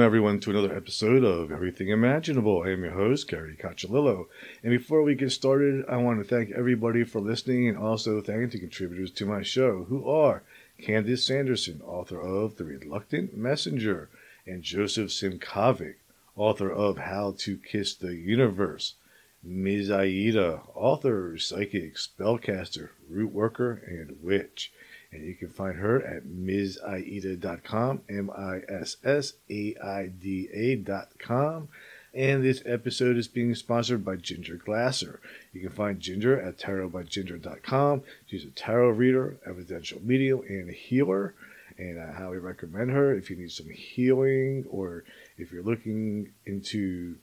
[0.00, 2.62] Welcome, everyone, to another episode of Everything Imaginable.
[2.64, 4.28] I am your host, Gary Cacciolillo.
[4.62, 8.50] And before we get started, I want to thank everybody for listening and also thank
[8.50, 10.42] the contributors to my show, who are
[10.82, 14.08] Candice Sanderson, author of The Reluctant Messenger,
[14.46, 15.96] and Joseph Simkovic,
[16.34, 18.94] author of How to Kiss the Universe.
[19.42, 19.90] Ms.
[19.90, 24.72] Aida, author, psychic, spellcaster, root worker, and witch.
[25.12, 31.68] And you can find her at MsAida.com, M I S S A I D A.com.
[32.12, 35.20] And this episode is being sponsored by Ginger Glasser.
[35.52, 38.02] You can find Ginger at tarotbyginger.com.
[38.26, 41.34] She's a tarot reader, evidential medium, and healer.
[41.78, 45.04] And I highly recommend her if you need some healing or
[45.38, 47.16] if you're looking into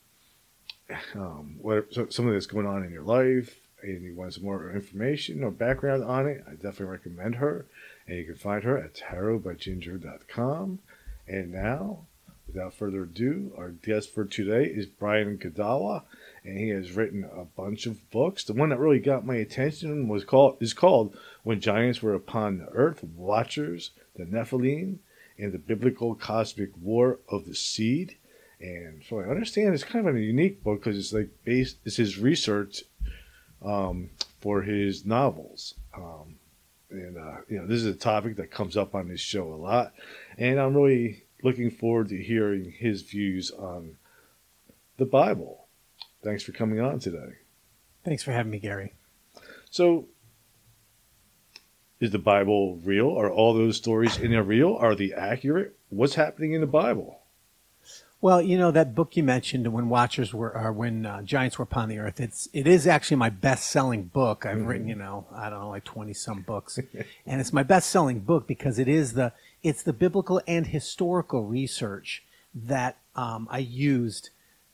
[1.16, 5.44] um, what something that's going on in your life and you want some more information
[5.44, 7.66] or background on it, I definitely recommend her.
[8.08, 10.80] And you can find her at tarotbyginger.com.
[11.28, 12.06] And now,
[12.48, 16.04] without further ado, our guest for today is Brian Godawa,
[16.44, 18.46] and he has written a bunch of books.
[18.46, 22.60] The one that really got my attention was called is called When Giants Were Upon
[22.60, 25.00] the Earth, Watchers, the Nephilim,
[25.38, 28.16] and the Biblical Cosmic War of the Seed.
[28.60, 31.98] And so I understand it's kind of a unique book because it's like based, it's
[31.98, 32.84] his research
[33.64, 35.76] um, for his novels.
[35.96, 36.37] Um,
[36.90, 39.56] and uh, you know, this is a topic that comes up on this show a
[39.56, 39.94] lot,
[40.38, 43.98] and I'm really looking forward to hearing his views on
[44.98, 45.68] the Bible.
[46.24, 47.36] Thanks for coming on today.
[48.04, 48.94] Thanks for having me, Gary.
[49.70, 50.08] So,
[52.00, 53.18] is the Bible real?
[53.18, 54.76] Are all those stories in there real?
[54.76, 55.78] Are they accurate?
[55.90, 57.20] What's happening in the Bible?
[58.20, 61.64] Well, you know that book you mentioned, when Watchers were, or when uh, Giants were
[61.64, 62.20] upon the earth.
[62.20, 64.44] It's it is actually my best-selling book.
[64.44, 64.66] I've mm-hmm.
[64.66, 66.80] written, you know, I don't know, like twenty some books,
[67.28, 72.24] and it's my best-selling book because it is the it's the biblical and historical research
[72.56, 74.32] that um, I used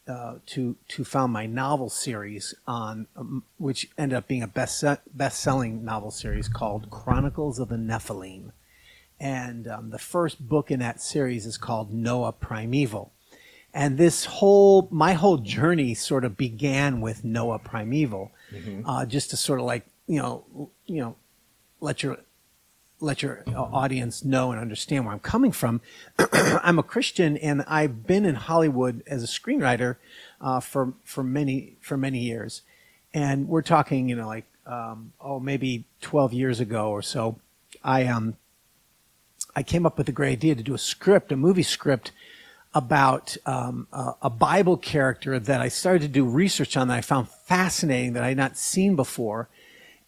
[0.07, 4.85] uh, to to found my novel series on, um, which ended up being a best
[5.13, 8.51] best-selling novel series called Chronicles of the Nephilim,
[9.19, 13.12] and um, the first book in that series is called Noah Primeval
[13.73, 18.87] and this whole my whole journey sort of began with Noah Primeval, mm-hmm.
[18.87, 21.15] uh, just to sort of like you know you know
[21.79, 22.17] let your
[22.99, 25.81] let your audience know and understand where I'm coming from.
[26.31, 29.97] I'm a Christian, and I've been in Hollywood as a screenwriter
[30.39, 32.61] uh, for for many for many years,
[33.13, 37.39] and we're talking you know like um, oh maybe 12 years ago or so.
[37.83, 38.37] I um
[39.55, 42.11] I came up with a great idea to do a script, a movie script
[42.73, 47.01] about um, a, a, Bible character that I started to do research on that I
[47.01, 49.47] found fascinating that I had not seen before,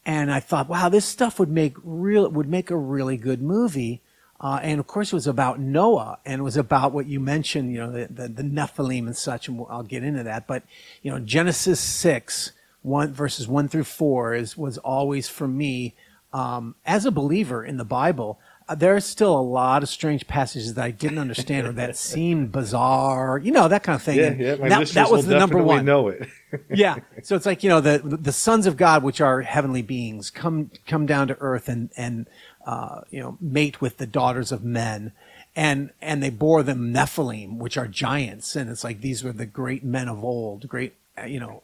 [0.05, 4.01] and I thought, wow, this stuff would make real would make a really good movie.
[4.39, 7.71] Uh, and of course, it was about Noah, and it was about what you mentioned,
[7.71, 10.47] you know, the, the, the Nephilim and such, and I'll get into that.
[10.47, 10.63] But
[11.01, 15.93] you know, Genesis six one verses one through four is was always for me
[16.33, 18.39] um, as a believer in the Bible
[18.75, 23.37] there's still a lot of strange passages that I didn't understand or that seemed bizarre,
[23.37, 24.17] you know, that kind of thing.
[24.17, 24.55] Yeah, yeah.
[24.55, 25.85] My that, that was the number one.
[25.85, 26.27] Know it.
[26.69, 26.97] yeah.
[27.23, 30.71] So it's like you know the the sons of God, which are heavenly beings, come
[30.87, 32.27] come down to earth and and
[32.65, 35.11] uh, you know mate with the daughters of men,
[35.55, 39.45] and and they bore them Nephilim, which are giants, and it's like these were the
[39.45, 41.61] great men of old, great uh, you know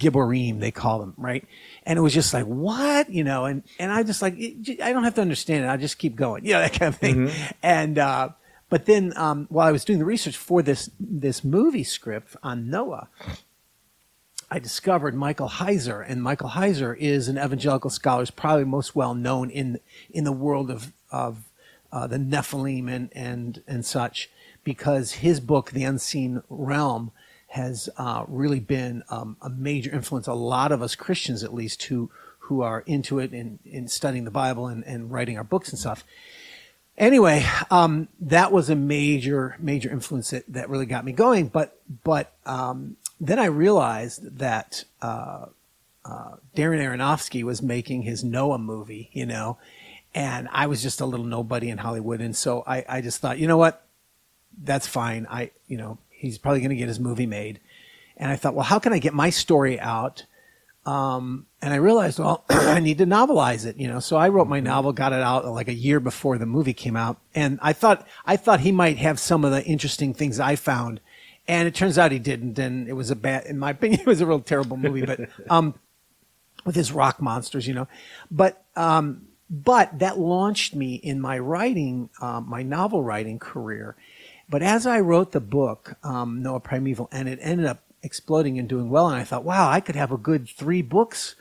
[0.00, 1.46] Gibborim, they call them, right?
[1.84, 3.10] And it was just like, what?
[3.10, 5.68] You know, and, and I just like, I don't have to understand it.
[5.68, 7.26] I just keep going, you know, that kind of thing.
[7.28, 7.50] Mm-hmm.
[7.62, 8.30] And, uh,
[8.68, 12.70] but then, um, while I was doing the research for this, this movie script on
[12.70, 13.08] Noah,
[14.50, 19.14] I discovered Michael Heiser, and Michael Heiser is an evangelical scholar, is probably most well
[19.14, 19.78] known in
[20.10, 21.44] in the world of of
[21.92, 24.28] uh, the Nephilim and and and such,
[24.64, 27.12] because his book, The Unseen Realm,
[27.50, 30.28] has uh, really been um, a major influence.
[30.28, 34.24] A lot of us Christians, at least, who who are into it and in studying
[34.24, 36.04] the Bible and, and writing our books and stuff.
[36.96, 41.48] Anyway, um, that was a major major influence that, that really got me going.
[41.48, 45.46] But but um, then I realized that uh,
[46.04, 49.58] uh, Darren Aronofsky was making his Noah movie, you know,
[50.14, 53.40] and I was just a little nobody in Hollywood, and so I, I just thought,
[53.40, 53.84] you know what,
[54.62, 55.26] that's fine.
[55.28, 57.60] I you know He's probably going to get his movie made.
[58.16, 60.26] And I thought, well, how can I get my story out
[60.86, 64.00] Um, and I realized, well, I need to novelize it, you know.
[64.00, 66.96] So I wrote my novel, got it out like a year before the movie came
[66.96, 70.56] out, and I thought I thought he might have some of the interesting things I
[70.56, 71.00] found,
[71.46, 74.06] and it turns out he didn't, and it was a bad, in my opinion, it
[74.06, 75.04] was a real terrible movie.
[75.04, 75.74] But um,
[76.64, 77.88] with his rock monsters, you know,
[78.30, 83.96] but um, but that launched me in my writing, um, my novel writing career.
[84.50, 88.68] But as I wrote the book, um, Noah Primeval, and it ended up exploding and
[88.68, 89.08] doing well.
[89.08, 91.36] And I thought, wow, I could have a good three books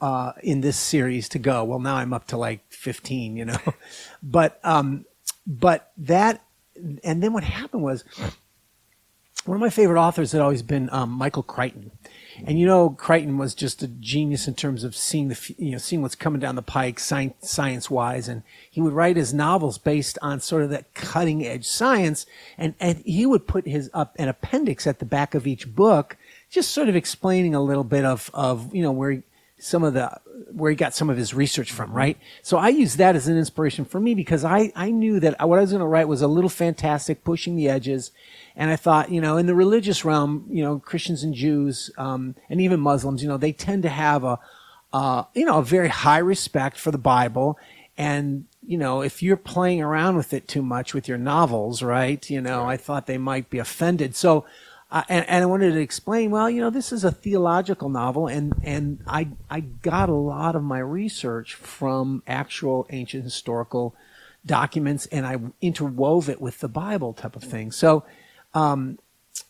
[0.00, 1.64] uh, in this series to go.
[1.64, 3.58] Well, now I'm up to like 15, you know.
[4.22, 5.04] but um,
[5.44, 6.44] but that,
[7.02, 8.04] and then what happened was
[9.44, 11.90] one of my favorite authors had always been um, Michael Crichton.
[12.44, 15.78] And you know, Crichton was just a genius in terms of seeing the, you know,
[15.78, 18.28] seeing what's coming down the pike science, science wise.
[18.28, 22.26] And he would write his novels based on sort of that cutting edge science.
[22.56, 26.16] And, and he would put his up an appendix at the back of each book,
[26.50, 29.22] just sort of explaining a little bit of, of, you know, where he,
[29.62, 30.10] some of the
[30.50, 32.18] where he got some of his research from, right?
[32.42, 35.58] So I used that as an inspiration for me because I, I knew that what
[35.58, 38.10] I was going to write was a little fantastic, pushing the edges,
[38.56, 42.34] and I thought, you know, in the religious realm, you know, Christians and Jews, um,
[42.50, 44.38] and even Muslims, you know, they tend to have a,
[44.92, 47.58] uh, you know, a very high respect for the Bible.
[47.96, 52.28] And, you know, if you're playing around with it too much with your novels, right,
[52.28, 54.16] you know, I thought they might be offended.
[54.16, 54.44] So,
[54.92, 58.26] uh, and, and I wanted to explain, well, you know, this is a theological novel,
[58.26, 63.94] and, and I, I got a lot of my research from actual ancient historical
[64.44, 67.72] documents, and I interwove it with the Bible type of thing.
[67.72, 68.04] So,
[68.52, 68.98] um,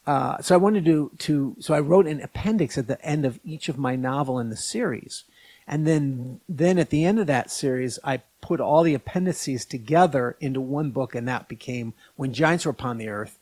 [0.06, 3.40] uh, so I wanted to, to, so I wrote an appendix at the end of
[3.44, 5.24] each of my novel in the series.
[5.66, 10.36] And then, then at the end of that series, I put all the appendices together
[10.40, 13.38] into one book, and that became When Giants Were Upon the Earth.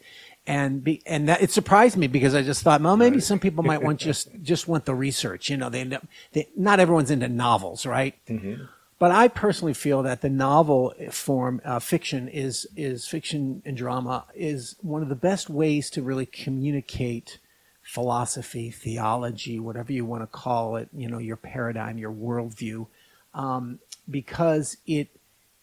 [0.50, 3.62] And be, and that it surprised me because I just thought, well, maybe some people
[3.62, 5.48] might want just just want the research.
[5.48, 8.16] You know, they end up, they, not everyone's into novels, right?
[8.26, 8.64] Mm-hmm.
[8.98, 14.24] But I personally feel that the novel form, uh, fiction is is fiction and drama
[14.34, 17.38] is one of the best ways to really communicate
[17.82, 20.88] philosophy, theology, whatever you want to call it.
[20.92, 22.88] You know, your paradigm, your worldview,
[23.34, 23.78] um,
[24.10, 25.10] because it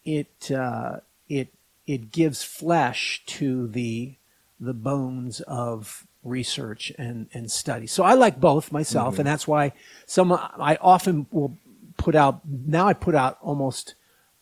[0.06, 1.48] it uh, it
[1.86, 4.14] it gives flesh to the
[4.60, 7.86] the bones of research and, and study.
[7.86, 9.20] So I like both myself, Mm-hmm.
[9.20, 9.72] and that's why
[10.06, 11.56] some I often will
[11.96, 13.94] put out now I put out almost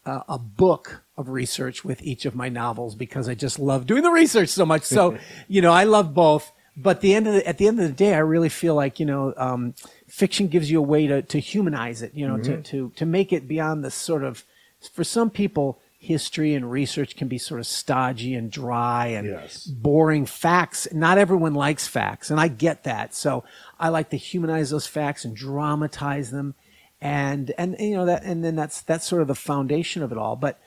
[0.04, 4.02] uh, a book of research with each of my novels because I just love doing
[4.02, 4.82] the research so much.
[4.82, 5.18] So
[5.48, 6.52] you know I love both.
[6.78, 9.00] But the end of the, at the end of the day, I really feel like
[9.00, 9.72] you know, um,
[10.08, 12.12] fiction gives you a way to, to humanize it.
[12.14, 14.44] You know, to, to to make it beyond the sort of
[14.92, 19.66] for some people, history and research can be sort of stodgy and dry and Yes.
[19.66, 20.88] boring facts.
[20.92, 23.14] Not everyone likes facts, and I get that.
[23.14, 23.44] So
[23.78, 26.54] I like to humanize those facts and dramatize them,
[27.00, 30.18] and and you know that, and then that's that's sort of the foundation of it
[30.18, 30.36] all.
[30.36, 30.58] But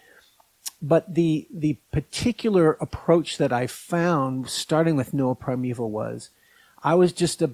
[0.81, 6.29] but the the particular approach that I found, starting with Noah Primeval, was
[6.83, 7.51] I was just a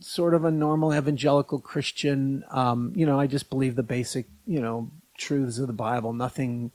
[0.00, 2.44] sort of a normal evangelical Christian.
[2.50, 6.12] Um, you know, I just believe the basic, you know, truths of the Bible.
[6.12, 6.72] Nothing,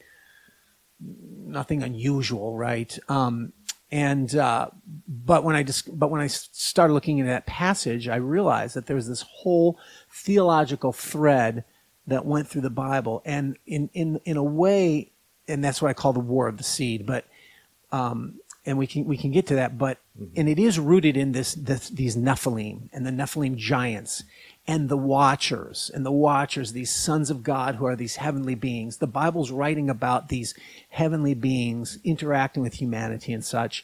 [1.00, 2.98] nothing unusual, right?
[3.08, 3.54] Um,
[3.92, 4.70] and uh,
[5.08, 8.86] but when I just but when I started looking into that passage, I realized that
[8.86, 9.80] there was this whole
[10.12, 11.64] theological thread
[12.06, 15.12] that went through the Bible, and in in in a way,
[15.48, 17.08] and that's what I call the War of the Seed.
[17.08, 17.26] But
[17.92, 19.98] um, and we can we can get to that, but
[20.36, 24.24] and it is rooted in this, this these Nephilim and the Nephilim giants
[24.70, 28.98] and the Watchers and the Watchers, these sons of God who are these heavenly beings.
[28.98, 30.54] The Bible's writing about these
[30.90, 33.84] heavenly beings interacting with humanity and such.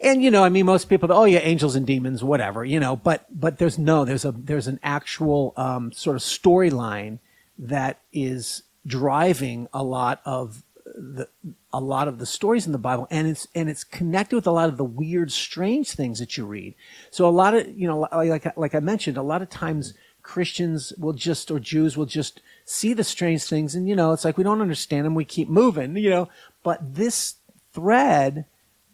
[0.00, 2.96] And you know, I mean, most people, oh yeah, angels and demons, whatever, you know.
[2.96, 7.18] But but there's no, there's a there's an actual um, sort of storyline
[7.58, 10.62] that is driving a lot of
[10.94, 11.28] the
[11.72, 14.52] a lot of the stories in the Bible, and it's and it's connected with a
[14.52, 16.74] lot of the weird, strange things that you read.
[17.10, 20.92] So a lot of you know, like like I mentioned, a lot of times Christians
[20.98, 24.38] will just or Jews will just see the strange things, and you know, it's like
[24.38, 26.28] we don't understand them, we keep moving, you know.
[26.62, 27.36] But this
[27.72, 28.46] thread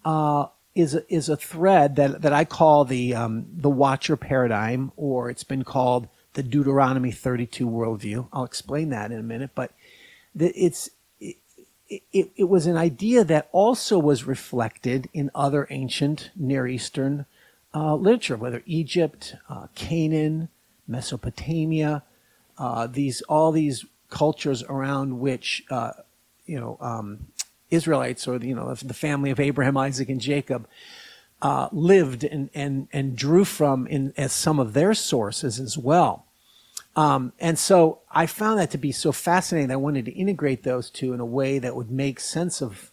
[0.04, 4.92] uh, is a, is a thread that that I call the um, the Watcher paradigm,
[4.96, 8.28] or it's been called the Deuteronomy 32 worldview.
[8.32, 9.72] I'll explain that in a minute, but
[10.36, 10.90] it's
[11.88, 17.26] it, it, was an idea that also was reflected in other ancient Near Eastern
[17.74, 20.48] uh, literature, whether Egypt, uh, Canaan,
[20.86, 22.02] Mesopotamia,
[22.58, 25.92] uh, these all these cultures around which uh,
[26.46, 27.26] you know um,
[27.70, 30.68] Israelites or you know the family of Abraham, Isaac, and Jacob
[31.42, 36.26] uh, lived and, and and drew from in as some of their sources as well.
[36.96, 39.70] Um, and so I found that to be so fascinating.
[39.70, 42.90] I wanted to integrate those two in a way that would make sense of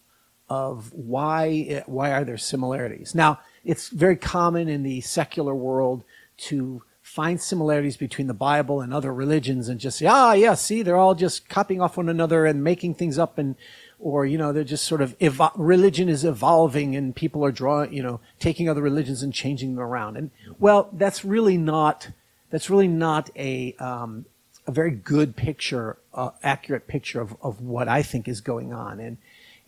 [0.48, 3.14] of why why are there similarities.
[3.14, 6.04] Now, it's very common in the secular world
[6.48, 10.82] to find similarities between the Bible and other religions and just say, ah, yeah, see,
[10.82, 13.56] they're all just copying off one another and making things up and
[14.02, 17.92] or you know they're just sort of evo- religion is evolving and people are drawing
[17.92, 22.08] you know taking other religions and changing them around and well that's really not
[22.52, 24.26] that's really not a um,
[24.68, 29.00] a very good picture uh, accurate picture of, of what I think is going on
[29.00, 29.16] and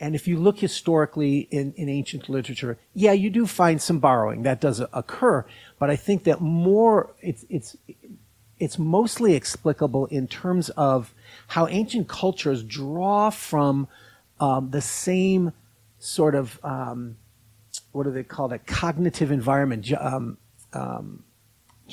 [0.01, 4.43] and if you look historically in, in ancient literature, yeah, you do find some borrowing
[4.43, 5.47] that does occur,
[5.79, 7.77] but I think that more it's it's
[8.59, 11.15] it's mostly explicable in terms of
[11.49, 13.89] how ancient cultures draw from
[14.41, 15.53] um, the same
[15.99, 17.17] sort of um,
[17.93, 19.91] what do they call that cognitive environment.
[19.93, 20.39] Um,
[20.73, 21.23] um,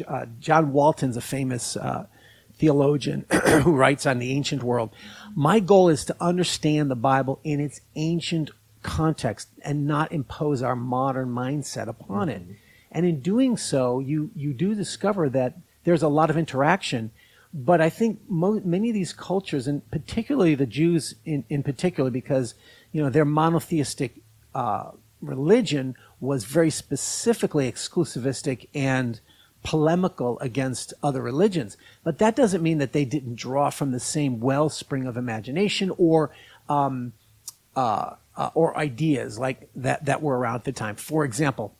[0.08, 2.08] uh, John Walton's a famous uh,
[2.54, 3.26] theologian
[3.64, 4.92] who writes on the ancient world.
[5.36, 8.52] My goal is to understand the Bible in its ancient
[8.84, 12.52] context and not impose our modern mindset upon mm-hmm.
[12.52, 12.58] it.
[12.92, 17.12] And in doing so, you you do discover that there's a lot of interaction
[17.54, 22.10] but I think mo- many of these cultures, and particularly the Jews in, in particular,
[22.10, 22.56] because
[22.92, 24.16] you know their monotheistic
[24.56, 29.20] uh, religion was very specifically exclusivistic and
[29.64, 31.78] polemical against other religions.
[32.04, 36.32] But that doesn't mean that they didn't draw from the same wellspring of imagination or
[36.70, 37.14] um,
[37.76, 40.96] uh, uh, or ideas like that that were around at the time.
[40.96, 41.76] For example,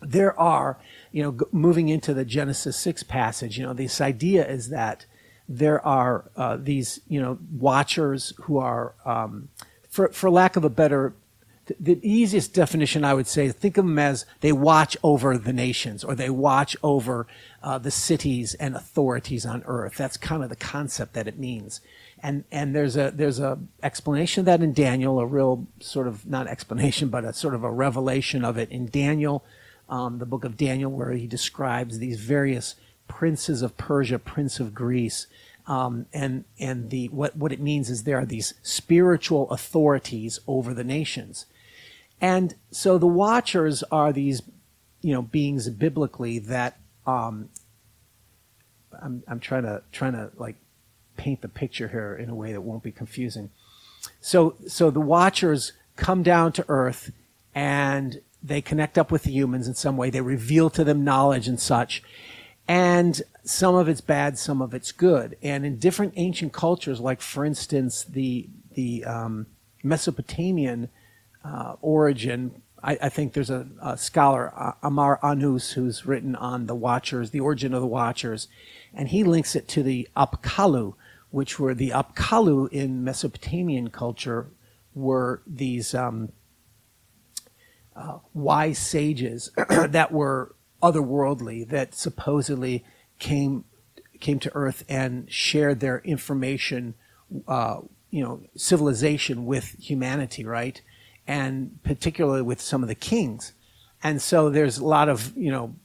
[0.00, 0.78] there are,
[1.12, 5.04] you know, moving into the Genesis 6 passage, you know, this idea is that
[5.48, 9.48] there are uh, these, you know, watchers who are, um,
[9.88, 11.12] for, for lack of a better,
[11.78, 16.02] the easiest definition I would say, think of them as they watch over the nations
[16.02, 17.26] or they watch over
[17.62, 19.96] uh, the cities and authorities on earth.
[19.96, 21.80] That's kind of the concept that it means.
[22.22, 26.26] And, and there's a, there's a explanation of that in Daniel, a real sort of,
[26.26, 29.44] not explanation, but a sort of a revelation of it in Daniel
[29.90, 32.76] um, the book of Daniel, where he describes these various
[33.08, 35.26] princes of Persia, prince of Greece,
[35.66, 40.72] um, and and the what what it means is there are these spiritual authorities over
[40.72, 41.46] the nations,
[42.20, 44.42] and so the Watchers are these,
[45.00, 47.48] you know, beings biblically that um,
[49.00, 50.56] I'm I'm trying to trying to like
[51.16, 53.50] paint the picture here in a way that won't be confusing.
[54.20, 57.12] So so the Watchers come down to earth
[57.54, 60.10] and they connect up with the humans in some way.
[60.10, 62.02] They reveal to them knowledge and such.
[62.66, 65.36] And some of it's bad, some of it's good.
[65.42, 69.46] And in different ancient cultures, like for instance, the, the um,
[69.82, 70.88] Mesopotamian
[71.44, 76.74] uh, origin, I, I, think there's a, a, scholar, Amar Annus, who's written on the
[76.74, 78.48] Watchers, the origin of the Watchers,
[78.94, 80.94] and he links it to the Apkallu,
[81.30, 84.50] which were the Apkallu in Mesopotamian culture
[84.94, 86.32] were these um,
[87.94, 92.84] uh, wise sages that were otherworldly that supposedly
[93.18, 93.64] came
[94.20, 96.94] came to Earth and shared their information,
[97.48, 97.80] uh,
[98.10, 100.82] you know, civilization with humanity, right?
[101.38, 103.52] And particularly with some of the kings.
[104.02, 105.76] And so there's a lot of, you know,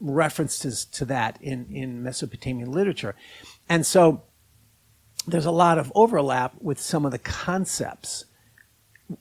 [0.00, 3.14] references to that in, in Mesopotamian literature.
[3.68, 4.22] And so
[5.26, 8.24] there's a lot of overlap with some of the concepts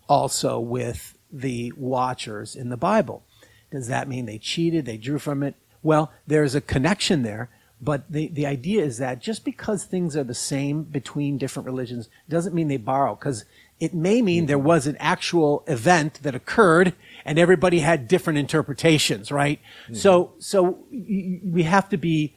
[0.07, 3.23] also with the watchers in the Bible.
[3.69, 4.85] Does that mean they cheated?
[4.85, 5.55] They drew from it?
[5.83, 7.49] Well, there's a connection there,
[7.81, 12.07] but the, the idea is that just because things are the same between different religions
[12.29, 13.43] doesn't mean they borrow, because
[13.79, 16.93] it may mean there was an actual event that occurred
[17.25, 19.59] and everybody had different interpretations, right?
[19.85, 19.95] Mm-hmm.
[19.95, 22.35] So, so we have to be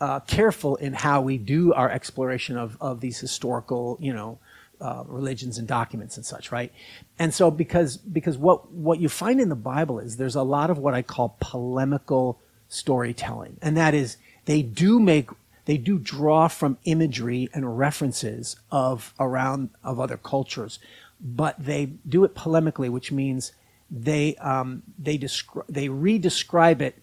[0.00, 4.38] uh, careful in how we do our exploration of, of these historical, you know,
[4.80, 6.72] uh, religions and documents and such, right?
[7.18, 10.68] And so because because what what you find in the Bible is there's a lot
[10.68, 15.30] of what I call polemical storytelling, and that is they do make
[15.64, 20.78] they do draw from imagery and references of around of other cultures,
[21.20, 23.52] but they do it polemically, which means
[23.90, 26.98] they um, they descri- they redescribe it.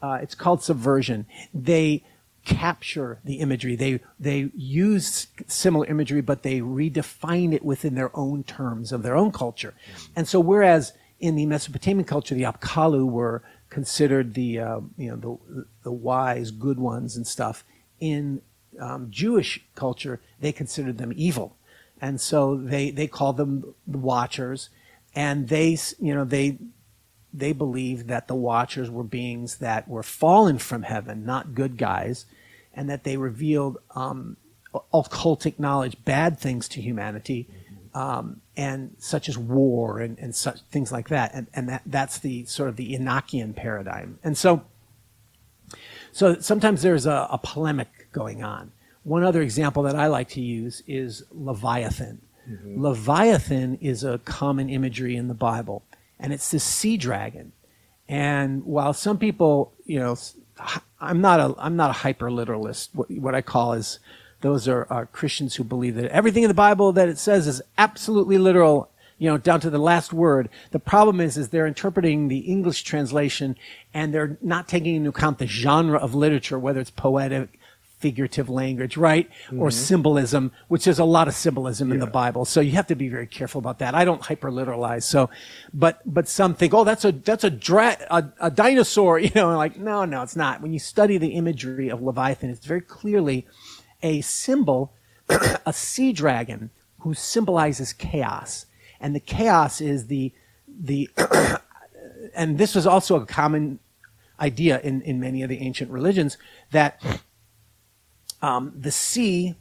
[0.00, 1.26] Uh, it's called subversion.
[1.52, 2.04] They
[2.44, 3.76] capture the imagery.
[3.76, 9.16] They they use similar imagery, but they redefine it within their own terms of their
[9.16, 9.74] own culture.
[10.16, 15.16] And so, whereas in the Mesopotamian culture, the Apkallu were considered the uh, you know
[15.16, 17.64] the the wise, good ones and stuff.
[18.00, 18.42] In
[18.78, 21.56] um, Jewish culture, they considered them evil,
[22.00, 24.70] and so they they called them the Watchers,
[25.14, 26.58] and they you know they
[27.32, 32.26] they believed that the Watchers were beings that were fallen from heaven, not good guys,
[32.72, 34.36] and that they revealed um,
[34.92, 37.48] occultic knowledge, bad things to humanity,
[37.94, 41.32] um, and such as war and, and such things like that.
[41.34, 44.18] And, and that, that's the sort of the Enochian paradigm.
[44.22, 44.62] And so,
[46.12, 48.72] so sometimes there's a, a polemic going on.
[49.04, 52.20] One other example that I like to use is Leviathan.
[52.48, 52.82] Mm-hmm.
[52.82, 55.82] Leviathan is a common imagery in the Bible,
[56.18, 57.52] and it's this sea dragon.
[58.08, 60.16] And while some people, you know,
[61.00, 62.90] I'm not a I'm not a hyper literalist.
[62.94, 63.98] What, what I call is
[64.40, 67.62] those are, are Christians who believe that everything in the Bible that it says is
[67.76, 70.48] absolutely literal, you know, down to the last word.
[70.70, 73.56] The problem is, is they're interpreting the English translation
[73.92, 77.58] and they're not taking into account the genre of literature, whether it's poetic,
[77.98, 79.28] figurative language, right?
[79.50, 79.70] Or mm-hmm.
[79.70, 82.44] symbolism, which there's a lot of symbolism in the Bible.
[82.44, 83.94] So you have to be very careful about that.
[83.94, 85.02] I don't hyper literalize.
[85.02, 85.30] So,
[85.74, 89.56] but, but some think, oh, that's a, that's a, dra- a, a dinosaur, you know,
[89.56, 90.62] like, no, no, it's not.
[90.62, 93.46] When you study the imagery of Leviathan, it's very clearly
[94.00, 94.92] a symbol,
[95.66, 96.70] a sea dragon
[97.00, 98.66] who symbolizes chaos.
[99.00, 100.32] And the chaos is the,
[100.66, 101.08] the,
[102.34, 103.78] and this was also a common
[104.40, 106.38] idea in, in many of the ancient religions
[106.70, 107.02] that
[108.40, 109.56] um, the sea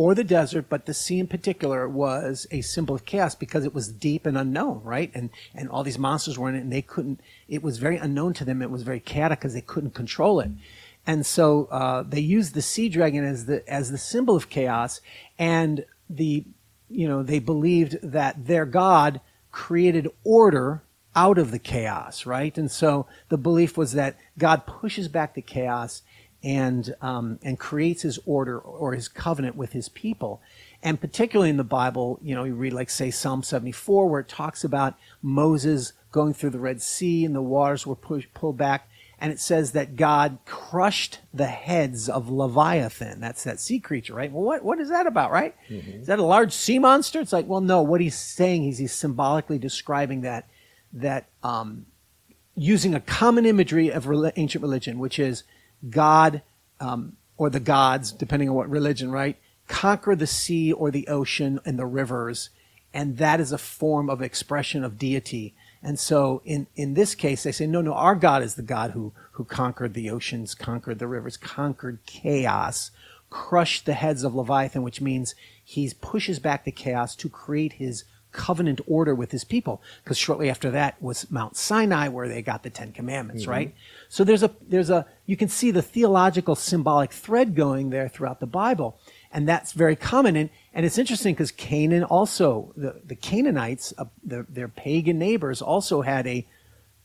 [0.00, 3.74] or the desert, but the sea in particular was a symbol of chaos because it
[3.74, 5.10] was deep and unknown, right?
[5.14, 7.20] And and all these monsters were in it, and they couldn't.
[7.48, 8.62] It was very unknown to them.
[8.62, 10.52] It was very chaotic because they couldn't control it.
[11.06, 15.02] And so uh, they used the sea dragon as the as the symbol of chaos,
[15.38, 16.46] and the
[16.90, 19.20] you know they believed that their god
[19.52, 20.82] created order
[21.14, 22.56] out of the chaos, right?
[22.56, 26.02] And so the belief was that God pushes back the chaos
[26.42, 30.40] and um, and creates his order or his covenant with his people.
[30.82, 34.28] And particularly in the Bible, you know, you read like say Psalm 74 where it
[34.28, 38.88] talks about Moses going through the Red Sea and the waters were pushed, pulled back
[39.20, 43.20] and it says that God crushed the heads of Leviathan.
[43.20, 44.32] That's that sea creature, right?
[44.32, 45.54] Well, what, what is that about, right?
[46.00, 47.20] Is that a large sea monster?
[47.20, 50.48] It's like, well, no, what he's saying is he's symbolically describing that,
[50.94, 51.86] that, um,
[52.54, 55.44] using a common imagery of rel- ancient religion, which is
[55.88, 56.42] God,
[56.80, 59.36] um, or the gods, depending on what religion, right?
[59.68, 62.50] Conquer the sea or the ocean and the rivers.
[62.92, 65.54] And that is a form of expression of deity.
[65.82, 68.90] And so in, in this case, they say, no, no, our God is the God
[68.90, 72.90] who, who conquered the oceans, conquered the rivers, conquered chaos,
[73.30, 78.04] crushed the heads of Leviathan, which means he pushes back the chaos to create his
[78.32, 79.82] covenant order with his people.
[80.04, 83.50] Because shortly after that was Mount Sinai, where they got the Ten Commandments, mm-hmm.
[83.50, 83.74] right?
[84.08, 88.40] So there's a, there's a, you can see the theological symbolic thread going there throughout
[88.40, 88.98] the Bible.
[89.32, 90.34] And that's very common.
[90.36, 95.62] And, and it's interesting because Canaan also, the, the Canaanites, uh, their, their pagan neighbors
[95.62, 96.46] also had a,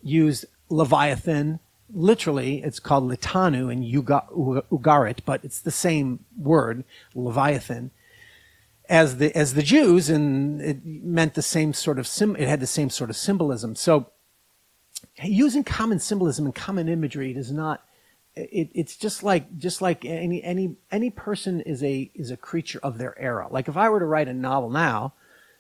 [0.02, 1.60] used Leviathan,
[1.94, 6.84] literally, it's called Litanu in Uga- Ugarit, but it's the same word,
[7.14, 7.92] Leviathan,
[8.90, 12.60] as the, as the Jews, and it meant the same sort of, sim, it had
[12.60, 13.76] the same sort of symbolism.
[13.76, 14.08] So
[15.24, 17.84] using common symbolism and common imagery does not,
[18.36, 22.80] it, it's just like just like any any any person is a is a creature
[22.84, 23.48] of their era.
[23.50, 25.14] Like if I were to write a novel now,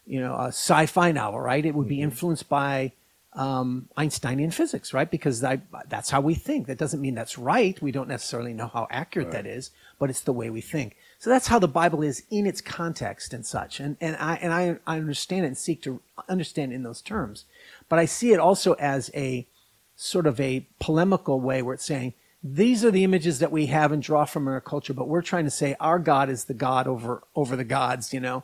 [0.06, 1.66] you know, a sci-fi novel, right?
[1.66, 2.92] It would be influenced by
[3.34, 5.10] um, Einsteinian physics, right?
[5.10, 6.68] Because I, that's how we think.
[6.68, 7.82] That doesn't mean that's right.
[7.82, 10.96] We don't necessarily know how accurate that is, but it's the way we think.
[11.20, 13.80] So that's how the Bible is in its context and such.
[13.80, 17.46] And and I and I, I understand it and seek to understand in those terms,
[17.90, 19.48] but I see it also as a
[19.96, 22.14] sort of a polemical way where it's saying
[22.48, 25.46] these are the images that we have and draw from our culture, but we're trying
[25.46, 28.44] to say our God is the God over over the gods, you know,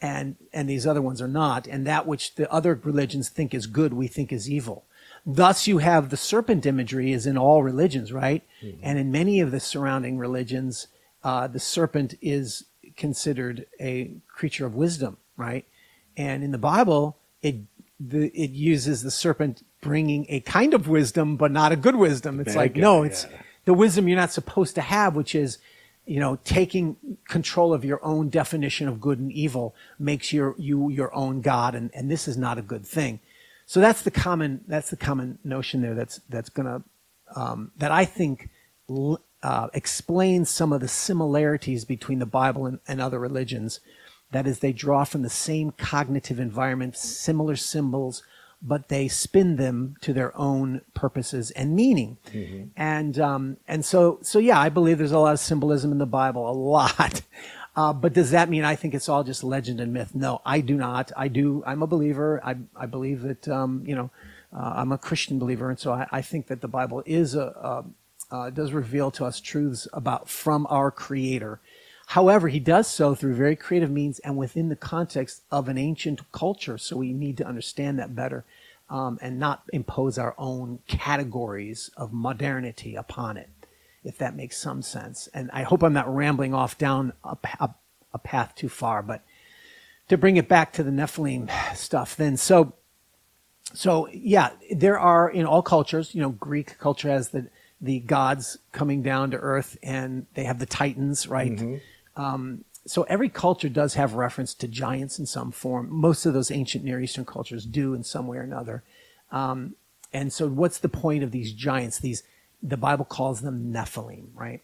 [0.00, 3.66] and and these other ones are not, and that which the other religions think is
[3.66, 4.84] good, we think is evil.
[5.26, 8.44] Thus, you have the serpent imagery is in all religions, right?
[8.82, 10.86] And in many of the surrounding religions,
[11.24, 15.66] uh, the serpent is considered a creature of wisdom, right?
[16.16, 17.56] And in the Bible, it
[17.98, 22.40] the, it uses the serpent bringing a kind of wisdom, but not a good wisdom.
[22.40, 23.38] It's like no, it's yeah.
[23.64, 25.58] the wisdom you're not supposed to have, which is
[26.06, 26.96] you know taking
[27.28, 31.74] control of your own definition of good and evil makes your you your own god,
[31.74, 33.20] and and this is not a good thing.
[33.66, 35.94] So that's the common that's the common notion there.
[35.94, 36.82] That's that's gonna
[37.34, 38.50] um, that I think
[38.88, 43.80] l- uh, explains some of the similarities between the Bible and, and other religions.
[44.32, 48.22] That is, they draw from the same cognitive environment, similar symbols,
[48.62, 52.18] but they spin them to their own purposes and meaning.
[52.76, 56.06] And um, and so so yeah, I believe there's a lot of symbolism in the
[56.06, 57.22] Bible, a lot.
[57.76, 60.12] Uh, but does that mean I think it's all just legend and myth?
[60.12, 61.12] No, I do not.
[61.16, 61.62] I do.
[61.64, 62.40] I'm a believer.
[62.44, 64.10] I I believe that um, you know
[64.52, 67.40] uh, I'm a Christian believer, and so I, I think that the Bible is a,
[67.40, 67.84] a
[68.30, 71.60] uh, does reveal to us truths about from our Creator.
[72.10, 76.32] However, he does so through very creative means and within the context of an ancient
[76.32, 76.76] culture.
[76.76, 78.44] So we need to understand that better
[78.88, 83.48] um, and not impose our own categories of modernity upon it,
[84.02, 85.28] if that makes some sense.
[85.32, 87.74] And I hope I'm not rambling off down a, a,
[88.12, 89.22] a path too far, but
[90.08, 92.74] to bring it back to the Nephilim stuff, then so
[93.72, 97.46] so yeah, there are in all cultures, you know, Greek culture has the
[97.80, 101.52] the gods coming down to earth, and they have the titans, right?
[102.20, 105.88] Um, so every culture does have reference to giants in some form.
[105.90, 108.82] Most of those ancient Near Eastern cultures do in some way or another.
[109.30, 109.74] Um,
[110.12, 111.98] and so, what's the point of these giants?
[111.98, 112.22] These
[112.62, 114.60] the Bible calls them Nephilim, right?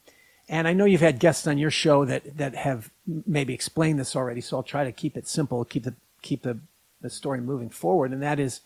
[0.48, 4.16] And I know you've had guests on your show that that have maybe explained this
[4.16, 6.58] already, so I'll try to keep it simple, keep the keep the,
[7.00, 8.10] the story moving forward.
[8.10, 8.60] And that is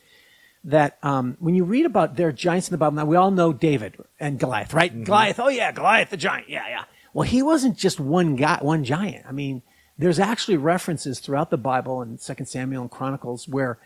[0.65, 3.53] that um, when you read about their giants in the Bible, now we all know
[3.53, 5.05] David and Goliath, right?
[5.05, 6.85] Goliath, oh yeah, Goliath the giant, yeah, yeah.
[7.13, 9.27] Well, he wasn't just one guy, one giant.
[9.27, 9.63] I mean,
[9.99, 13.79] there's actually references throughout the Bible and Second Samuel and Chronicles where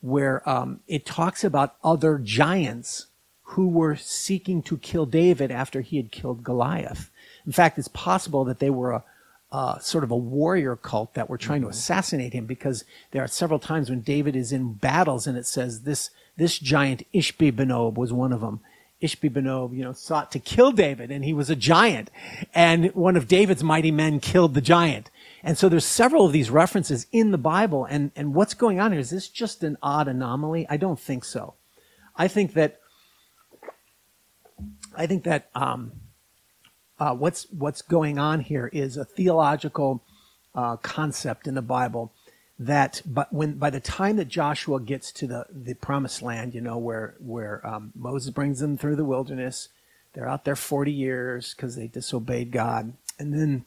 [0.00, 3.06] where um, it talks about other giants
[3.42, 7.10] who were seeking to kill David after he had killed Goliath.
[7.46, 9.04] In fact, it's possible that they were a,
[9.50, 13.28] uh, sort of a warrior cult that were trying to assassinate him because there are
[13.28, 17.94] several times when David is in battles and it says this this giant Ishbi Benob
[17.94, 18.60] was one of them.
[19.02, 22.10] Ishbi Benob, you know, sought to kill David and he was a giant.
[22.54, 25.10] And one of David's mighty men killed the giant.
[25.42, 27.84] And so there's several of these references in the Bible.
[27.84, 29.00] And, and what's going on here?
[29.00, 30.66] Is this just an odd anomaly?
[30.70, 31.54] I don't think so.
[32.16, 32.80] I think that,
[34.96, 35.92] I think that, um,
[36.98, 40.02] uh, what's what's going on here is a theological
[40.54, 42.12] uh, concept in the Bible
[42.58, 46.60] that but when by the time that Joshua gets to the, the promised land, you
[46.60, 49.68] know, where where um, Moses brings them through the wilderness,
[50.14, 52.94] they're out there 40 years because they disobeyed God.
[53.18, 53.64] And then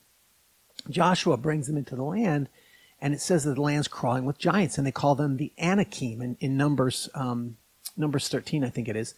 [0.89, 2.49] Joshua brings them into the land,
[3.01, 6.21] and it says that the land's crawling with giants, and they call them the Anakim
[6.21, 7.57] in, in Numbers um,
[7.97, 9.13] Numbers 13, I think it is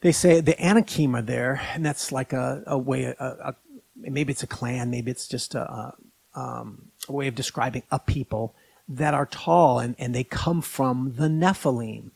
[0.00, 3.54] they say the Anakim are there, and that's like a, a way, a, a,
[3.96, 5.94] maybe it's a clan, maybe it's just a,
[6.34, 8.54] um, a way of describing a people
[8.88, 12.10] that are tall and, and they come from the Nephilim.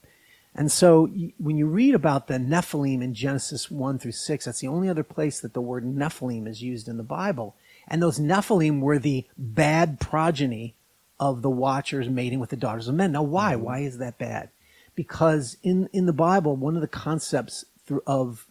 [0.55, 1.07] And so
[1.39, 5.03] when you read about the Nephilim in Genesis 1 through 6, that's the only other
[5.03, 7.57] place that the word Nephilim is used in the Bible.
[7.89, 10.75] And those Nephilim were the bad progeny
[11.19, 13.13] of the watchers mating with the daughters of men.
[13.13, 13.55] Now, why?
[13.55, 13.63] Mm-hmm.
[13.63, 14.51] Why is that bad?
[14.95, 17.65] Because in, in the Bible, one of the concepts
[18.07, 18.47] of,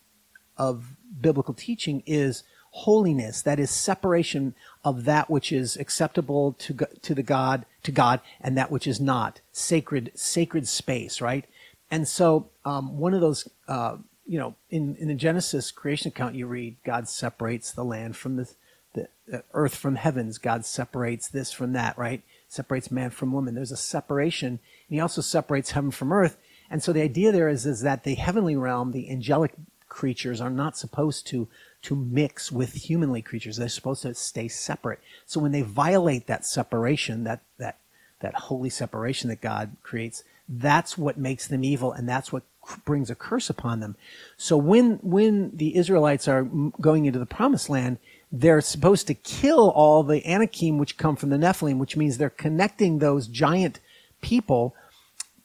[0.58, 3.41] of biblical teaching is holiness.
[3.41, 8.57] That is separation of that which is acceptable to, to the God, to God, and
[8.57, 9.41] that which is not.
[9.51, 11.45] Sacred, sacred space, right?
[11.89, 16.36] And so, um, one of those, uh, you know, in, in the Genesis creation account,
[16.36, 18.49] you read God separates the land from the,
[18.93, 20.38] the earth from heavens.
[20.38, 22.23] God separates this from that, right?
[22.47, 23.55] Separates man from woman.
[23.55, 24.47] There's a separation.
[24.47, 26.38] And he also separates heaven from earth.
[26.69, 29.53] And so the idea there is, is that the heavenly realm, the angelic
[29.91, 31.49] creatures are not supposed to,
[31.82, 33.58] to mix with humanly creatures.
[33.58, 34.99] They're supposed to stay separate.
[35.25, 37.77] So when they violate that separation, that, that,
[38.21, 42.43] that holy separation that God creates, that's what makes them evil and that's what
[42.86, 43.97] brings a curse upon them.
[44.38, 46.43] So when, when the Israelites are
[46.80, 47.97] going into the promised land,
[48.32, 52.30] they're supposed to kill all the Anakim which come from the Nephilim, which means they're
[52.30, 53.82] connecting those giant
[54.21, 54.73] people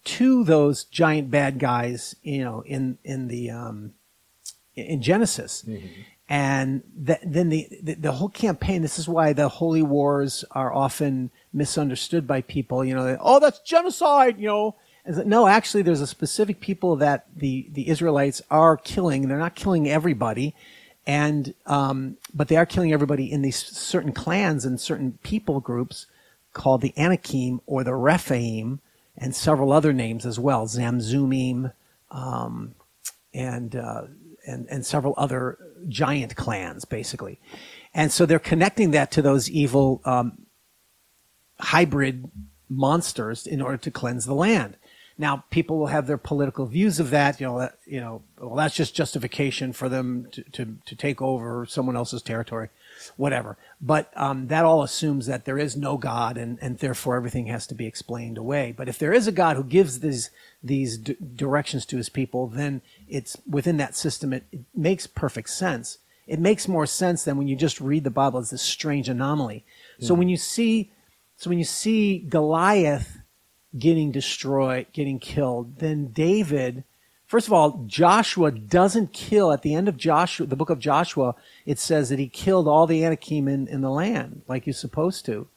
[0.04, 3.92] to those giant bad guys, you know, in in the um,
[4.76, 5.64] in Genesis,
[6.28, 8.82] and th- then the, the the whole campaign.
[8.82, 12.84] This is why the holy wars are often misunderstood by people.
[12.84, 14.38] You know, they, oh, that's genocide.
[14.38, 14.76] You know,
[15.24, 19.28] no, actually, there's a specific people that the the Israelites are killing.
[19.28, 20.54] They're not killing everybody.
[21.06, 26.06] And um, but they are killing everybody in these certain clans and certain people groups
[26.52, 28.80] called the Anakim or the Rephaim,
[29.16, 31.72] and several other names as well, Zamzumim,
[32.10, 32.74] um,
[33.32, 34.02] and uh,
[34.46, 37.38] and and several other giant clans, basically.
[37.94, 40.46] And so they're connecting that to those evil um,
[41.58, 42.30] hybrid
[42.68, 44.76] monsters in order to cleanse the land.
[45.18, 47.40] Now, people will have their political views of that.
[47.40, 51.22] You know, that, you know, well, that's just justification for them to, to, to take
[51.22, 52.68] over someone else's territory,
[53.16, 53.56] whatever.
[53.80, 57.66] But um, that all assumes that there is no God, and, and therefore everything has
[57.68, 58.74] to be explained away.
[58.76, 60.30] But if there is a God who gives these
[60.62, 64.32] these d- directions to his people, then it's within that system.
[64.32, 65.98] It, it makes perfect sense.
[66.26, 69.64] It makes more sense than when you just read the Bible as this strange anomaly.
[70.00, 70.90] So when you see,
[71.36, 73.20] so when you see Goliath
[73.78, 76.82] getting destroyed, getting killed, then David
[77.26, 81.34] First of all, Joshua doesn't kill at the end of Joshua, the book of Joshua,
[81.64, 85.24] it says that he killed all the Anakim in, in the land, like he's supposed
[85.26, 85.48] to.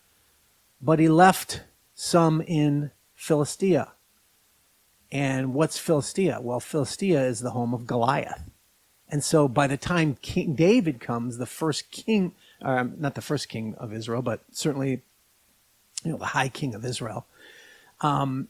[0.82, 1.62] But he left
[1.94, 3.92] some in Philistia.
[5.12, 6.40] And what's Philistia?
[6.42, 8.50] Well, Philistia is the home of Goliath.
[9.08, 13.48] And so by the time King David comes, the first king, um, not the first
[13.48, 15.02] king of Israel, but certainly,
[16.04, 17.26] you know, the high king of Israel,
[18.02, 18.48] um,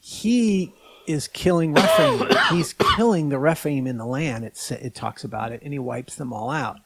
[0.00, 0.74] he
[1.06, 2.28] is killing Rephaim.
[2.50, 4.44] He's killing the Rephaim in the land.
[4.44, 6.78] It, it talks about it, and he wipes them all out.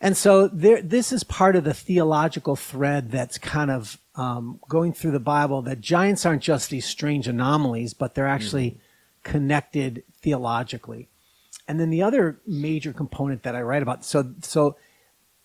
[0.00, 4.92] And so there, this is part of the theological thread that's kind of um, going
[4.92, 5.62] through the Bible.
[5.62, 9.30] That giants aren't just these strange anomalies, but they're actually mm-hmm.
[9.30, 11.08] connected theologically.
[11.68, 14.76] And then the other major component that I write about, so so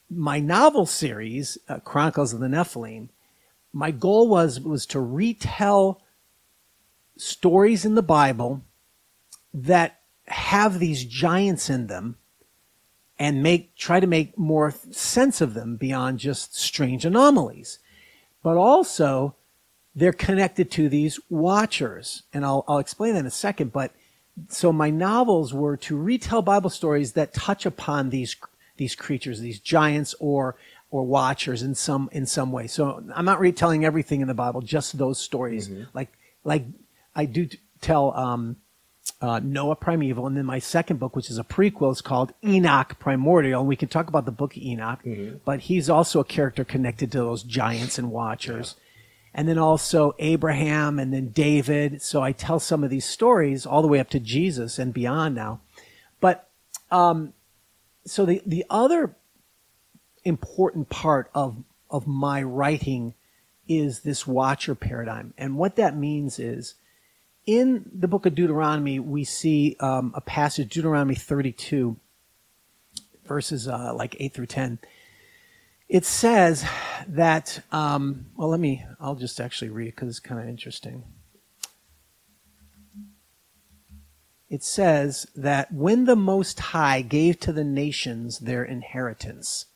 [0.10, 3.10] my novel series, uh, Chronicles of the Nephilim,
[3.74, 6.02] my goal was was to retell
[7.18, 8.62] stories in the Bible
[9.54, 12.18] that have these giants in them
[13.20, 17.80] and make try to make more sense of them beyond just strange anomalies.
[18.44, 19.36] But also
[19.96, 22.24] they're connected to these watchers.
[22.32, 23.74] And I'll, I'll explain that in a second.
[23.74, 23.92] But
[24.48, 28.36] so my novels were to retell Bible stories that touch upon these
[28.78, 30.56] these creatures, these giants or
[30.92, 32.68] or watchers in some in some way.
[32.68, 35.68] So I'm not retelling everything in the Bible, just those stories.
[35.68, 35.86] Mm-hmm.
[35.94, 36.66] Like like
[37.18, 37.50] I do
[37.82, 38.58] tell um,
[39.20, 42.98] uh, Noah Primeval, and then my second book, which is a prequel, is called Enoch
[43.00, 43.62] Primordial.
[43.62, 45.38] And we can talk about the book of Enoch, mm-hmm.
[45.44, 48.76] but he's also a character connected to those giants and watchers.
[48.78, 48.84] Yeah.
[49.34, 52.02] And then also Abraham and then David.
[52.02, 55.36] So I tell some of these stories all the way up to Jesus and beyond
[55.36, 55.60] now.
[56.20, 56.50] But
[56.92, 57.34] um,
[58.06, 59.16] so the, the other
[60.24, 61.58] important part of,
[61.90, 63.14] of my writing
[63.68, 65.34] is this watcher paradigm.
[65.38, 66.76] And what that means is
[67.48, 71.96] in the book of Deuteronomy, we see um, a passage, Deuteronomy 32,
[73.26, 74.80] verses uh, like 8 through 10.
[75.88, 76.66] It says
[77.08, 81.06] that, um, well, let me, I'll just actually read it because it's kind of interesting.
[84.50, 89.68] It says that when the Most High gave to the nations their inheritance,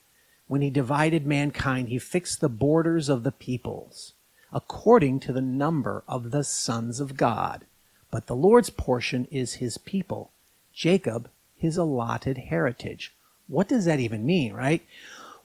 [0.48, 4.14] when he divided mankind, he fixed the borders of the peoples
[4.54, 7.66] according to the number of the sons of God.
[8.10, 10.32] But the Lord's portion is his people,
[10.74, 13.14] Jacob, his allotted heritage.
[13.48, 14.84] What does that even mean, right?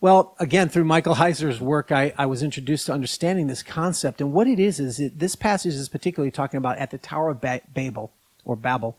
[0.01, 4.21] Well, again, through Michael Heiser's work, I, I was introduced to understanding this concept.
[4.21, 7.31] And what it is, is it, this passage is particularly talking about at the Tower
[7.31, 8.13] of ba- Babel,
[8.45, 8.97] or Babel.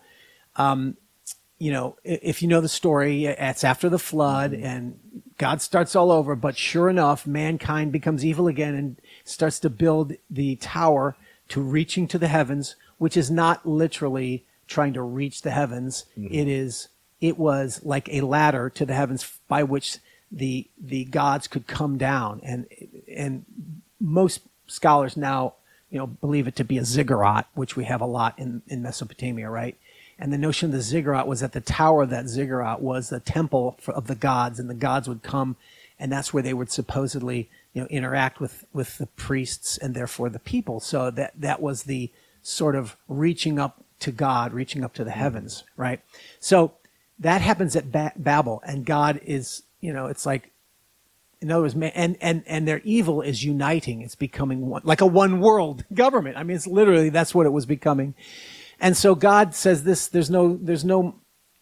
[0.55, 0.97] Um,
[1.59, 4.99] you know, if you know the story, it's after the flood and
[5.37, 10.13] God starts all over, but sure enough, mankind becomes evil again and starts to build
[10.29, 11.15] the tower
[11.49, 16.05] to reaching to the heavens, which is not literally trying to reach the heavens.
[16.17, 16.33] Mm-hmm.
[16.33, 16.89] It is,
[17.21, 19.97] it was like a ladder to the heavens by which
[20.31, 22.41] the, the gods could come down.
[22.43, 22.67] And,
[23.15, 23.45] and
[23.99, 25.53] most scholars now,
[25.89, 28.81] you know, believe it to be a ziggurat, which we have a lot in, in
[28.81, 29.77] Mesopotamia, right?
[30.19, 33.19] And the notion of the ziggurat was that the tower of that ziggurat was the
[33.19, 35.55] temple for, of the gods, and the gods would come,
[35.99, 40.29] and that's where they would supposedly, you know, interact with with the priests and therefore
[40.29, 40.79] the people.
[40.79, 45.11] So that that was the sort of reaching up to God, reaching up to the
[45.11, 45.15] mm.
[45.15, 46.01] heavens, right?
[46.39, 46.73] So
[47.19, 50.51] that happens at ba- Babel, and God is, you know, it's like
[51.39, 54.01] in other words, and, and, and their evil is uniting.
[54.01, 56.37] It's becoming one, like a one world government.
[56.37, 58.15] I mean, it's literally, that's what it was becoming.
[58.79, 61.15] And so God says this, there's no, there's no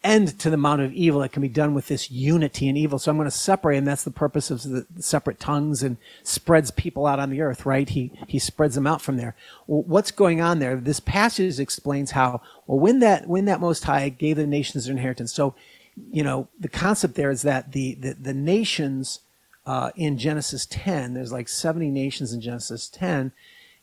[0.04, 2.98] end to the amount of evil that can be done with this unity in evil.
[2.98, 6.70] So I'm going to separate, and that's the purpose of the separate tongues and spreads
[6.70, 7.88] people out on the earth, right?
[7.88, 9.34] He, he spreads them out from there.
[9.66, 10.76] Well, what's going on there?
[10.76, 14.92] This passage explains how, well, when that, when that Most High gave the nations their
[14.92, 15.32] inheritance.
[15.32, 15.54] So,
[16.12, 19.20] you know, the concept there is that the, the, the nations,
[19.66, 23.32] uh, in Genesis 10, there's like 70 nations in Genesis 10,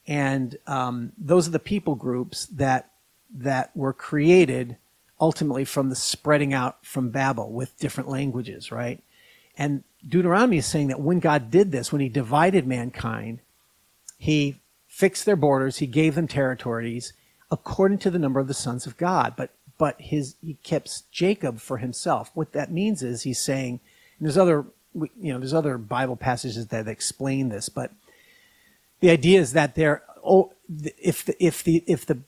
[0.07, 2.89] and um, those are the people groups that
[3.33, 4.77] that were created
[5.19, 9.01] ultimately from the spreading out from Babel with different languages, right?
[9.57, 13.39] And Deuteronomy is saying that when God did this, when he divided mankind,
[14.17, 17.13] he fixed their borders, he gave them territories
[17.51, 19.35] according to the number of the sons of God.
[19.37, 22.31] But but his he kept Jacob for himself.
[22.33, 23.79] What that means is he's saying,
[24.17, 27.91] and there's other you know there's other Bible passages that explain this, but
[28.99, 30.53] the idea is that there oh
[30.97, 32.19] if the if the if the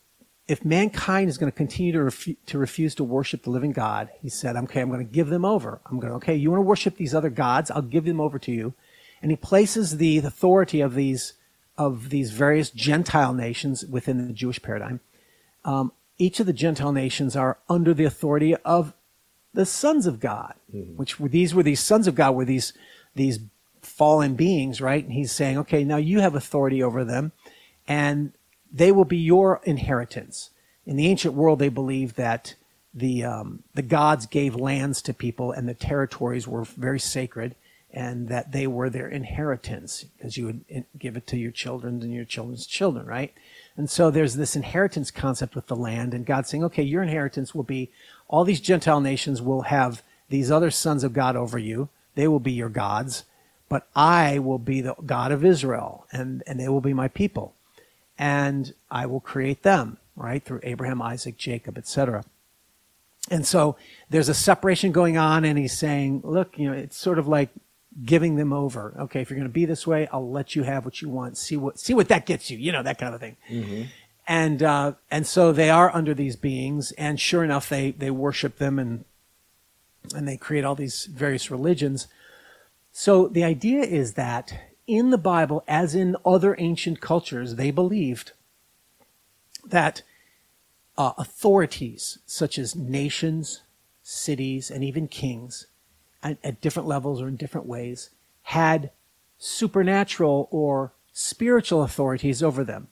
[0.48, 4.10] if mankind is going to continue to, refu- to refuse to worship the living God,
[4.22, 5.80] he said, okay, I'm going to give them over.
[5.86, 7.72] I'm going to, okay, you want to worship these other gods?
[7.72, 8.74] I'll give them over to you.
[9.22, 11.34] And he places the authority of these,
[11.78, 15.00] of these various Gentile nations within the Jewish paradigm,
[15.64, 18.94] um, each of the Gentile nations are under the authority of
[19.54, 20.54] the sons of God,
[20.96, 22.74] which were these were these sons of God were these
[23.16, 23.40] these
[23.82, 25.04] fallen beings, right?
[25.04, 27.32] And he's saying, okay, now you have authority over them,
[27.88, 28.34] and
[28.72, 30.50] they will be your inheritance.
[30.86, 32.56] In the ancient world, they believed that
[32.94, 37.56] the um, the gods gave lands to people, and the territories were very sacred,
[37.92, 42.14] and that they were their inheritance because you would give it to your children and
[42.14, 43.34] your children's children, right?
[43.78, 47.56] And so there's this inheritance concept with the land, and God saying, okay, your inheritance
[47.56, 47.92] will be
[48.28, 51.90] all these Gentile nations will have these other sons of God over you.
[52.16, 53.26] They will be your gods,
[53.68, 57.55] but I will be the God of Israel, and, and they will be my people.
[58.18, 62.24] And I will create them, right, through Abraham, Isaac, Jacob, etc.
[63.30, 63.76] And so
[64.10, 67.50] there's a separation going on, and he's saying, look, you know, it's sort of like
[68.04, 68.94] giving them over.
[69.00, 71.38] Okay, if you're going to be this way, I'll let you have what you want.
[71.38, 72.58] See what see what that gets you.
[72.58, 73.38] You know that kind of thing.
[74.28, 78.58] And uh, and so they are under these beings, and sure enough, they they worship
[78.58, 79.06] them and
[80.16, 82.08] and they create all these various religions.
[82.92, 84.54] So the idea is that
[84.88, 88.34] in the Bible, as in other ancient cultures, they believed
[89.66, 90.04] that
[90.98, 93.62] uh, authorities such as nations,
[94.04, 95.68] cities, and even kings
[96.24, 98.10] at, at different levels or in different ways
[98.44, 98.92] had
[99.38, 102.88] supernatural or spiritual authorities over them.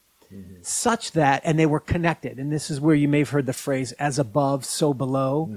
[0.63, 2.39] Such that and they were connected.
[2.39, 5.55] And this is where you may have heard the phrase as above so below.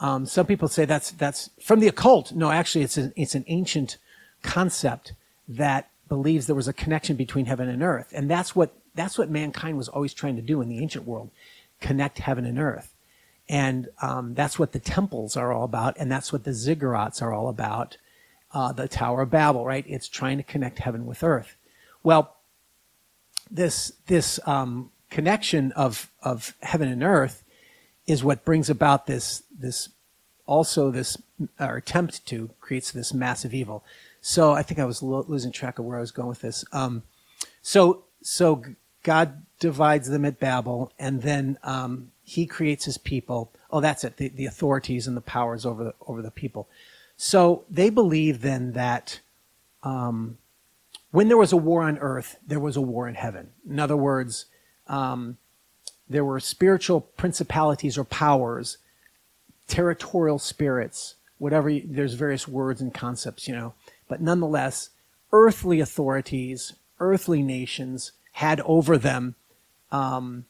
[0.00, 2.32] Um, some people say that's that's from the occult.
[2.32, 3.98] No actually it's an, it's an ancient
[4.42, 5.12] concept
[5.48, 8.12] that believes there was a connection between heaven and earth.
[8.14, 11.30] And that's what that's what mankind was always trying to do in the ancient world
[11.80, 12.94] connect heaven and earth.
[13.48, 17.32] And um, that's what the temples are all about and that's what the ziggurats are
[17.32, 17.96] all about
[18.52, 19.84] uh, the tower of babel right?
[19.86, 21.56] It's trying to connect heaven with earth.
[22.02, 22.36] Well
[23.50, 27.44] this this um, connection of of heaven and earth
[28.06, 29.90] is what brings about this this
[30.46, 31.20] also this
[31.58, 33.84] attempt to creates this massive evil.
[34.28, 36.64] So I think I was lo- losing track of where I was going with this.
[36.72, 37.04] Um,
[37.62, 38.60] so so
[39.04, 43.52] God divides them at Babel, and then um, He creates His people.
[43.70, 44.16] Oh, that's it.
[44.16, 46.68] The, the authorities and the powers over the over the people.
[47.16, 49.20] So they believe then that
[49.84, 50.38] um,
[51.12, 53.50] when there was a war on earth, there was a war in heaven.
[53.70, 54.46] In other words,
[54.88, 55.38] um,
[56.08, 58.78] there were spiritual principalities or powers,
[59.68, 61.70] territorial spirits, whatever.
[61.70, 63.74] You, there's various words and concepts, you know,
[64.08, 64.90] but nonetheless,
[65.32, 69.34] earthly authorities, earthly nations had over them
[69.90, 70.44] um,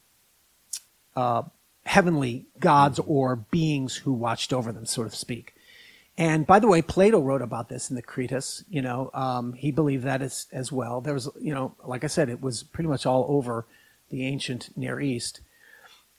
[1.14, 1.42] uh,
[1.84, 5.54] heavenly gods or beings who watched over them, so to speak.
[6.18, 8.64] And by the way, Plato wrote about this in the Critias.
[8.68, 11.00] You know, um, he believed that as as well.
[11.00, 13.66] There was, you know, like I said, it was pretty much all over
[14.10, 15.40] the ancient Near East.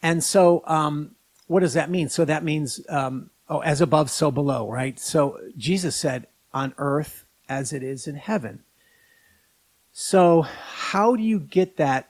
[0.04, 1.16] And so, um,
[1.48, 2.10] what does that mean?
[2.10, 5.00] So that means, um, oh, as above, so below, right?
[5.00, 8.64] So Jesus said, "On earth as it is in heaven."
[9.92, 12.10] So, how do you get that?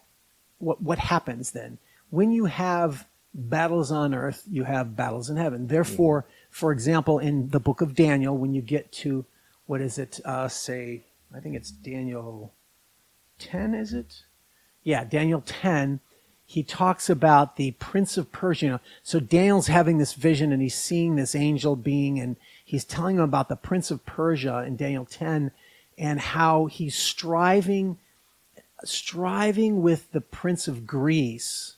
[0.60, 1.78] What what happens then
[2.10, 4.44] when you have battles on earth?
[4.50, 5.68] You have battles in heaven.
[5.68, 6.26] Therefore
[6.58, 9.26] for example, in the book of Daniel, when you get to,
[9.68, 12.52] what is it, uh, say, I think it's Daniel
[13.38, 14.24] 10, is it?
[14.84, 16.00] Yeah, Daniel 10,
[16.46, 18.82] he talks about the prince of Persia.
[19.04, 23.24] So Daniel's having this vision and he's seeing this angel being, and he's telling him
[23.24, 25.52] about the prince of Persia in Daniel 10
[25.98, 27.98] and how he's striving,
[28.84, 31.78] striving with the prince of Greece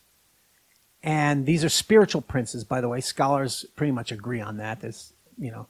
[1.01, 3.01] and these are spiritual princes, by the way.
[3.01, 4.81] Scholars pretty much agree on that.
[4.81, 5.67] There's, you know,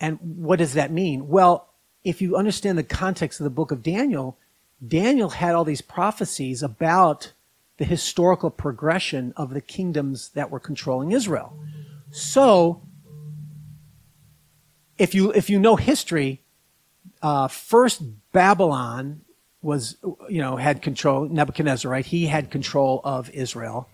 [0.00, 1.28] and what does that mean?
[1.28, 1.68] Well,
[2.04, 4.36] if you understand the context of the book of Daniel,
[4.86, 7.32] Daniel had all these prophecies about
[7.76, 11.56] the historical progression of the kingdoms that were controlling Israel.
[12.10, 12.80] So,
[14.98, 16.42] if you if you know history,
[17.22, 19.22] uh, first Babylon
[19.62, 19.96] was
[20.28, 22.06] you know had control Nebuchadnezzar, right?
[22.06, 23.88] He had control of Israel.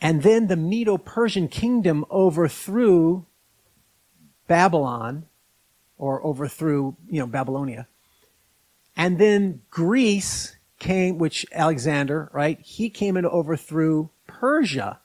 [0.00, 3.24] And then the Medo Persian kingdom overthrew
[4.46, 5.26] Babylon
[5.96, 7.86] or overthrew, you know, Babylonia.
[8.96, 12.60] And then Greece came, which Alexander, right?
[12.60, 15.00] He came and overthrew Persia.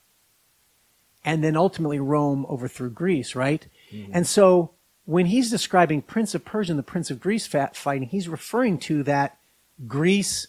[1.23, 3.65] And then ultimately Rome overthrew Greece, right?
[4.11, 4.71] And so
[5.09, 9.01] when he's describing Prince of Persia and the Prince of Greece fighting, he's referring to
[9.03, 9.39] that
[9.87, 10.47] Greece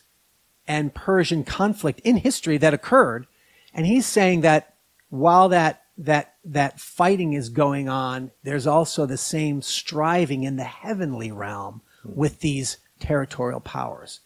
[0.68, 3.26] and Persian conflict in history that occurred
[3.72, 4.74] and he's saying that
[5.08, 10.64] while that that that fighting is going on, there's also the same striving in the
[10.64, 14.20] heavenly realm with these territorial powers.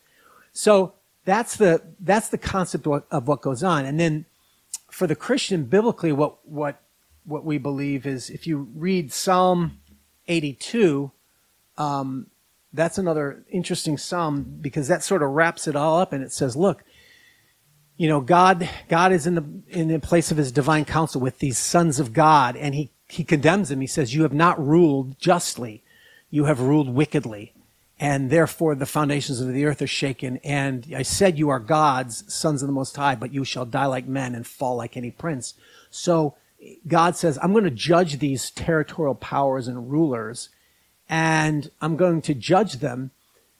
[0.52, 3.84] So that's the that's the concept of what goes on.
[3.84, 4.26] And then
[4.90, 6.80] for the Christian, biblically, what what
[7.24, 9.80] what we believe is if you read Psalm
[10.28, 11.10] 82,
[11.76, 12.26] um,
[12.72, 16.56] that's another interesting psalm because that sort of wraps it all up and it says,
[16.56, 16.82] look,
[17.96, 21.38] you know, God, God is in the, in the place of his divine council with
[21.38, 23.80] these sons of God and he, he condemns them.
[23.80, 25.84] He says, you have not ruled justly.
[26.30, 27.52] You have ruled wickedly
[28.00, 30.38] and therefore the foundations of the earth are shaken.
[30.42, 33.86] And I said, you are gods, sons of the most high, but you shall die
[33.86, 35.54] like men and fall like any prince.
[35.90, 36.34] So
[36.86, 40.48] God says, I'm going to judge these territorial powers and rulers
[41.08, 43.10] and I'm going to judge them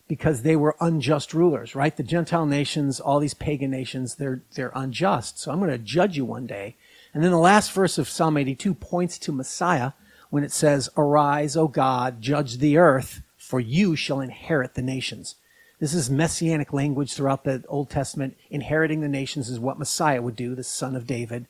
[0.09, 1.97] because they were unjust rulers, right?
[1.97, 5.39] The Gentile nations, all these pagan nations, they're, they're unjust.
[5.39, 6.77] So I'm going to judge you one day.
[7.13, 9.93] And then the last verse of Psalm 82 points to Messiah
[10.31, 15.37] when it says, Arise, O God, judge the earth, for you shall inherit the nations.
[15.79, 18.37] This is messianic language throughout the Old Testament.
[18.51, 21.47] Inheriting the nations is what Messiah would do, the son of David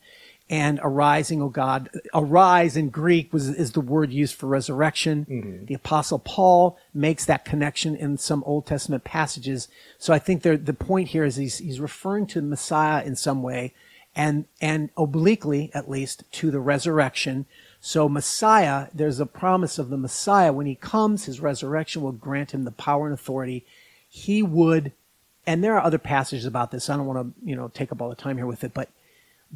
[0.51, 1.88] and arising, O God.
[2.12, 5.26] Arise in Greek was, is the word used for resurrection.
[5.28, 5.64] Mm-hmm.
[5.66, 9.68] The apostle Paul makes that connection in some Old Testament passages.
[9.99, 13.72] So I think the point here is he's, he's referring to Messiah in some way
[14.14, 17.47] and, and obliquely, at least, to the resurrection.
[17.80, 20.53] So Messiah, there's a promise of the Messiah.
[20.53, 23.64] When he comes, his resurrection will grant him the power and authority.
[24.09, 24.92] He would,
[25.47, 26.88] and there are other passages about this.
[26.88, 28.88] I don't want to, you know, take up all the time here with it, but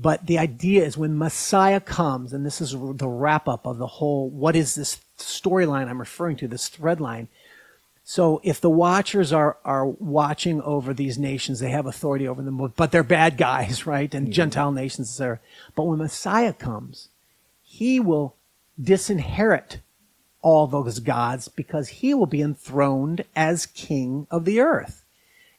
[0.00, 3.86] but the idea is when Messiah comes, and this is the wrap up of the
[3.86, 7.26] whole, what is this storyline I'm referring to, this thread line.
[8.04, 12.72] So if the watchers are, are watching over these nations, they have authority over them,
[12.76, 14.14] but they're bad guys, right?
[14.14, 15.40] And Gentile nations, etc.
[15.74, 17.08] But when Messiah comes,
[17.60, 18.36] he will
[18.80, 19.78] disinherit
[20.42, 25.04] all those gods because he will be enthroned as king of the earth.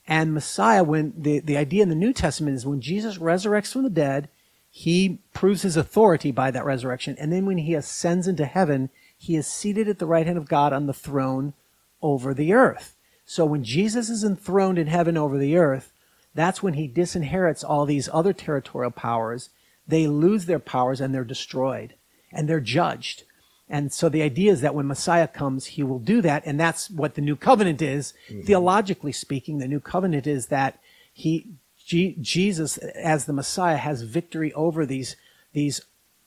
[0.10, 3.84] And Messiah, when the, the idea in the New Testament is when Jesus resurrects from
[3.84, 4.28] the dead,
[4.72, 7.16] he proves his authority by that resurrection.
[7.20, 10.50] And then when he ascends into heaven, he is seated at the right hand of
[10.50, 11.54] God on the throne
[12.02, 12.96] over the earth.
[13.24, 15.94] So when Jesus is enthroned in heaven over the earth,
[16.34, 19.52] that's when he disinherits all these other territorial powers.
[19.88, 21.94] They lose their powers and they're destroyed
[22.32, 23.26] and they're judged.
[23.70, 26.44] And so the idea is that when Messiah comes, he will do that.
[26.46, 28.14] And that's what the new covenant is.
[28.28, 28.42] Mm-hmm.
[28.42, 30.80] Theologically speaking, the new covenant is that
[31.14, 31.46] he,
[31.86, 35.16] G- Jesus, as the Messiah, has victory over these,
[35.54, 35.82] these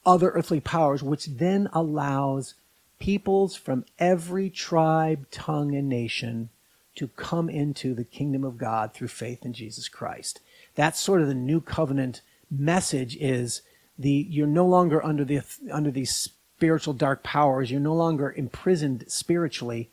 [0.06, 2.54] other earthly powers, which then allows
[3.00, 6.48] peoples from every tribe, tongue, and nation
[6.94, 10.40] to come into the kingdom of God through faith in Jesus Christ.
[10.76, 12.20] That's sort of the new covenant
[12.50, 13.62] message is
[13.98, 15.40] the, you're no longer under the,
[15.72, 16.28] under these
[16.62, 17.72] spiritual dark powers.
[17.72, 19.90] You're no longer imprisoned spiritually,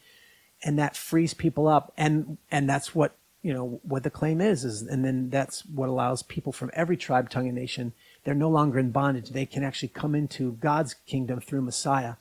[0.64, 1.92] and that frees people up.
[1.98, 4.64] And and that's what you know what the claim is.
[4.64, 7.94] Is and then that's what allows people from every tribe, tongue, and nation.
[8.24, 9.32] They're no longer in bondage.
[9.32, 12.16] They can actually come into God's kingdom through Messiah.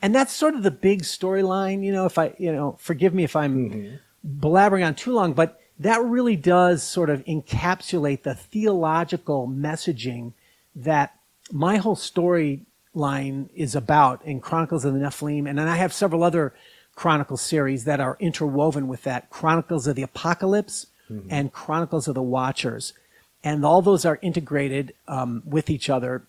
[0.00, 1.84] And that's sort of the big storyline.
[1.84, 4.40] You know, if I you know, forgive me if I'm mm-hmm.
[4.40, 10.32] blabbering on too long, but that really does sort of encapsulate the theological messaging
[10.74, 11.14] that
[11.52, 15.48] my whole story line is about in Chronicles of the Nephilim.
[15.48, 16.52] And then I have several other
[16.94, 21.26] Chronicle series that are interwoven with that Chronicles of the Apocalypse mm-hmm.
[21.30, 22.92] and Chronicles of the Watchers.
[23.42, 26.22] And all those are integrated um, with each other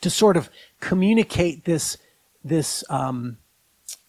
[0.00, 0.50] to sort of
[0.80, 1.96] communicate this,
[2.44, 3.38] this um,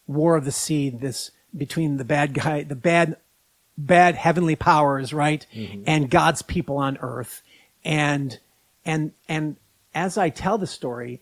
[0.07, 3.17] war of the seed, this between the bad guy, the bad,
[3.77, 5.83] bad heavenly powers, right, mm-hmm.
[5.85, 7.41] and God's people on earth.
[7.83, 8.39] And,
[8.85, 9.57] and, and
[9.93, 11.21] as I tell the story,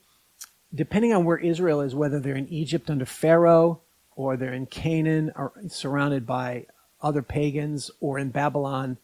[0.74, 3.82] depending on where Israel is, whether they're in Egypt under Pharaoh
[4.16, 6.66] or they're in Canaan or surrounded by
[7.02, 8.98] other pagans or in Babylon,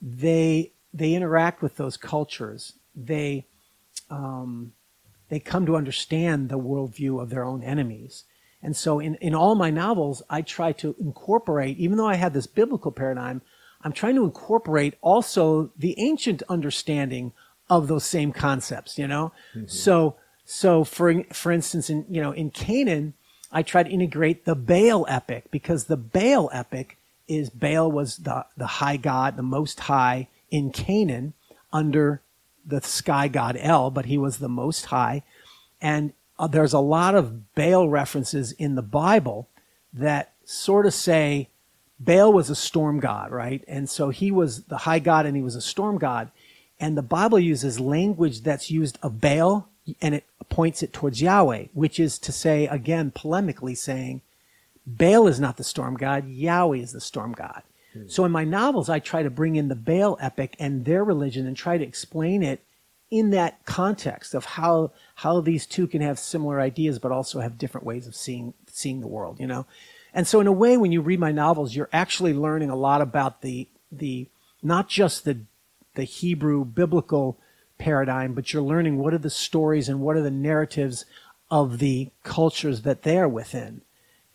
[0.00, 2.74] they they interact with those cultures.
[2.94, 3.46] They
[4.10, 4.72] um,
[5.28, 8.24] they come to understand the worldview of their own enemies.
[8.62, 12.34] And so in, in all my novels, I try to incorporate, even though I have
[12.34, 13.40] this biblical paradigm,
[13.82, 17.32] I'm trying to incorporate also the ancient understanding
[17.70, 19.32] of those same concepts, you know?
[19.54, 19.68] Mm-hmm.
[19.68, 20.16] So
[20.52, 23.14] so for for instance, in you know in Canaan,
[23.52, 26.98] I try to integrate the Baal epic because the Baal epic
[27.28, 31.34] is Baal was the the high god, the most high in Canaan
[31.72, 32.20] under
[32.66, 35.22] the sky god El, but he was the most high,
[35.80, 39.46] and uh, there's a lot of Baal references in the Bible
[39.92, 41.48] that sort of say
[42.00, 43.62] Baal was a storm god, right?
[43.68, 46.32] And so he was the high god and he was a storm god.
[46.80, 49.69] And the Bible uses language that's used of Baal
[50.00, 54.22] and it points it towards Yahweh, which is to say, again, polemically saying,
[54.86, 57.62] Baal is not the storm god, Yahweh is the storm god.
[57.92, 58.08] Hmm.
[58.08, 61.46] So in my novels, I try to bring in the Baal epic and their religion
[61.46, 62.62] and try to explain it
[63.10, 67.58] in that context of how how these two can have similar ideas but also have
[67.58, 69.66] different ways of seeing seeing the world, you know.
[70.14, 73.00] And so in a way when you read my novels, you're actually learning a lot
[73.00, 74.28] about the the
[74.62, 75.40] not just the
[75.94, 77.38] the Hebrew biblical
[77.80, 81.04] paradigm, but you're learning what are the stories and what are the narratives
[81.50, 83.80] of the cultures that they are within.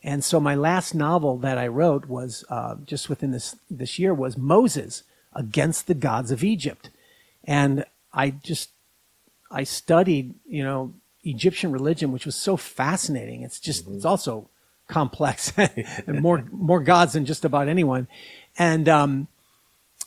[0.03, 4.13] And so my last novel that I wrote was uh, just within this this year
[4.13, 6.89] was Moses against the gods of Egypt,
[7.43, 8.69] and I just
[9.49, 10.93] I studied you know
[11.23, 13.41] Egyptian religion, which was so fascinating.
[13.41, 14.47] It's just it's also
[14.87, 18.07] complex and more more gods than just about anyone,
[18.59, 19.27] and um,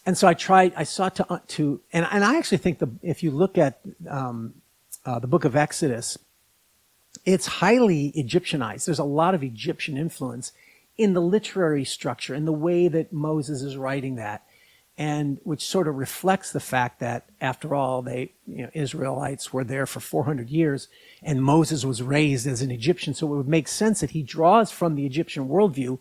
[0.08, 0.72] and so I tried.
[0.74, 3.78] I sought to uh, to and and I actually think the if you look at
[4.08, 4.54] um,
[5.04, 6.16] uh, the book of Exodus,
[7.26, 8.86] it's highly Egyptianized.
[8.86, 10.52] There's a lot of Egyptian influence
[10.96, 14.46] in the literary structure, in the way that Moses is writing that,
[14.96, 19.62] and which sort of reflects the fact that, after all, they, you know, Israelites were
[19.62, 20.88] there for 400 years,
[21.22, 24.70] and Moses was raised as an Egyptian, so it would make sense that he draws
[24.70, 25.98] from the Egyptian worldview,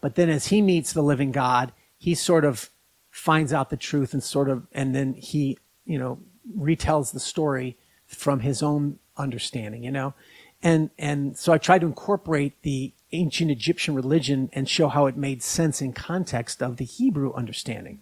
[0.00, 2.70] but then as he meets the living God, he sort of
[3.10, 6.18] finds out the truth and sort of, and then he, you know,
[6.56, 10.14] retells the story from his own understanding, you know?
[10.62, 15.16] And, and so I tried to incorporate the ancient Egyptian religion and show how it
[15.16, 18.00] made sense in context of the Hebrew understanding.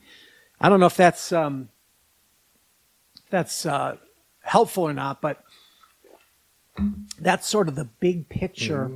[0.60, 1.68] I don't know if that's, um,
[3.30, 3.96] that's, uh,
[4.42, 5.44] helpful or not, but
[7.20, 8.90] that's sort of the big picture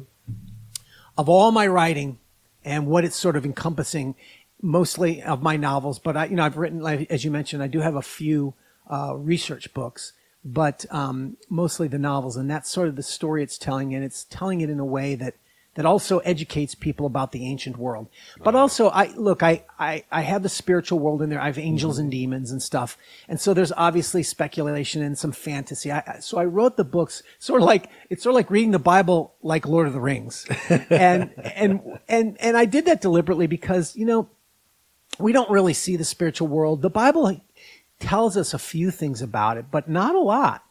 [1.17, 2.19] of all my writing
[2.65, 4.15] and what it's sort of encompassing
[4.63, 5.99] mostly of my novels.
[5.99, 8.55] But I, you know, I've written, like, as you mentioned, I do have a few,
[8.91, 10.13] uh, research books
[10.45, 14.25] but um, mostly the novels, and that's sort of the story it's telling, and it's
[14.25, 15.35] telling it in a way that
[15.75, 18.07] that also educates people about the ancient world.
[18.43, 21.41] But also, I look, I I, I have the spiritual world in there.
[21.41, 22.99] I have angels and demons and stuff,
[23.29, 25.93] and so there's obviously speculation and some fantasy.
[25.93, 28.79] I, so I wrote the books sort of like it's sort of like reading the
[28.81, 30.45] Bible like Lord of the Rings,
[30.91, 34.29] and and and and I did that deliberately because you know
[35.19, 36.83] we don't really see the spiritual world.
[36.83, 37.41] The Bible
[37.99, 40.65] tells us a few things about it, but not a lot,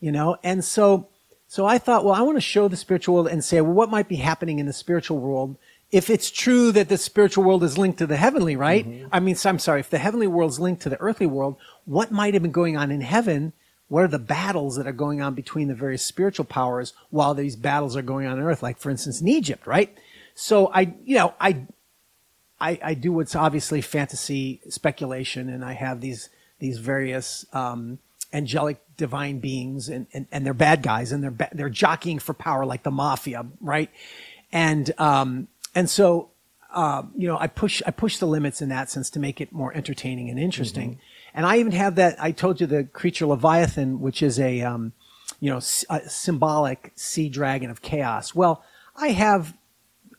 [0.00, 0.36] you know?
[0.42, 1.08] And so,
[1.46, 3.90] so I thought, well, I want to show the spiritual world and say, well, what
[3.90, 5.56] might be happening in the spiritual world
[5.90, 8.86] if it's true that the spiritual world is linked to the heavenly, right?
[8.86, 9.08] Mm-hmm.
[9.10, 11.56] I mean, so I'm sorry, if the heavenly world is linked to the earthly world,
[11.86, 13.54] what might have been going on in heaven?
[13.88, 17.56] What are the battles that are going on between the various spiritual powers while these
[17.56, 18.62] battles are going on on earth?
[18.62, 19.96] Like, for instance, in Egypt, right?
[20.34, 21.66] So I, you know, I,
[22.60, 26.28] I, I do what's obviously fantasy speculation and I have these,
[26.58, 27.98] these various um,
[28.32, 32.34] angelic divine beings and, and, and they're bad guys and they're ba- they're jockeying for
[32.34, 33.90] power like the mafia, right?
[34.52, 36.30] And um, and so
[36.72, 39.52] uh, you know I push I push the limits in that sense to make it
[39.52, 40.90] more entertaining and interesting.
[40.92, 41.00] Mm-hmm.
[41.34, 44.92] And I even have that I told you the creature Leviathan, which is a um,
[45.40, 45.58] you know
[45.90, 48.34] a symbolic sea dragon of chaos.
[48.34, 48.64] Well,
[48.96, 49.54] I have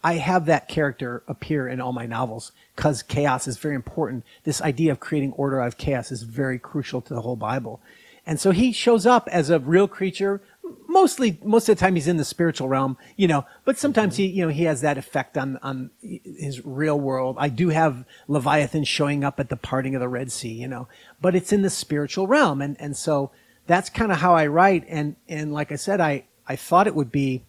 [0.04, 4.24] I have that character appear in all my novels because chaos is very important.
[4.44, 7.82] This idea of creating order out of chaos is very crucial to the whole Bible.
[8.26, 10.42] And so he shows up as a real creature.
[10.88, 14.28] Mostly, most of the time he's in the spiritual realm, you know, but sometimes he,
[14.28, 17.36] you know, he has that effect on, on his real world.
[17.40, 20.88] I do have Leviathan showing up at the parting of the Red Sea, you know,
[21.20, 22.62] but it's in the spiritual realm.
[22.62, 23.32] And, and so
[23.68, 24.86] that's kind of how I write.
[24.88, 27.44] And, and like I said, I, I thought it would be,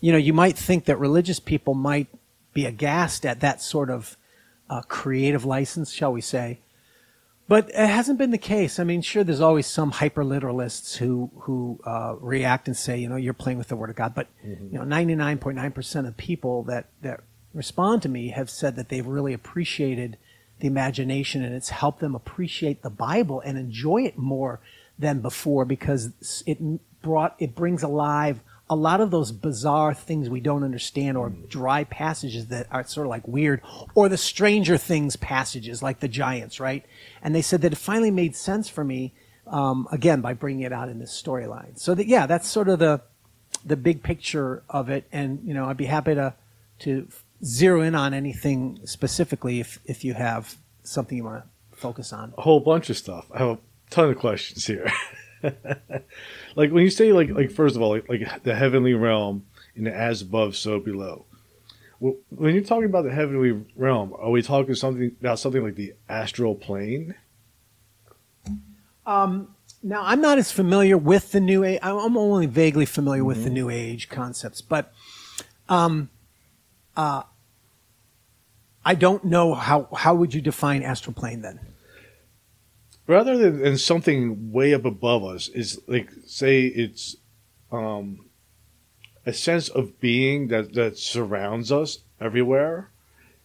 [0.00, 2.08] you know, you might think that religious people might
[2.52, 4.16] be aghast at that sort of
[4.68, 6.60] uh, creative license, shall we say.
[7.48, 8.78] But it hasn't been the case.
[8.78, 13.08] I mean, sure, there's always some hyper literalists who who uh, react and say, you
[13.08, 14.14] know, you're playing with the word of God.
[14.14, 14.72] But mm-hmm.
[14.72, 17.20] you know, 99.9 percent of people that that
[17.52, 20.16] respond to me have said that they've really appreciated
[20.60, 24.60] the imagination and it's helped them appreciate the Bible and enjoy it more
[24.98, 26.12] than before because
[26.46, 26.58] it
[27.02, 28.40] brought it brings alive
[28.72, 33.06] a lot of those bizarre things we don't understand or dry passages that are sort
[33.06, 33.60] of like weird
[33.94, 36.86] or the stranger things passages like the giants right?
[37.22, 39.12] And they said that it finally made sense for me
[39.46, 41.78] um, again by bringing it out in this storyline.
[41.78, 43.02] So that yeah that's sort of the
[43.64, 45.06] the big picture of it.
[45.12, 46.34] And you know i'd be happy to
[46.80, 47.08] to
[47.44, 52.32] zero in on anything specifically if if you have something you want to focus on.
[52.38, 53.26] A whole bunch of stuff.
[53.34, 53.58] I have a
[53.90, 54.90] ton of questions here
[56.56, 59.86] like when you say like like first of all like, like the heavenly realm and
[59.86, 61.26] the as above so below.
[62.00, 65.76] Well, when you're talking about the heavenly realm, are we talking something about something like
[65.76, 67.14] the astral plane?
[69.06, 71.78] Um, now I'm not as familiar with the new age.
[71.82, 73.28] I'm only vaguely familiar mm-hmm.
[73.28, 74.92] with the new age concepts, but
[75.68, 76.10] um,
[76.96, 77.22] uh,
[78.84, 81.60] I don't know how how would you define astral plane then?
[83.06, 87.16] Rather than, than something way up above us is like say it's
[87.70, 88.26] um
[89.24, 92.90] a sense of being that that surrounds us everywhere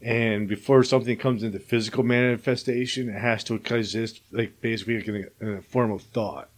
[0.01, 5.15] and before something comes into physical manifestation it has to exist like basically like in,
[5.15, 6.49] a, in a form of thought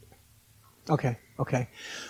[0.90, 1.18] Okay.
[1.40, 1.70] Okay.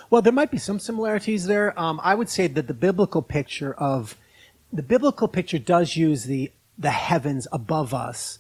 [0.10, 1.80] Well, there might be some similarities there.
[1.80, 4.18] Um, I would say that the biblical picture of
[4.72, 8.40] the biblical picture does use the the heavens above us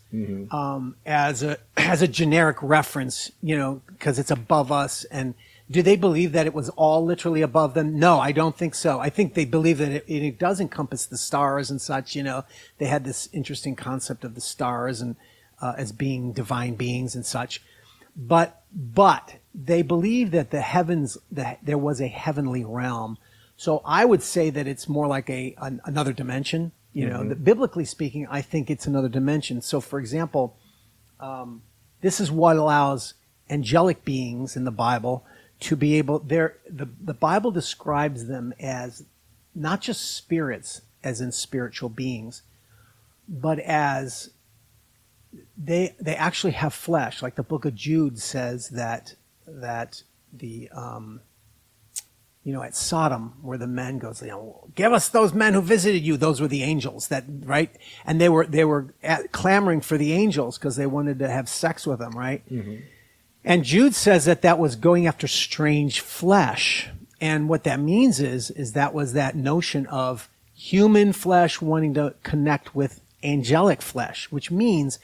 [0.49, 5.03] um, as a as a generic reference, you know, because it's above us.
[5.05, 5.35] And
[5.69, 7.99] do they believe that it was all literally above them?
[7.99, 8.99] No, I don't think so.
[8.99, 12.15] I think they believe that it, it does encompass the stars and such.
[12.15, 12.45] You know,
[12.77, 15.17] they had this interesting concept of the stars and
[15.61, 17.61] uh, as being divine beings and such.
[18.15, 23.17] But but they believe that the heavens that there was a heavenly realm.
[23.57, 26.71] So I would say that it's more like a an, another dimension.
[26.91, 29.61] You know, that biblically speaking, I think it's another dimension.
[29.61, 30.57] So, for example,
[31.19, 31.61] um,
[32.01, 33.13] this is what allows
[33.49, 35.23] angelic beings in the Bible
[35.61, 36.19] to be able.
[36.19, 39.03] There, the the Bible describes them as
[39.53, 42.41] not just spirits, as in spiritual beings,
[43.27, 44.31] but as
[45.57, 47.21] they they actually have flesh.
[47.21, 49.15] Like the book of Jude says that
[49.45, 51.21] that the um,
[52.43, 55.61] you know at Sodom where the men goes, you know, give us those men who
[55.61, 56.17] visited you.
[56.17, 57.69] Those were the angels that right,
[58.05, 61.49] and they were they were at, clamoring for the angels because they wanted to have
[61.49, 62.47] sex with them, right?
[62.49, 62.77] Mm-hmm.
[63.43, 66.89] And Jude says that that was going after strange flesh.
[67.21, 72.15] And what that means is, is that was that notion of human flesh wanting to
[72.23, 74.99] connect with angelic flesh, which means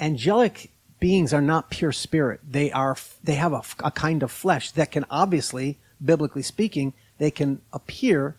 [0.00, 2.40] angelic beings are not pure spirit.
[2.48, 7.30] They are, they have a, a kind of flesh that can obviously, biblically speaking, they
[7.30, 8.36] can appear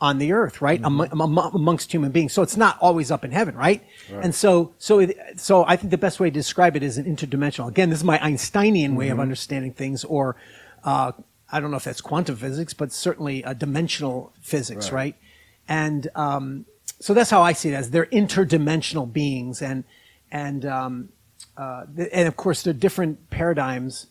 [0.00, 0.82] on the earth, right?
[0.82, 2.32] Amo- amo- amongst human beings.
[2.32, 3.82] So it's not always up in heaven, right?
[4.22, 7.04] And so, so, it, so I think the best way to describe it is an
[7.04, 7.68] interdimensional.
[7.68, 10.36] Again, this is my Einsteinian way of understanding things, or,
[10.84, 11.12] uh,
[11.52, 15.16] I don't know if that's quantum physics, but certainly a dimensional physics, right?
[15.68, 16.64] And, um,
[16.98, 19.84] so that's how I see it as they're interdimensional beings and,
[20.32, 21.08] and, um,
[21.58, 24.06] uh, th- and of course, they're different paradigms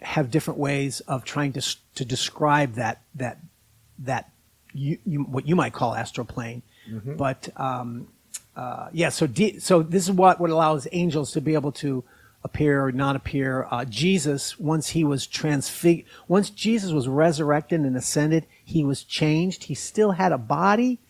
[0.00, 3.38] have different ways of trying to to describe that that
[3.98, 4.30] that
[4.72, 6.62] you, you what you might call astral plane.
[7.16, 8.08] But um,
[8.56, 9.26] uh, yeah, so
[9.58, 12.04] so this is what what allows angels to be able to
[12.44, 13.66] appear or not appear.
[13.70, 19.64] Uh, Jesus, once he was transfigured, once Jesus was resurrected and ascended, he was changed.
[19.64, 21.00] He still had a body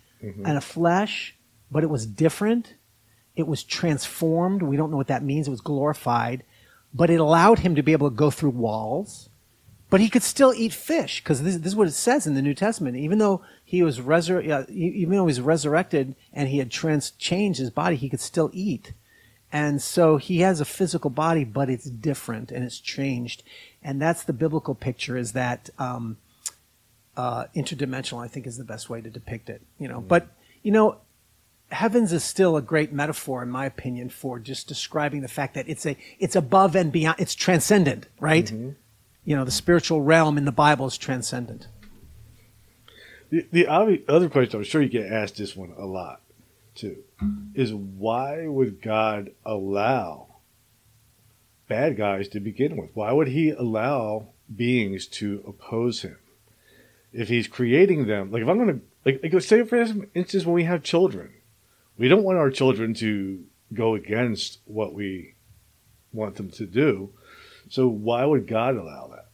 [0.47, 1.37] and a flesh,
[1.71, 2.75] but it was different.
[3.37, 4.63] It was transformed.
[4.63, 5.47] We don't know what that means.
[5.47, 6.43] It was glorified,
[6.93, 9.29] but it allowed him to be able to go through walls.
[9.91, 12.43] But he could still eat fish because this, this is what it says in the
[12.43, 12.97] New Testament.
[12.97, 17.59] Even though he was resur- even though he was resurrected and he had trans- changed
[17.59, 18.93] his body, he could still eat.
[19.51, 23.43] And so he has a physical body, but it's different and it's changed.
[23.83, 26.19] And that's the biblical picture is that um,
[27.17, 29.63] uh, interdimensional, I think, is the best way to depict it.
[29.79, 30.29] You know, but
[30.63, 30.99] you know,
[31.71, 35.69] heavens is still a great metaphor, in my opinion, for just describing the fact that
[35.69, 37.17] it's a it's above and beyond.
[37.19, 38.47] It's transcendent, right?
[38.47, 38.71] Mm-hmm.
[39.25, 41.69] You know, the spiritual realm in the Bible is transcendent.
[43.31, 46.23] The, the other question, I'm sure you get asked this one a lot
[46.75, 47.03] too,
[47.55, 50.37] is why would God allow
[51.69, 52.91] bad guys to begin with?
[52.95, 56.17] Why would He allow beings to oppose Him?
[57.13, 59.77] If He's creating them, like if I'm going to, like, like say for
[60.15, 61.35] instance, when we have children,
[61.99, 63.45] we don't want our children to
[63.75, 65.35] go against what we
[66.13, 67.11] want them to do.
[67.69, 69.27] So why would God allow that?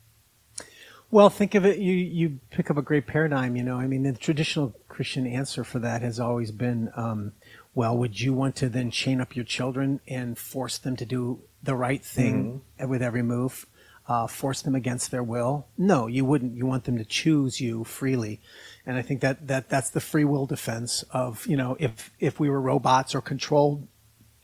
[1.10, 1.78] Well, think of it.
[1.78, 3.54] You you pick up a great paradigm.
[3.54, 7.32] You know, I mean, the traditional Christian answer for that has always been, um,
[7.72, 11.42] well, would you want to then chain up your children and force them to do
[11.62, 13.66] the right thing with every move,
[14.06, 15.66] uh, force them against their will?
[15.78, 16.56] No, you wouldn't.
[16.56, 18.40] You want them to choose you freely,
[18.86, 22.38] and I think that that that's the free will defense of you know if if
[22.38, 23.86] we were robots or controlled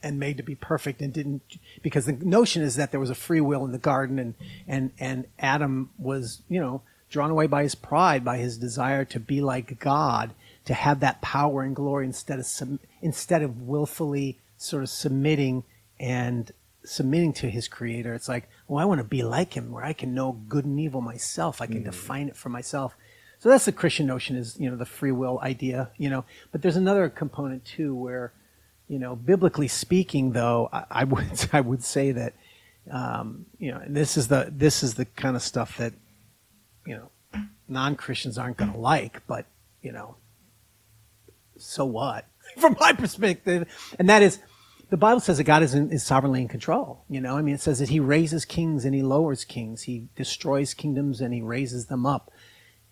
[0.03, 1.43] and made to be perfect and didn't
[1.83, 4.35] because the notion is that there was a free will in the garden and
[4.67, 9.21] and and Adam was you know drawn away by his pride by his desire to
[9.21, 10.33] be like God
[10.65, 12.47] to have that power and glory instead of
[13.03, 15.65] instead of willfully sort of submitting
[15.99, 16.53] and
[16.83, 19.93] submitting to his creator it's like well I want to be like him where I
[19.93, 21.61] can know good and evil myself.
[21.61, 22.97] I can define it for myself.
[23.39, 26.25] So that's the Christian notion is you know the free will idea you know.
[26.53, 28.33] But there's another component too where
[28.91, 32.35] you know, biblically speaking, though, I, I would I would say that
[32.91, 35.95] um, you know, and this is the this is the kind of stuff that
[36.85, 39.47] you know non Christians aren't going to like, but
[39.81, 40.17] you know,
[41.57, 42.27] so what?
[42.59, 43.69] From my perspective,
[43.99, 44.41] and that is
[44.91, 47.05] the Bible says that God is, in, is sovereignly in control.
[47.09, 49.83] You know, I mean, it says that He raises kings and He lowers kings.
[49.83, 52.31] He destroys kingdoms and He raises them up.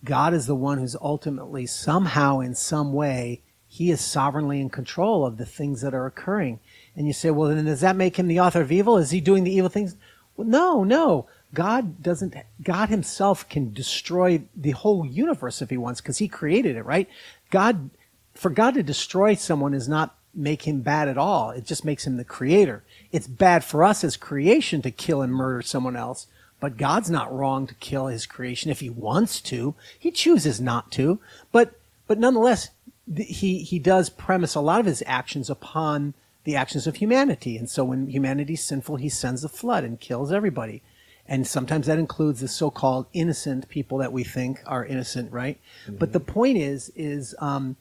[0.04, 5.26] God is the one who's ultimately, somehow, in some way, He is sovereignly in control
[5.26, 6.60] of the things that are occurring.
[6.94, 8.96] And you say, well, then does that make Him the author of evil?
[8.96, 9.96] Is He doing the evil things?
[10.36, 11.26] Well, no, no.
[11.52, 16.76] God doesn't, God Himself can destroy the whole universe if He wants, because He created
[16.76, 17.08] it, right?
[17.50, 17.90] God,
[18.34, 21.50] for God to destroy someone is not make him bad at all.
[21.50, 22.82] It just makes him the creator.
[23.12, 26.26] It's bad for us as creation to kill and murder someone else,
[26.60, 29.74] but God's not wrong to kill his creation if he wants to.
[29.98, 31.20] He chooses not to,
[31.52, 31.72] but
[32.06, 32.70] but nonetheless,
[33.16, 36.14] he he does premise a lot of his actions upon
[36.44, 37.58] the actions of humanity.
[37.58, 40.82] And so when humanity's sinful, he sends a flood and kills everybody.
[41.30, 45.60] And sometimes that includes the so-called innocent people that we think are innocent, right?
[45.84, 45.96] Mm-hmm.
[45.96, 47.76] But the point is, is um,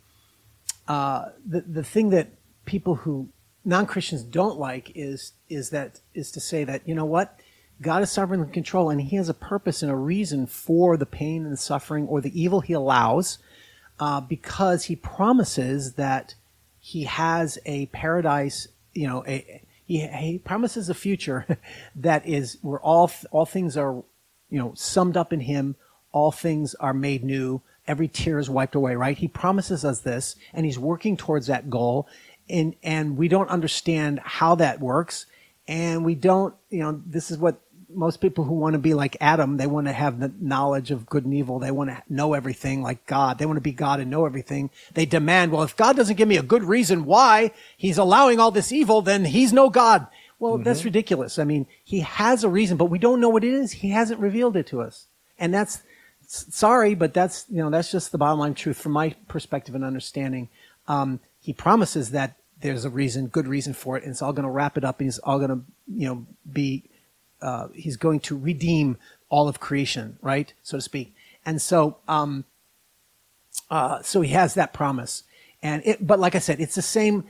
[0.88, 2.28] uh, the the thing that
[2.68, 3.30] people who
[3.65, 7.39] non-Christians don't like is is that is to say that you know what
[7.82, 11.05] God is sovereign in control and He has a purpose and a reason for the
[11.05, 13.39] pain and the suffering or the evil He allows,
[13.99, 16.36] uh, because He promises that
[16.80, 18.68] He has a paradise.
[18.93, 21.45] You know, a, he, he promises a future
[21.95, 24.03] that is where all all things are,
[24.49, 25.76] you know, summed up in Him.
[26.11, 27.61] All things are made new.
[27.88, 28.95] Every tear is wiped away.
[28.95, 29.18] Right?
[29.18, 32.07] He promises us this, and He's working towards that goal
[32.49, 35.25] and and we don't understand how that works.
[35.67, 39.15] And we don't you know this is what most people who want to be like
[39.21, 41.59] adam they want to have the knowledge of good and evil.
[41.59, 43.37] They want to know everything like god.
[43.37, 44.69] They want to be god and know everything.
[44.93, 48.51] They demand well if god doesn't give me a good reason why he's allowing all
[48.51, 50.07] this evil then he's no god.
[50.39, 50.63] Well mm-hmm.
[50.63, 51.39] that's ridiculous.
[51.39, 53.71] I mean he has a reason but we don't know what it is.
[53.71, 55.07] He hasn't revealed it to us.
[55.39, 55.83] And that's
[56.27, 59.83] sorry but that's you know that's just the bottom line truth from my perspective and
[59.83, 60.49] understanding.
[60.87, 64.43] Um, he promises that there's a reason, good reason for it, and it's all going
[64.43, 66.83] to wrap it up, and he's all going to, you know, be,
[67.41, 68.97] uh, he's going to redeem
[69.29, 71.15] all of creation, right, so to speak.
[71.45, 72.43] And so, um,
[73.71, 75.23] uh, so he has that promise,
[75.63, 77.23] and it, but like I said, it's the same.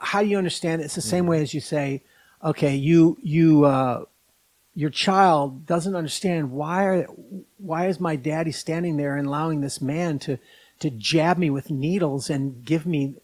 [0.00, 0.86] How do you understand it?
[0.86, 2.02] It's the same way as you say,
[2.42, 4.06] okay, you you uh,
[4.74, 7.06] your child doesn't understand why are
[7.58, 10.38] why is my daddy standing there and allowing this man to
[10.80, 13.14] to jab me with needles and give me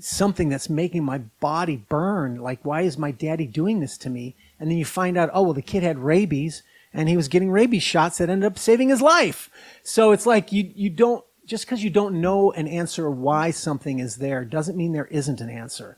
[0.00, 2.40] something that's making my body burn.
[2.40, 4.36] Like, why is my daddy doing this to me?
[4.58, 6.62] And then you find out, oh, well, the kid had rabies
[6.92, 9.50] and he was getting rabies shots that ended up saving his life.
[9.82, 13.98] So it's like you, you don't, just because you don't know an answer why something
[13.98, 15.96] is there doesn't mean there isn't an answer.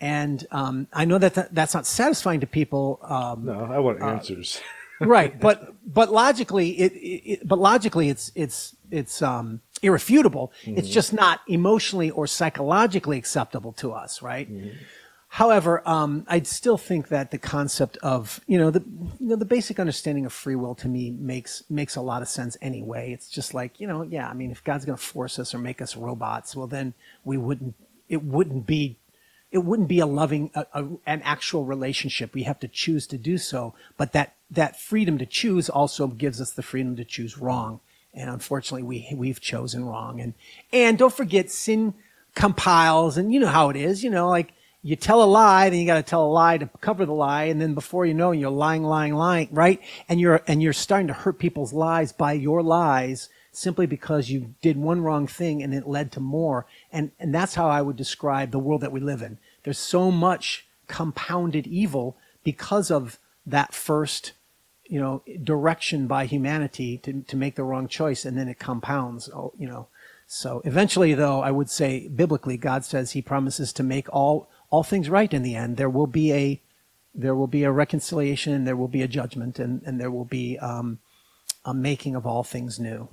[0.00, 2.98] And um, I know that th- that's not satisfying to people.
[3.02, 4.60] Um, no, I want uh, answers.
[4.98, 10.52] right, but but logically, it, it, but logically, it's it's it's um, irrefutable.
[10.62, 10.78] Mm-hmm.
[10.78, 14.50] It's just not emotionally or psychologically acceptable to us, right?
[14.50, 14.76] Mm-hmm.
[15.32, 18.82] However, um, I'd still think that the concept of you know the
[19.20, 22.28] you know the basic understanding of free will to me makes makes a lot of
[22.28, 23.12] sense anyway.
[23.12, 24.28] It's just like you know, yeah.
[24.28, 27.36] I mean, if God's going to force us or make us robots, well, then we
[27.36, 27.76] wouldn't.
[28.08, 28.96] It wouldn't be.
[29.52, 32.34] It wouldn't be a loving, a, a, an actual relationship.
[32.34, 36.40] We have to choose to do so, but that that freedom to choose also gives
[36.40, 37.78] us the freedom to choose wrong
[38.14, 40.20] and unfortunately we we've chosen wrong.
[40.20, 40.34] And
[40.72, 41.94] and don't forget sin
[42.34, 44.52] compiles and you know how it is you know like
[44.82, 47.44] you tell a lie then you got to tell a lie to cover the lie
[47.44, 49.80] and then before you know you're lying lying lying right?
[50.08, 54.54] And you're and you're starting to hurt people's lives by your lies simply because you
[54.62, 56.66] did one wrong thing and it led to more.
[56.92, 59.38] And and that's how I would describe the world that we live in.
[59.64, 64.32] There's so much compounded evil because of that first
[64.90, 69.30] you know, direction by humanity to, to make the wrong choice, and then it compounds,
[69.30, 69.86] oh, you know.
[70.26, 74.82] So eventually, though, I would say biblically, God says He promises to make all all
[74.82, 75.76] things right in the end.
[75.76, 76.60] There will be a
[77.14, 80.24] there will be a reconciliation, and there will be a judgment, and, and there will
[80.24, 80.98] be um,
[81.64, 83.08] a making of all things new.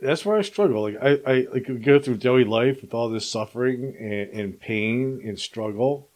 [0.00, 0.82] That's where I struggle.
[0.82, 5.22] Like I, I like go through daily life with all this suffering and, and pain
[5.24, 6.08] and struggle,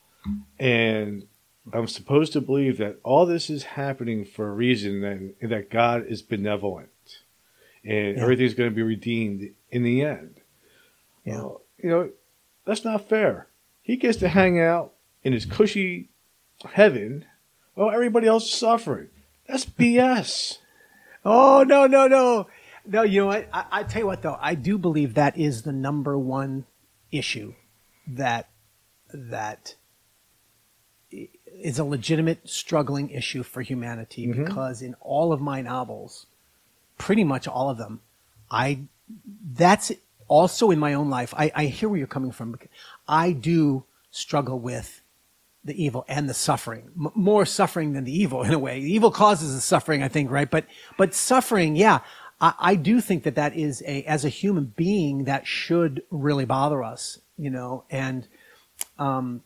[0.59, 1.27] and
[1.73, 6.07] I'm supposed to believe that all this is happening for a reason and, that God
[6.09, 6.89] is benevolent
[7.85, 8.23] and yeah.
[8.23, 10.41] everything's going to be redeemed in the end.
[11.25, 11.37] Yeah.
[11.37, 12.11] Well, you know,
[12.65, 13.49] that's not fair.
[13.81, 14.93] He gets to hang out
[15.23, 16.11] in his cushy
[16.73, 17.27] heaven
[17.75, 19.09] while everybody else is suffering.
[19.47, 20.59] That's BS.
[21.25, 22.49] oh, no, no, no.
[22.85, 23.49] No, you know what?
[23.53, 26.67] I, I tell you what, though, I do believe that is the number one
[27.13, 27.55] issue
[28.07, 28.49] that
[29.13, 29.77] that
[31.63, 34.45] is a legitimate struggling issue for humanity mm-hmm.
[34.45, 36.27] because in all of my novels,
[36.99, 38.01] pretty much all of them,
[38.51, 38.81] I
[39.53, 39.93] that's
[40.29, 41.35] also in my own life.
[41.37, 42.59] I, I hear where you're coming from.
[43.07, 45.03] I do struggle with
[45.65, 48.81] the evil and the suffering, M- more suffering than the evil in a way.
[48.81, 50.51] The evil causes the suffering, I think, right?
[50.51, 52.01] But, but suffering, yeah,
[52.41, 56.45] I, I do think that that is a, as a human being, that should really
[56.45, 58.27] bother us, you know, and,
[58.99, 59.43] um,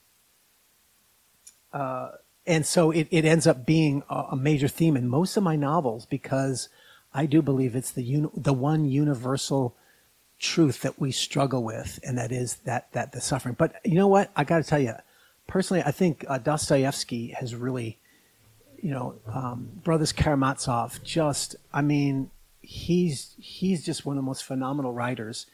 [1.77, 2.11] uh,
[2.47, 5.57] and so it, it ends up being a, a major theme in most of my
[5.57, 6.71] novels because
[7.13, 9.77] I do believe it's the the one universal
[10.39, 13.57] truth that we struggle with, and that is that that the suffering.
[13.59, 14.31] But you know what?
[14.35, 14.95] I got to tell you,
[15.47, 17.99] personally, I think uh, Dostoevsky has really,
[18.81, 21.03] you know, um, Brothers Karamazov.
[21.05, 22.31] Just, I mean,
[22.63, 25.45] he's he's just one of the most phenomenal writers,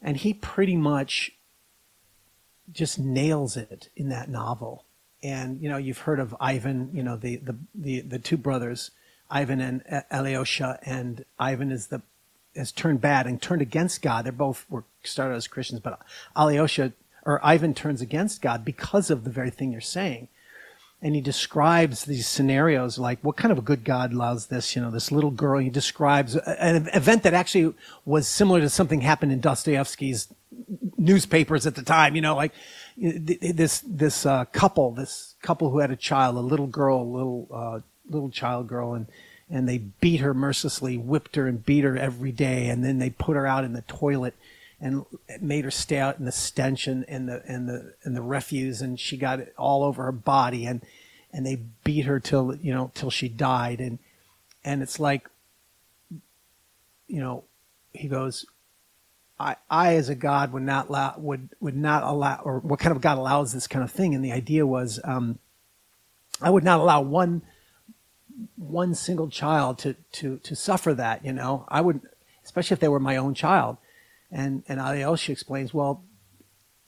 [0.00, 1.32] and he pretty much
[2.70, 4.84] just nails it in that novel.
[5.22, 8.90] And you know, you've heard of Ivan, you know, the the the, the two brothers,
[9.30, 12.02] Ivan and Alyosha, and Ivan is the
[12.56, 14.24] has turned bad and turned against God.
[14.24, 16.00] They're both were started as Christians, but
[16.36, 16.92] Alyosha
[17.24, 20.28] or Ivan turns against God because of the very thing you're saying.
[21.02, 24.82] And he describes these scenarios like what kind of a good God allows this, you
[24.82, 25.58] know, this little girl.
[25.58, 27.74] He describes an event that actually
[28.04, 30.28] was similar to something happened in Dostoevsky's
[30.98, 32.52] newspapers at the time, you know, like
[32.98, 37.48] this, this, uh, couple, this couple who had a child, a little girl, a little,
[37.50, 37.80] uh,
[38.10, 39.06] little child girl, and,
[39.48, 42.68] and they beat her mercilessly, whipped her and beat her every day.
[42.68, 44.34] And then they put her out in the toilet
[44.80, 45.04] and
[45.40, 48.80] made her stay out in the stench and, and the and the and the refuse,
[48.80, 50.82] and she got it all over her body, and
[51.32, 53.98] and they beat her till you know till she died, and
[54.64, 55.28] and it's like,
[57.08, 57.44] you know,
[57.92, 58.46] he goes,
[59.38, 62.96] I I as a God would not allow would would not allow or what kind
[62.96, 65.38] of God allows this kind of thing, and the idea was, um,
[66.40, 67.42] I would not allow one
[68.56, 72.00] one single child to to to suffer that, you know, I would
[72.42, 73.76] especially if they were my own child
[74.30, 76.04] and, and Alyosha explains, well,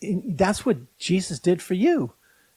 [0.00, 2.12] that's what Jesus did for you.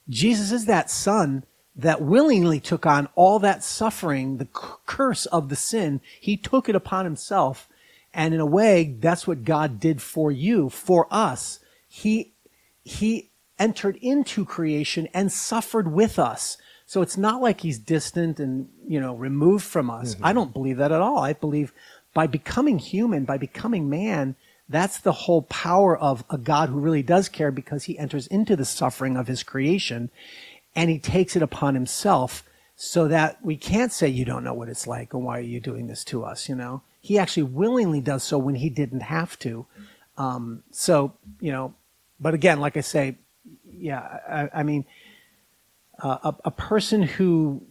[0.09, 1.43] Jesus is that son
[1.75, 4.47] that willingly took on all that suffering, the
[4.85, 6.01] curse of the sin.
[6.19, 7.67] He took it upon himself.
[8.13, 11.59] And in a way, that's what God did for you, for us.
[11.87, 12.33] He,
[12.83, 13.29] he
[13.59, 16.57] entered into creation and suffered with us.
[16.85, 20.15] So it's not like he's distant and, you know, removed from us.
[20.15, 20.25] Mm-hmm.
[20.25, 21.19] I don't believe that at all.
[21.19, 21.73] I believe
[22.13, 24.35] by becoming human, by becoming man,
[24.67, 28.55] that's the whole power of a God who really does care because he enters into
[28.55, 30.09] the suffering of his creation
[30.75, 32.43] and he takes it upon himself
[32.75, 35.59] so that we can't say you don't know what it's like and why are you
[35.59, 36.81] doing this to us, you know?
[36.99, 39.65] He actually willingly does so when he didn't have to.
[40.17, 41.73] Um, so, you know,
[42.19, 43.17] but again, like I say,
[43.71, 44.85] yeah, I, I mean,
[46.01, 47.61] uh, a, a person who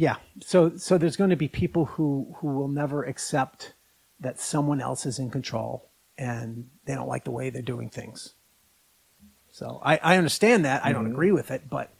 [0.00, 0.16] yeah.
[0.40, 3.74] So so there's going to be people who who will never accept
[4.18, 8.32] that someone else is in control and they don't like the way they're doing things.
[9.50, 10.82] So I, I understand that.
[10.86, 11.12] I don't mm-hmm.
[11.12, 11.92] agree with it, but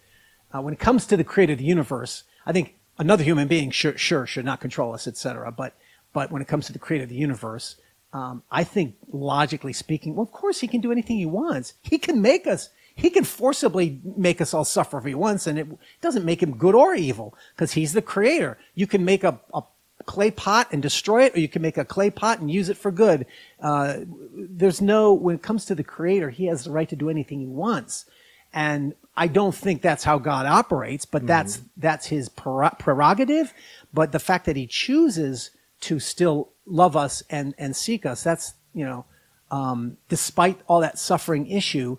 [0.50, 3.70] uh, when it comes to the creator of the universe, I think another human being
[3.70, 5.52] sure, sure should not control us, etc.
[5.52, 5.74] But
[6.14, 7.76] but when it comes to the creator of the universe,
[8.14, 11.74] um, I think logically speaking, well, of course he can do anything he wants.
[11.82, 15.58] He can make us he can forcibly make us all suffer if he wants, and
[15.58, 15.68] it
[16.00, 18.58] doesn't make him good or evil because he's the creator.
[18.74, 19.62] You can make a, a
[20.04, 22.76] clay pot and destroy it, or you can make a clay pot and use it
[22.76, 23.26] for good.
[23.62, 23.98] Uh,
[24.34, 27.40] there's no, when it comes to the creator, he has the right to do anything
[27.40, 28.06] he wants.
[28.52, 31.28] And I don't think that's how God operates, but mm-hmm.
[31.28, 33.54] that's, that's his prerogative.
[33.94, 35.50] But the fact that he chooses
[35.82, 39.04] to still love us and, and seek us, that's, you know,
[39.50, 41.98] um, despite all that suffering issue,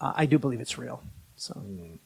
[0.00, 1.02] uh, I do believe it's real.
[1.36, 1.98] So, mm.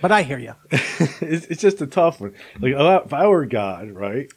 [0.00, 0.54] but I hear you.
[0.70, 2.34] it's, it's just a tough one.
[2.60, 4.30] Like if I were God, right?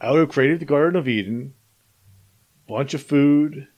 [0.00, 1.54] I would have created the Garden of Eden,
[2.66, 3.68] bunch of food,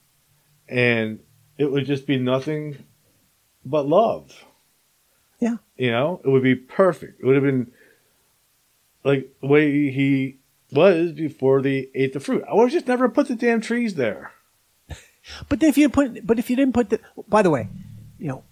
[0.69, 1.21] and
[1.59, 2.85] it would just be nothing
[3.65, 4.45] but love.
[5.41, 5.57] Yeah.
[5.77, 7.21] You know, it would be perfect.
[7.21, 7.73] It would have been
[9.05, 10.39] like the way he
[10.71, 12.45] was before they ate the fruit.
[12.49, 14.32] I would have just never put the damn trees there.
[15.49, 17.69] But if you put, but if you didn't put the, by the way,
[18.19, 18.45] you know,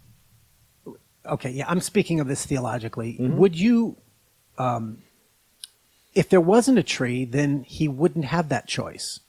[1.27, 3.19] okay, yeah, I'm speaking of this theologically.
[3.21, 3.37] Mm-hmm.
[3.37, 3.97] Would you,
[4.59, 4.99] um,
[6.15, 9.21] if there wasn't a tree, then he wouldn't have that choice.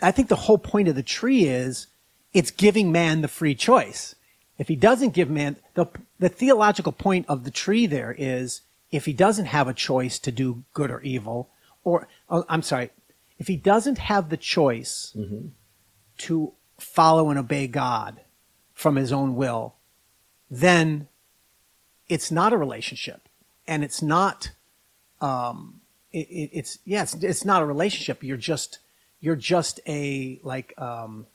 [0.00, 1.88] I think the whole point of the tree is
[2.32, 4.14] it's giving man the free choice.
[4.58, 5.86] If he doesn't give man the
[6.18, 8.60] the theological point of the tree there is
[8.92, 11.48] if he doesn't have a choice to do good or evil,
[11.82, 12.90] or oh, I'm sorry,
[13.38, 15.48] if he doesn't have the choice mm-hmm
[16.18, 18.20] to follow and obey God
[18.74, 19.74] from his own will,
[20.50, 21.08] then
[22.08, 23.28] it's not a relationship.
[23.66, 24.50] And it's not,
[25.20, 25.80] um,
[26.12, 28.22] it, it, it's, yeah, it's, it's not a relationship.
[28.22, 28.78] You're just,
[29.20, 31.26] you're just a, like, um,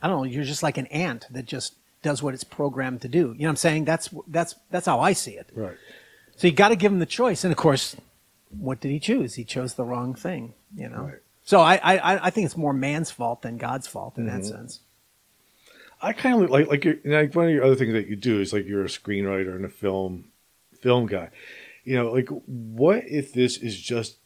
[0.00, 3.08] I don't know, you're just like an ant that just does what it's programmed to
[3.08, 3.18] do.
[3.18, 3.84] You know what I'm saying?
[3.84, 5.50] That's that's that's how I see it.
[5.54, 5.76] Right.
[6.36, 7.96] So you got to give him the choice, and of course,
[8.56, 9.34] what did he choose?
[9.34, 10.54] He chose the wrong thing.
[10.74, 11.02] You know.
[11.02, 11.22] Right.
[11.46, 14.48] So I, I I think it's more man's fault than God's fault in that Mm-hmm.
[14.50, 14.80] sense.
[16.02, 18.40] I kind of like like you're, like one of your other things that you do
[18.40, 20.26] is like you're a screenwriter and a film
[20.82, 21.30] film guy.
[21.84, 24.18] You know, like what if this is just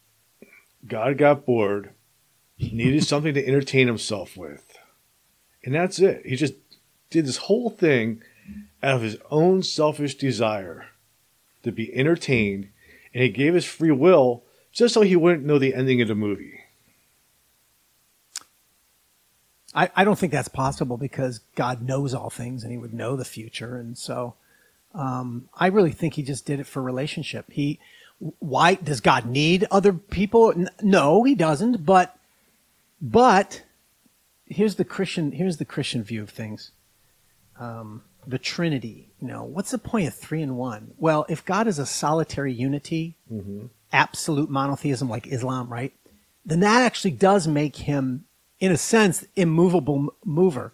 [0.85, 1.91] God got bored,
[2.59, 4.73] needed something to entertain himself with,
[5.63, 6.25] and that's it.
[6.25, 6.55] He just
[7.11, 8.21] did this whole thing
[8.81, 10.87] out of his own selfish desire
[11.61, 12.69] to be entertained,
[13.13, 16.15] and he gave his free will just so he wouldn't know the ending of the
[16.15, 16.60] movie.
[19.73, 23.15] I, I don't think that's possible because God knows all things and he would know
[23.15, 23.77] the future.
[23.77, 24.35] And so
[24.93, 27.45] um, I really think he just did it for relationship.
[27.51, 27.79] He,
[28.39, 30.53] why does God need other people?
[30.81, 31.85] No, he doesn't.
[31.85, 32.17] But,
[33.01, 33.63] but
[34.45, 36.71] here's the Christian, here's the Christian view of things.
[37.59, 40.93] Um, the Trinity, you know, what's the point of three and one?
[40.97, 43.15] Well, if God is a solitary unity,
[43.91, 45.93] absolute monotheism like Islam, right?
[46.45, 48.25] Then that actually does make him,
[48.61, 50.71] in a sense, immovable mover.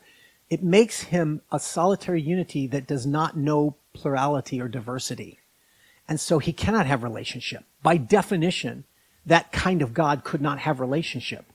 [0.49, 5.39] It makes him a solitary unity that does not know plurality or diversity.
[6.07, 7.63] And so he cannot have relationship.
[7.81, 8.83] By definition,
[9.25, 11.45] that kind of God could not have relationship,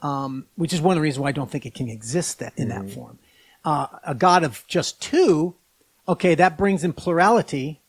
[0.00, 2.52] um, which is one of the reasons why I don't think it can exist that,
[2.56, 3.18] in that form.
[3.64, 5.54] Uh, a God of just two,
[6.08, 7.80] okay, that brings in plurality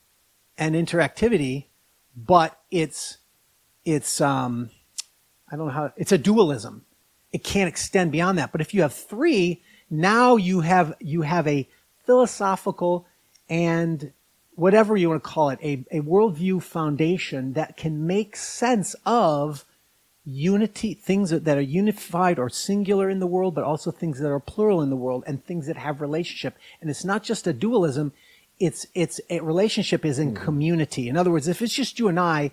[0.58, 1.66] and interactivity,
[2.16, 3.18] but it's
[3.86, 4.70] it's um,
[5.52, 6.86] I don't know how it's a dualism.
[7.34, 8.52] It can't extend beyond that.
[8.52, 11.68] But if you have three, now you have you have a
[12.06, 13.06] philosophical
[13.50, 14.14] and
[14.56, 19.66] whatever you want to call it, a, a worldview foundation that can make sense of
[20.26, 24.30] unity, things that that are unified or singular in the world, but also things that
[24.30, 26.56] are plural in the world and things that have relationship.
[26.82, 28.14] And it's not just a dualism.
[28.60, 30.44] It's, it's a relationship is in hmm.
[30.44, 31.10] community.
[31.10, 32.52] In other words, if it's just you and I,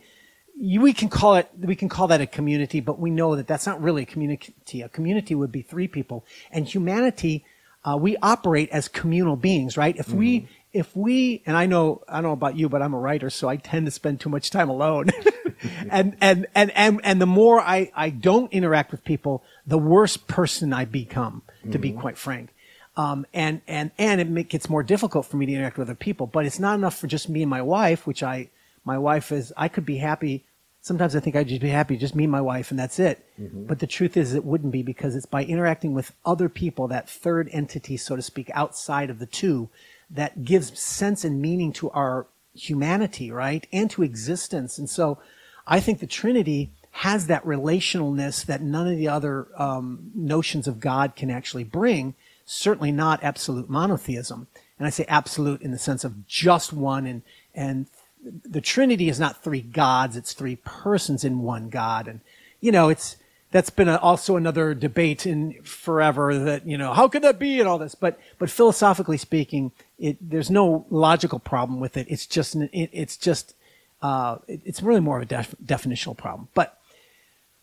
[0.60, 3.66] we can call it, we can call that a community, but we know that that's
[3.66, 4.82] not really a community.
[4.82, 7.44] A community would be three people and humanity,
[7.82, 9.96] uh, we operate as communal beings, right?
[9.96, 12.98] If we, if we, and I know, I don't know about you, but I'm a
[12.98, 15.06] writer, so I tend to spend too much time alone.
[15.90, 20.18] and, and, and, and, and the more I, I don't interact with people, the worse
[20.18, 21.42] person I become,
[21.72, 22.50] to be quite frank.
[22.96, 26.26] Um, and, and, and it gets more difficult for me to interact with other people,
[26.26, 28.50] but it's not enough for just me and my wife, which I,
[28.84, 30.44] my wife is, I could be happy.
[30.82, 33.22] Sometimes I think I'd just be happy, just me and my wife, and that's it.
[33.66, 37.08] But the truth is, it wouldn't be because it's by interacting with other people, that
[37.08, 39.68] third entity, so to speak, outside of the two,
[40.08, 43.66] that gives sense and meaning to our humanity, right?
[43.72, 44.78] And to existence.
[44.78, 45.18] And so
[45.66, 50.80] I think the Trinity has that relationalness that none of the other um, notions of
[50.80, 52.14] God can actually bring.
[52.46, 54.48] Certainly not absolute monotheism.
[54.78, 57.22] And I say absolute in the sense of just one and,
[57.54, 57.86] and
[58.22, 62.06] the Trinity is not three gods, it's three persons in one God.
[62.08, 62.20] And,
[62.60, 63.16] you know, it's,
[63.50, 67.58] that's been a, also another debate in forever that, you know, how could that be
[67.58, 67.94] and all this?
[67.94, 72.06] But, but philosophically speaking, it, there's no logical problem with it.
[72.10, 73.54] It's just, it, it's just,
[74.02, 76.48] uh, it- it's really more of a def- definitional problem.
[76.54, 76.78] But,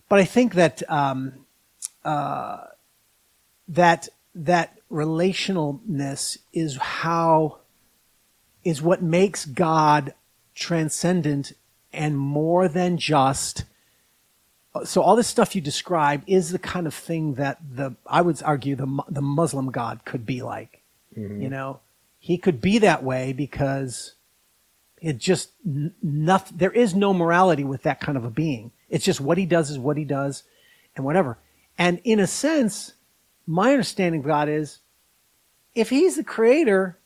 [0.10, 1.46] but I think that, um,
[2.04, 2.66] uh,
[3.68, 7.60] that, that relationalness is how,
[8.64, 10.14] is what makes God
[10.58, 11.54] transcendent
[11.94, 13.64] and more than just
[14.84, 18.42] so all this stuff you describe is the kind of thing that the I would
[18.44, 20.84] argue the the Muslim God could be like.
[21.18, 21.42] Mm-hmm.
[21.42, 21.80] You know,
[22.20, 24.14] he could be that way because
[25.02, 26.58] it just nothing.
[26.58, 28.72] There is no morality with that kind of a being.
[28.90, 30.44] It's just what he does is what he does,
[30.96, 31.38] and whatever.
[31.78, 32.94] And in a sense,
[33.46, 34.80] my understanding of God is,
[35.76, 36.98] if he's the creator,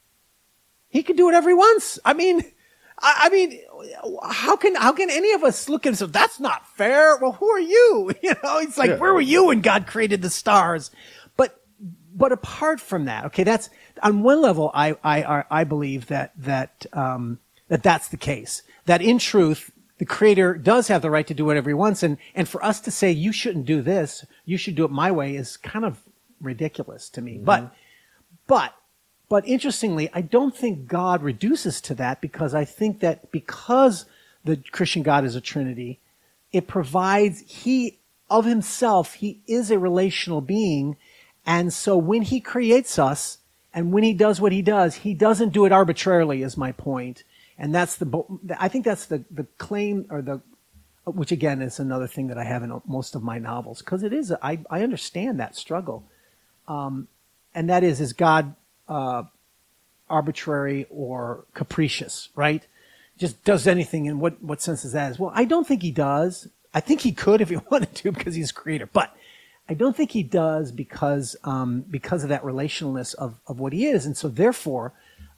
[0.90, 2.00] he can do whatever he wants.
[2.06, 2.44] I mean,
[3.02, 3.60] I, I mean,
[4.32, 7.18] how can how can any of us look at say that's not fair?
[7.18, 8.12] Well, who are you?
[8.24, 8.98] You know, it's like Yeah.
[8.98, 10.92] where were you when God created the stars?
[11.38, 11.60] But
[12.14, 13.70] but apart from that, okay, that's
[14.04, 14.72] on one level.
[14.74, 17.40] I I I- believe that that um,
[17.70, 18.62] that that's the case.
[18.86, 22.18] That in truth, the Creator does have the right to do whatever He wants, and
[22.36, 25.36] and for us to say you shouldn't do this, you should do it my way,
[25.36, 26.02] is kind of
[26.42, 27.38] ridiculous to me.
[27.38, 27.74] But
[28.48, 28.74] but
[29.32, 34.04] but interestingly, I don't think God reduces to that because I think that because
[34.44, 36.02] the Christian God is a Trinity,
[36.52, 40.98] it provides He of Himself, He is a relational being.
[41.46, 43.38] And so when He creates us
[43.74, 47.24] and when He does what He does, He doesn't do it arbitrarily, is my point.
[47.58, 48.26] And that's the,
[48.60, 50.42] I think that's the, the claim or the,
[51.06, 54.12] which again is another thing that I have in most of my novels because it
[54.12, 56.04] is, I, I understand that struggle
[56.68, 57.08] um,
[57.56, 58.56] and that is, is God
[58.92, 59.24] uh,
[60.10, 62.68] arbitrary or capricious, right?
[63.18, 65.12] Just does anything, and what, what sense is that?
[65.12, 66.50] Is well, I don't think he does.
[66.74, 69.16] I think he could if he wanted to because he's creator, but
[69.70, 73.86] I don't think he does because um, because of that relationalness of, of what he
[73.86, 74.92] is, and so therefore,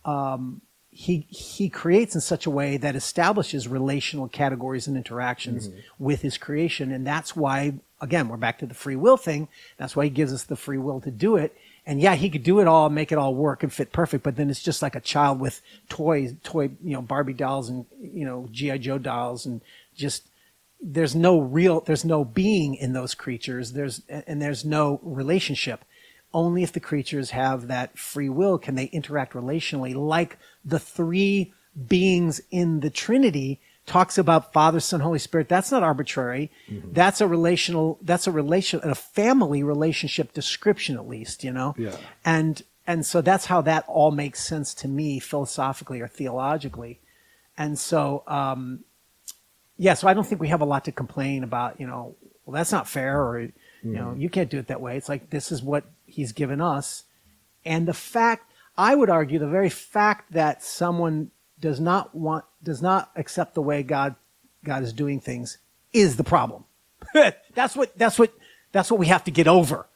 [0.03, 6.21] um, he he creates in such a way that establishes relational categories and interactions with
[6.21, 9.47] his creation, and that's why again we're back to the free will thing.
[9.77, 11.55] That's why he gives us the free will to do it.
[11.85, 14.37] And yeah, he could do it all, make it all work and fit perfect, but
[14.37, 18.25] then it's just like a child with toys, toy, you know, Barbie dolls and you
[18.25, 19.61] know GI Joe dolls, and
[19.95, 20.23] just
[20.81, 23.73] there's no real there's no being in those creatures.
[23.73, 25.83] There's and there's no relationship.
[26.33, 31.53] Only if the creatures have that free will can they interact relationally like the three
[31.87, 36.49] beings in the trinity talks about father son holy spirit that's not arbitrary
[36.91, 41.95] that's a relational that's a relation a family relationship description at least you know Yeah.
[42.23, 46.99] and and so that's how that all makes sense to me philosophically or theologically
[47.57, 48.83] and so um
[49.75, 52.15] yeah, so I don't think we have a lot to complain about, you know,
[52.45, 53.51] well, that's not fair or, you
[53.83, 54.95] know, you can't do it that way.
[54.97, 57.05] It's like, this is what he's given us.
[57.65, 61.31] And the fact, I would argue, the very fact that someone
[61.63, 64.15] does not want, does not accept the way God,
[64.65, 65.59] God is doing things
[65.93, 66.65] is the problem.
[67.53, 68.33] that's what, that's what,
[68.73, 69.87] that's what we have to get over.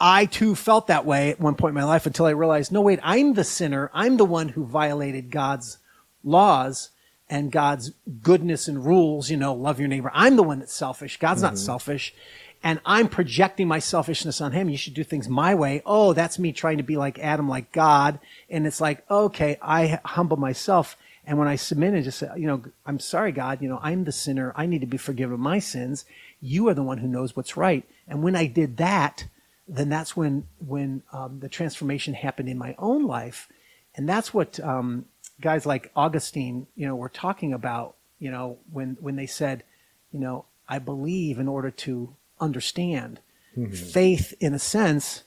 [0.00, 2.80] I too felt that way at one point in my life until I realized, no,
[2.80, 3.90] wait, I'm the sinner.
[3.92, 5.76] I'm the one who violated God's
[6.24, 6.88] laws
[7.28, 7.92] and God's
[8.22, 10.10] goodness and rules, you know, love your neighbor.
[10.14, 11.18] I'm the one that's selfish.
[11.18, 11.66] God's not mm-hmm.
[11.66, 12.14] selfish.
[12.62, 14.70] And I'm projecting my selfishness on him.
[14.70, 15.82] You should do things my way.
[15.84, 18.20] Oh, that's me trying to be like Adam, like God.
[18.48, 20.96] And it's like, okay, I humble myself.
[21.26, 24.04] And when I submit and just say, you know, I'm sorry, God, you know, I'm
[24.04, 24.52] the sinner.
[24.56, 26.04] I need to be forgiven of my sins.
[26.40, 27.84] You are the one who knows what's right.
[28.08, 29.26] And when I did that,
[29.68, 33.48] then that's when, when um, the transformation happened in my own life.
[33.94, 35.04] And that's what um,
[35.40, 39.62] guys like Augustine, you know, were talking about, you know, when, when they said,
[40.12, 43.20] you know, I believe in order to understand.
[43.74, 45.24] Faith, in a sense,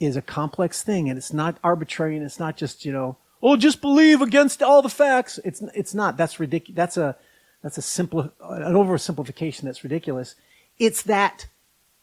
[0.00, 3.56] is a complex thing and it's not arbitrary and it's not just, you know, oh,
[3.56, 5.38] just believe against all the facts.
[5.44, 6.16] It's, it's not.
[6.16, 6.76] That's ridiculous.
[6.76, 7.16] That's a,
[7.62, 10.34] that's a simple, an oversimplification that's ridiculous.
[10.78, 11.46] It's that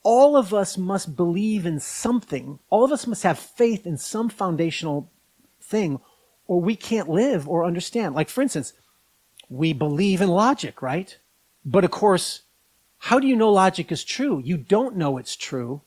[0.03, 2.59] all of us must believe in something.
[2.69, 5.09] All of us must have faith in some foundational
[5.59, 5.99] thing
[6.47, 8.13] or we can't live or understand.
[8.13, 8.73] Like, for instance,
[9.49, 11.17] we believe in logic, right?
[11.65, 12.41] But of course,
[12.97, 14.41] how do you know logic is true?
[14.43, 15.81] You don't know it's true.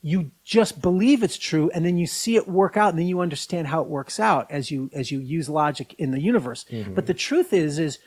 [0.00, 3.20] You just believe it's true and then you see it work out and then you
[3.20, 6.64] understand how it works out as you, as you use logic in the universe.
[6.70, 6.94] Mm-hmm.
[6.94, 7.98] But the truth is, is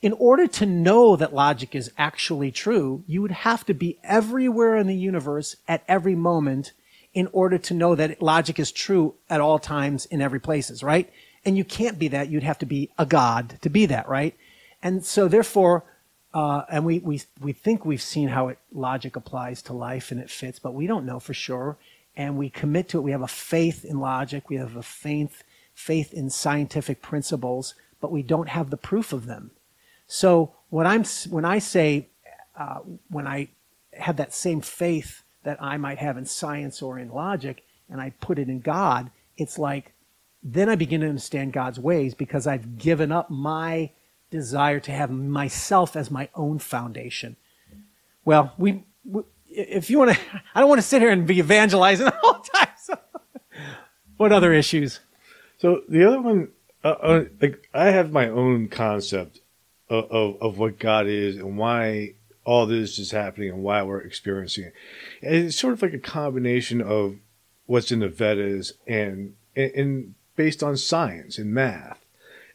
[0.00, 4.76] in order to know that logic is actually true, you would have to be everywhere
[4.76, 6.72] in the universe at every moment
[7.14, 11.10] in order to know that logic is true at all times in every places, right?
[11.44, 12.28] And you can't be that.
[12.28, 14.36] You'd have to be a god to be that, right?
[14.82, 15.84] And so therefore,
[16.38, 20.20] uh, and we, we, we think we've seen how it logic applies to life and
[20.20, 21.76] it fits, but we don't know for sure.
[22.14, 23.00] And we commit to it.
[23.00, 24.48] We have a faith in logic.
[24.48, 25.42] We have a faith,
[25.74, 29.50] faith in scientific principles, but we don't have the proof of them.
[30.06, 32.06] So what I'm, when I say,
[32.56, 33.48] uh, when I
[33.94, 38.10] have that same faith that I might have in science or in logic, and I
[38.20, 39.92] put it in God, it's like,
[40.40, 43.90] then I begin to understand God's ways because I've given up my
[44.30, 47.36] desire to have myself as my own foundation.
[48.24, 50.20] Well, we, we if you want to,
[50.54, 52.68] I don't want to sit here and be evangelizing all the time.
[52.80, 52.98] So.
[54.16, 55.00] What other issues?
[55.58, 56.48] So the other one,
[56.84, 59.40] uh, uh, like I have my own concept
[59.88, 62.14] of, of of what God is and why
[62.44, 64.74] all this is happening and why we're experiencing it.
[65.22, 67.16] And it's sort of like a combination of
[67.66, 72.04] what's in the Vedas and and, and based on science and math.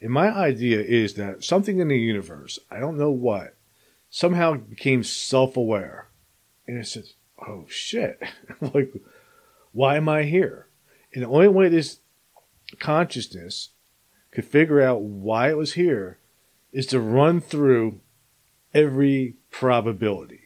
[0.04, 3.56] And my idea is that something in the universe, I don't know what,
[4.10, 6.10] somehow became self-aware,
[6.68, 8.22] and it says, "Oh shit!
[8.62, 8.94] like,
[9.72, 10.68] why am I here?"
[11.14, 12.02] And the only way this
[12.82, 13.70] consciousness
[14.30, 16.20] could figure out why it was here
[16.74, 18.02] is to run through
[18.74, 20.42] every probability.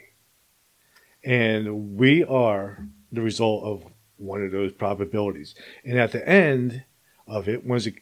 [1.24, 5.56] And we are the result of one of those probabilities.
[5.84, 6.84] And at the end
[7.26, 7.96] of it, once it,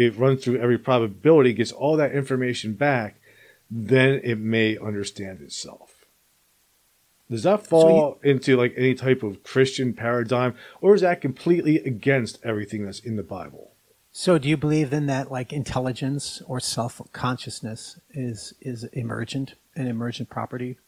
[0.00, 3.20] it runs through every probability, gets all that information back,
[3.70, 6.06] then it may understand itself.
[7.30, 12.38] Does that fall into like any type of Christian paradigm, or is that completely against
[12.42, 13.72] everything that's in the Bible?
[14.10, 19.86] So, do you believe then that like intelligence or self consciousness is is emergent, an
[19.86, 20.78] emergent property?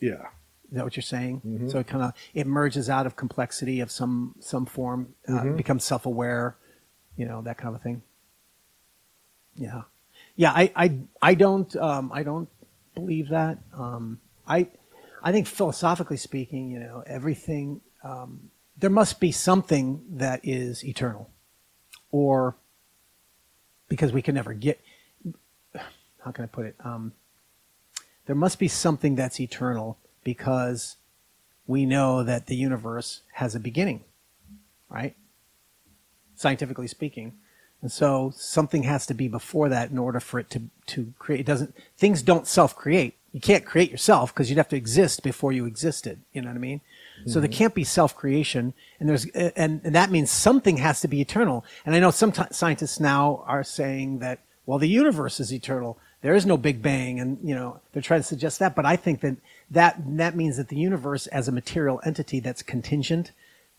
[0.00, 0.26] Yeah,
[0.70, 1.42] Is that what you're saying?
[1.70, 5.84] So it kind of it merges out of complexity of some some form, uh, becomes
[5.84, 6.56] self aware,
[7.20, 8.02] you know that kind of a thing.
[9.54, 9.82] Yeah,
[10.36, 10.52] yeah.
[10.52, 12.48] I I I don't um, I don't
[12.94, 13.58] believe that.
[13.76, 14.68] Um, I
[15.22, 21.28] I think philosophically speaking, you know, everything um, there must be something that is eternal,
[22.10, 22.56] or
[23.88, 24.80] because we can never get.
[26.24, 26.76] How can I put it?
[26.82, 27.12] Um,
[28.24, 30.96] there must be something that's eternal because
[31.66, 34.04] we know that the universe has a beginning,
[34.88, 35.14] right?
[36.40, 37.34] Scientifically speaking.
[37.82, 41.40] And so something has to be before that in order for it to, to create.
[41.40, 43.16] It doesn't, things don't self create.
[43.32, 46.20] You can't create yourself because you'd have to exist before you existed.
[46.32, 46.80] You know what I mean?
[47.26, 47.58] So there mm-hmm.
[47.58, 48.72] can't be self creation.
[48.98, 51.62] And there's, and, and that means something has to be eternal.
[51.84, 55.98] And I know some t- scientists now are saying that, well, the universe is eternal.
[56.22, 57.20] There is no Big Bang.
[57.20, 58.74] And, you know, they're trying to suggest that.
[58.74, 59.36] But I think that
[59.70, 63.32] that, that means that the universe as a material entity that's contingent,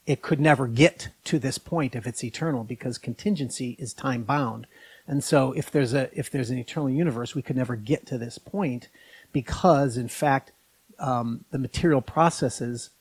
[0.05, 4.67] it could never get to this point if it's eternal because contingency is time bound.
[5.07, 8.17] And so if there's a if there's an eternal universe, we could never get to
[8.17, 8.87] this point
[9.31, 10.51] because in fact
[10.99, 12.91] um, the material processes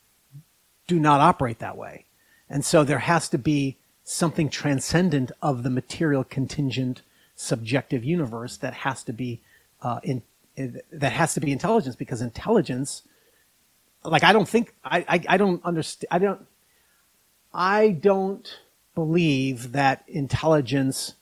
[0.87, 2.05] do not operate that way.
[2.49, 7.01] And so there has to be something transcendent of the material contingent
[7.35, 9.41] subjective universe that has to be
[9.81, 10.21] uh, in,
[10.55, 13.03] in that has to be intelligence because intelligence
[14.03, 16.45] like I don't think I, I, I don't understand I don't
[17.53, 18.59] I don't
[18.95, 21.15] believe that intelligence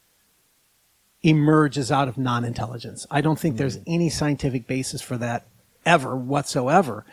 [1.22, 3.06] emerges out of non-intelligence.
[3.12, 5.48] I don't think there's any scientific basis for that
[5.86, 7.06] ever whatsoever.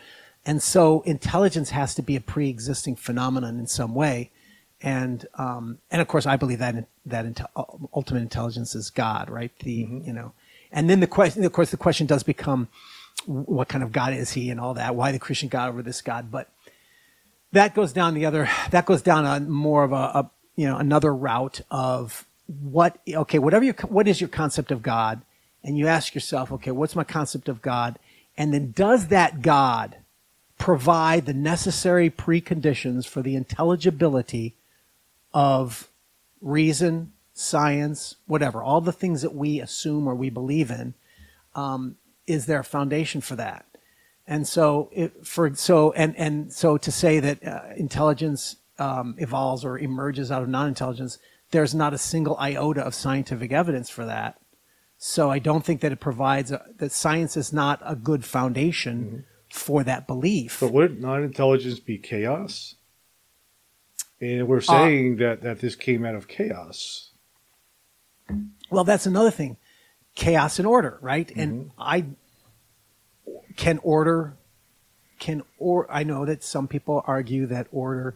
[0.45, 4.31] And so intelligence has to be a pre-existing phenomenon in some way.
[4.81, 9.51] And, um, and of course, I believe that, that inte- ultimate intelligence is God, right?
[9.59, 10.33] The, you know,
[10.71, 12.67] and then the question, of course, the question does become,
[13.25, 14.95] what kind of God is he and all that?
[14.95, 16.31] Why the Christian God over this God?
[16.31, 16.49] But
[17.51, 20.77] that goes down the other, that goes down on more of a, a you know,
[20.77, 25.21] another route of what, okay, whatever your, what is your concept of God?
[25.63, 27.99] And you ask yourself, okay, what's my concept of God?
[28.37, 29.97] And then does that God
[30.57, 34.55] provide the necessary preconditions for the intelligibility
[35.33, 35.89] of
[36.41, 40.93] reason, science, whatever, all the things that we assume or we believe in?
[41.53, 43.65] Um, is there a foundation for that?
[44.27, 49.63] And so, it, for so and and so to say that uh, intelligence um, evolves
[49.63, 51.17] or emerges out of non-intelligence,
[51.51, 54.37] there's not a single iota of scientific evidence for that.
[54.97, 59.25] So I don't think that it provides a, that science is not a good foundation
[59.49, 60.59] for that belief.
[60.59, 62.75] But would non-intelligence be chaos?
[64.19, 67.11] And Uh, we're saying that that this came out of chaos.
[68.69, 69.55] Well, that's another thing.
[70.15, 71.31] Chaos and order, right?
[71.35, 72.05] And I
[73.57, 74.37] can order
[75.19, 78.15] can or I know that some people argue that order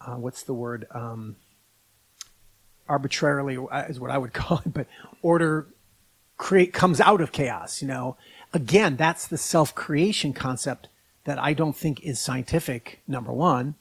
[0.00, 1.36] uh, what's the word um,
[2.88, 4.86] arbitrarily uh, is what I would call it, but
[5.22, 5.66] order
[6.36, 8.16] create comes out of chaos, you know.
[8.52, 10.88] Again, that's the self-creation concept
[11.24, 13.74] that I don't think is scientific number 1,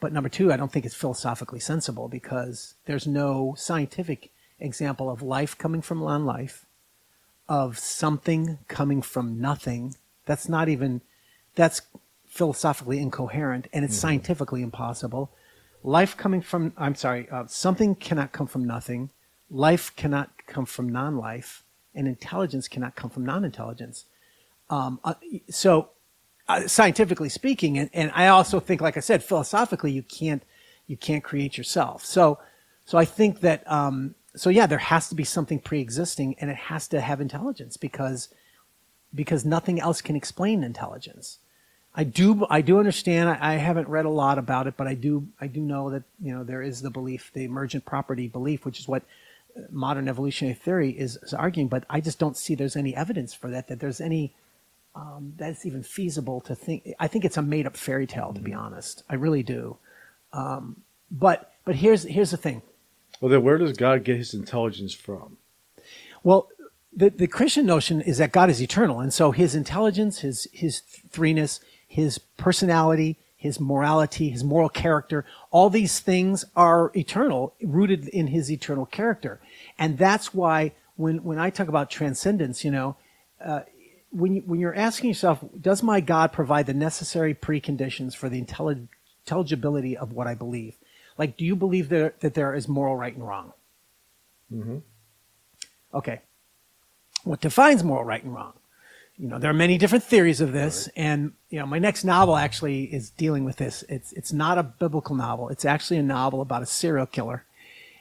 [0.00, 5.22] but number 2, I don't think it's philosophically sensible because there's no scientific example of
[5.22, 6.66] life coming from non-life
[7.48, 9.96] of something coming from nothing.
[10.26, 11.00] That's not even,
[11.54, 11.82] that's
[12.26, 15.30] philosophically incoherent and it's scientifically impossible.
[15.84, 19.10] Life coming from, I'm sorry, uh, something cannot come from nothing.
[19.50, 21.64] Life cannot come from non life.
[21.94, 24.06] And intelligence cannot come from non intelligence.
[24.70, 25.14] Um, uh,
[25.50, 25.90] so,
[26.48, 30.42] uh, scientifically speaking, and, and I also think, like I said, philosophically, you can't,
[30.86, 32.04] you can't create yourself.
[32.04, 32.38] So,
[32.86, 36.56] so I think that, um, so yeah, there has to be something pre-existing and it
[36.56, 38.28] has to have intelligence because,
[39.14, 41.38] because nothing else can explain intelligence.
[41.94, 43.28] I do, I do understand.
[43.28, 46.04] I, I haven't read a lot about it, but I do, I do know that
[46.22, 49.02] you know there is the belief, the emergent property belief, which is what
[49.56, 51.68] uh, modern evolutionary theory is, is arguing.
[51.68, 53.68] But I just don't see there's any evidence for that.
[53.68, 54.32] That there's any
[54.94, 56.94] um, that's even feasible to think.
[56.98, 59.02] I think it's a made-up fairy tale, to be honest.
[59.10, 59.76] I really do.
[60.32, 62.62] Um, but but here's here's the thing.
[63.20, 65.36] Well, then where does God get his intelligence from?
[66.24, 66.48] Well,
[66.94, 70.82] the, the Christian notion is that God is eternal, and so His intelligence, His His
[71.10, 78.28] threeness, His personality, His morality, His moral character, all these things are eternal, rooted in
[78.28, 79.40] His eternal character,
[79.78, 82.96] and that's why when when I talk about transcendence, you know,
[83.42, 83.60] uh,
[84.10, 88.40] when you, when you're asking yourself, does my God provide the necessary preconditions for the
[88.40, 88.88] intellig-
[89.24, 90.76] intelligibility of what I believe?
[91.18, 93.52] Like, do you believe there, that there is moral right and wrong?
[94.52, 94.78] Mm-hmm.
[95.94, 96.20] Okay.
[97.24, 98.54] What defines moral right and wrong?
[99.18, 102.36] you know, there are many different theories of this, and you know, my next novel
[102.36, 103.84] actually is dealing with this.
[103.88, 105.48] It's it's not a biblical novel.
[105.50, 107.44] It's actually a novel about a serial killer,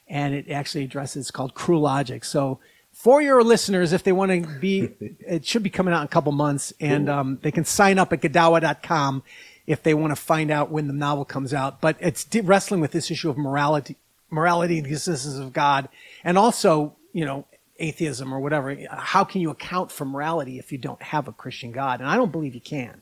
[0.08, 2.24] and it actually addresses it's called Cruel Logic.
[2.24, 2.60] So,
[2.92, 6.10] for your listeners, if they want to be, it should be coming out in a
[6.10, 9.22] couple months, and um, they can sign up at Godawa.com
[9.68, 11.82] if they want to find out when the novel comes out.
[11.82, 13.98] But it's de- wrestling with this issue of morality,
[14.30, 15.90] morality and the existence of God,
[16.24, 17.46] and also, you know,
[17.82, 18.78] atheism or whatever.
[18.92, 22.00] How can you account for morality if you don't have a Christian God?
[22.00, 23.02] And I don't believe you can.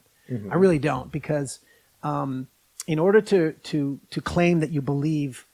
[0.52, 1.60] I really don't, because
[2.04, 2.48] um,
[2.86, 5.46] in order to to to claim that you believe,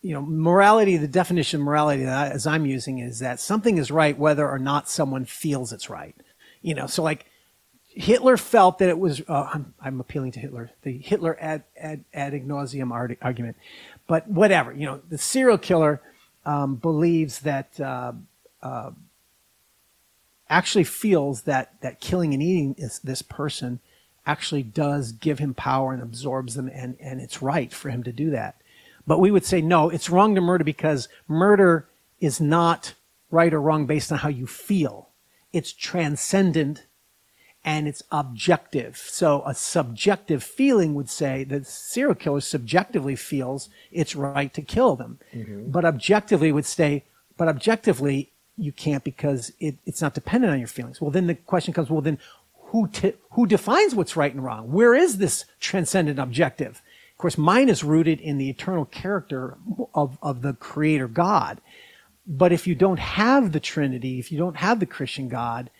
[0.00, 0.96] you know, morality.
[0.96, 4.48] The definition of morality that I, as I'm using is that something is right whether
[4.48, 6.14] or not someone feels it's right.
[6.60, 7.26] You know, so like
[7.88, 9.22] Hitler felt that it was.
[9.28, 10.70] Uh, I'm, I'm appealing to Hitler.
[10.82, 13.56] The Hitler ad ad, ad nauseum argument,
[14.06, 14.72] but whatever.
[14.72, 16.00] You know, the serial killer
[16.46, 17.80] um, believes that.
[17.80, 18.12] Uh,
[18.62, 18.92] uh,
[20.48, 23.80] actually feels that that killing and eating is, this person
[24.26, 28.12] actually does give him power and absorbs them and and it's right for him to
[28.12, 28.56] do that.
[29.06, 31.88] But we would say no it's wrong to murder because murder
[32.20, 32.94] is not
[33.30, 35.08] right or wrong based on how you feel.
[35.52, 36.86] It's transcendent
[37.64, 38.96] and it's objective.
[38.96, 44.96] So a subjective feeling would say that serial killer subjectively feels it's right to kill
[44.96, 45.18] them.
[45.70, 47.04] But objectively would say
[47.36, 48.31] but objectively
[48.62, 51.00] you can't because it, it's not dependent on your feelings.
[51.00, 52.18] Well, then the question comes, well, then
[52.66, 54.70] who, t- who defines what's right and wrong?
[54.70, 56.80] Where is this transcendent objective?
[57.12, 59.58] Of course, mine is rooted in the eternal character
[59.94, 61.60] of, of the creator God.
[62.26, 65.70] But if you don't have the Trinity, if you don't have the Christian God,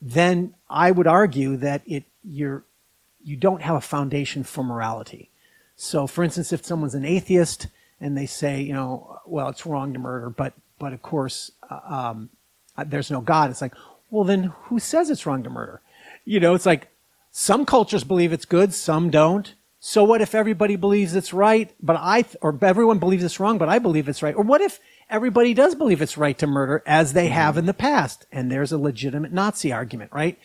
[0.00, 2.64] then I would argue that it, you're,
[3.24, 5.30] you don't have a foundation for morality.
[5.74, 7.68] So, for instance, if someone's an atheist
[8.00, 11.80] and they say, you know, well, it's wrong to murder, but but of course, uh,
[11.84, 12.30] um,
[12.76, 13.50] uh, there's no God.
[13.50, 13.74] It's like,
[14.10, 15.80] well, then who says it's wrong to murder?
[16.24, 16.88] You know, it's like
[17.30, 19.54] some cultures believe it's good, some don't.
[19.78, 23.68] So what if everybody believes it's right, but I, or everyone believes it's wrong, but
[23.68, 24.34] I believe it's right?
[24.34, 27.74] Or what if everybody does believe it's right to murder as they have in the
[27.74, 28.26] past?
[28.32, 30.38] And there's a legitimate Nazi argument, right?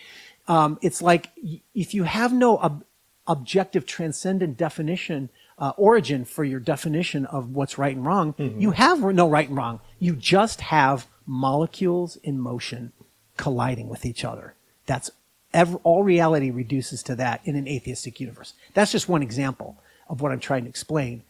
[0.48, 1.32] Um, it's like
[1.74, 2.84] if you have no ob-
[3.26, 5.30] objective, transcendent definition,
[5.62, 9.58] uh, origin for your definition of what's right and wrong, you have no right and
[9.58, 9.80] wrong.
[10.00, 12.92] You just have molecules in motion
[13.38, 14.56] colliding with each other.
[14.88, 15.12] That's
[15.54, 18.54] ev all reality reduces to that in an atheistic universe.
[18.74, 19.78] That's just one example
[20.10, 21.24] of what I'm trying to explain.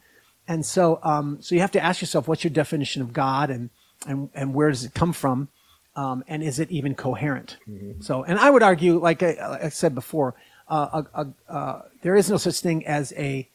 [0.47, 3.69] And so, um, so you have to ask yourself, what's your definition of God, and
[4.07, 5.49] and and where does it come from,
[5.95, 7.57] um, and is it even coherent?
[8.01, 10.35] So, and I would argue, like I, like I said before,
[10.69, 13.47] uh, a, a, uh, there is no such thing as a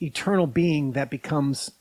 [0.00, 1.72] eternal being that becomes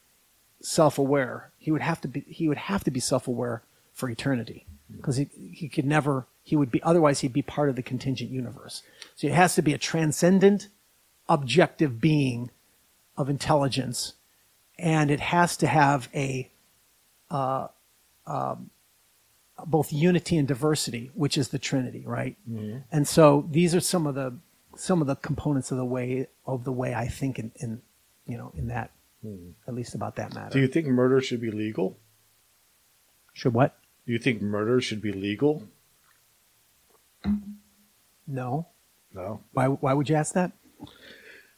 [0.62, 1.52] self-aware.
[1.58, 3.64] He would have to be he would have to be self-aware
[3.94, 4.66] for eternity
[4.96, 8.32] because he he could never he would be otherwise he'd be part of the contingent
[8.32, 8.84] universe.
[9.16, 10.70] So it has to be a transcendent,
[11.28, 12.52] objective being
[13.18, 14.14] of intelligence,
[14.78, 16.50] and it has to have a
[17.30, 17.68] uh,
[18.26, 18.70] um,
[19.66, 22.36] both unity and diversity, which is the Trinity, right?
[22.92, 24.36] And so these are some of the
[24.76, 27.82] some of the components of the way of the way I think in, in
[28.28, 28.92] you know in that
[29.68, 30.50] at least about that matter.
[30.52, 31.98] Do you think murder should be legal?
[33.34, 33.78] Should what?
[34.06, 35.64] Do you think murder should be legal?
[38.28, 38.68] No.
[39.14, 39.42] No.
[39.54, 39.68] Why?
[39.68, 40.52] Why would you ask that?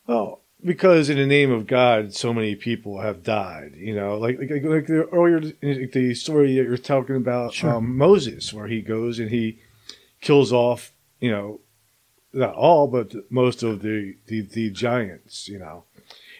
[0.07, 3.73] Well, because in the name of God, so many people have died.
[3.75, 7.75] You know, like like, like the earlier the story that you're talking about Sure.
[7.75, 9.59] um, Moses, where he goes and he
[10.21, 11.61] kills off, you know,
[12.33, 15.47] not all, but most of the the, the giants.
[15.47, 15.83] You know,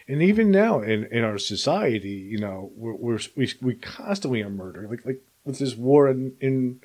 [0.08, 4.50] and even now in, in our society, you know, we're, we're we we constantly are
[4.50, 4.90] murdering.
[4.90, 6.80] Like like with this war in in,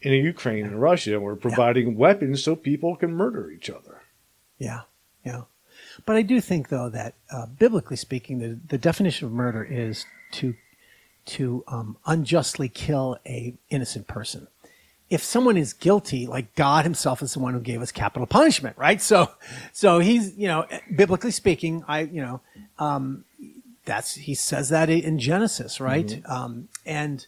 [0.00, 4.02] in Ukraine and Russia, we're providing weapons so people can murder each other.
[4.58, 4.82] Yeah,
[5.24, 5.42] yeah.
[6.04, 10.04] But I do think, though, that uh, biblically speaking, the, the definition of murder is
[10.32, 10.54] to
[11.26, 14.46] to um, unjustly kill a innocent person.
[15.08, 18.76] If someone is guilty, like God Himself is the one who gave us capital punishment,
[18.76, 19.00] right?
[19.00, 19.30] So,
[19.72, 22.40] so He's you know, biblically speaking, I you know,
[22.78, 23.24] um,
[23.84, 26.20] that's He says that in Genesis, right?
[26.26, 27.26] Um, and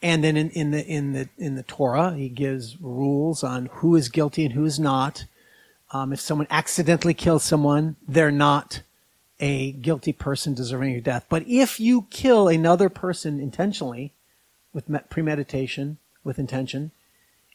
[0.00, 3.96] and then in, in the in the in the Torah, He gives rules on who
[3.96, 5.24] is guilty and who is not.
[5.90, 8.82] Um, if someone accidentally kills someone, they're not
[9.40, 11.26] a guilty person deserving your death.
[11.28, 14.12] But if you kill another person intentionally,
[14.72, 16.90] with premeditation, with intention,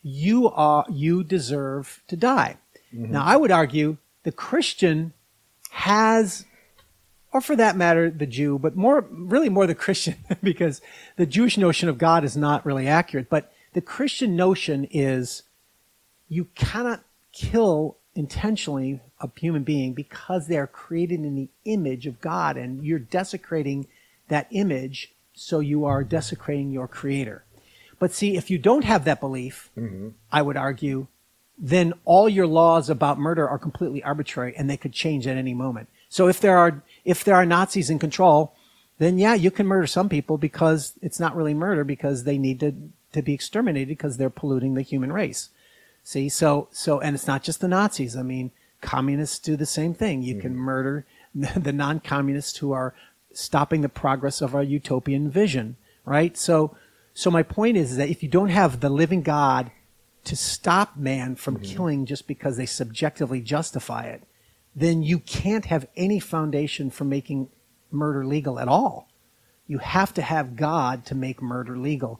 [0.03, 2.57] you are you deserve to die.
[2.93, 3.13] Mm-hmm.
[3.13, 5.13] Now, I would argue the Christian
[5.71, 6.45] has,
[7.31, 10.81] or for that matter, the Jew, but more really more the Christian, because
[11.15, 13.29] the Jewish notion of God is not really accurate.
[13.29, 15.43] But the Christian notion is
[16.27, 22.21] you cannot kill intentionally a human being because they are created in the image of
[22.21, 23.87] God and you're desecrating
[24.27, 27.43] that image, so you are desecrating your creator.
[28.03, 30.09] But see, if you don't have that belief, mm-hmm.
[30.29, 31.07] I would argue,
[31.57, 35.53] then all your laws about murder are completely arbitrary and they could change at any
[35.53, 35.87] moment.
[36.09, 38.55] So if there are if there are Nazis in control,
[38.97, 42.59] then yeah, you can murder some people because it's not really murder because they need
[42.59, 42.75] to
[43.13, 45.47] to be exterminated because they're polluting the human race.
[46.03, 48.17] See, so so and it's not just the Nazis.
[48.17, 48.51] I mean,
[48.81, 50.23] communists do the same thing.
[50.23, 50.59] You can mm-hmm.
[50.59, 52.93] murder the non-communists who are
[53.31, 56.35] stopping the progress of our utopian vision, right?
[56.35, 56.75] So
[57.13, 59.71] so my point is that if you don't have the living God
[60.25, 64.23] to stop man from killing just because they subjectively justify it,
[64.75, 67.49] then you can't have any foundation for making
[67.91, 69.09] murder legal at all.
[69.67, 72.19] You have to have God to make murder legal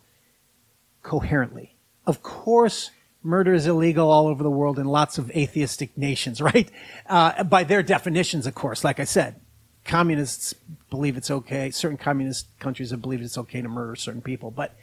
[1.01, 1.75] coherently.
[2.05, 2.91] Of course,
[3.23, 6.69] murder is illegal all over the world in lots of atheistic nations, right?
[7.07, 9.39] Uh, by their definitions, of course, like I said,
[9.85, 10.53] communists
[10.89, 11.71] believe it's okay.
[11.71, 14.51] Certain communist countries have believed it's okay to murder certain people.
[14.51, 14.75] But,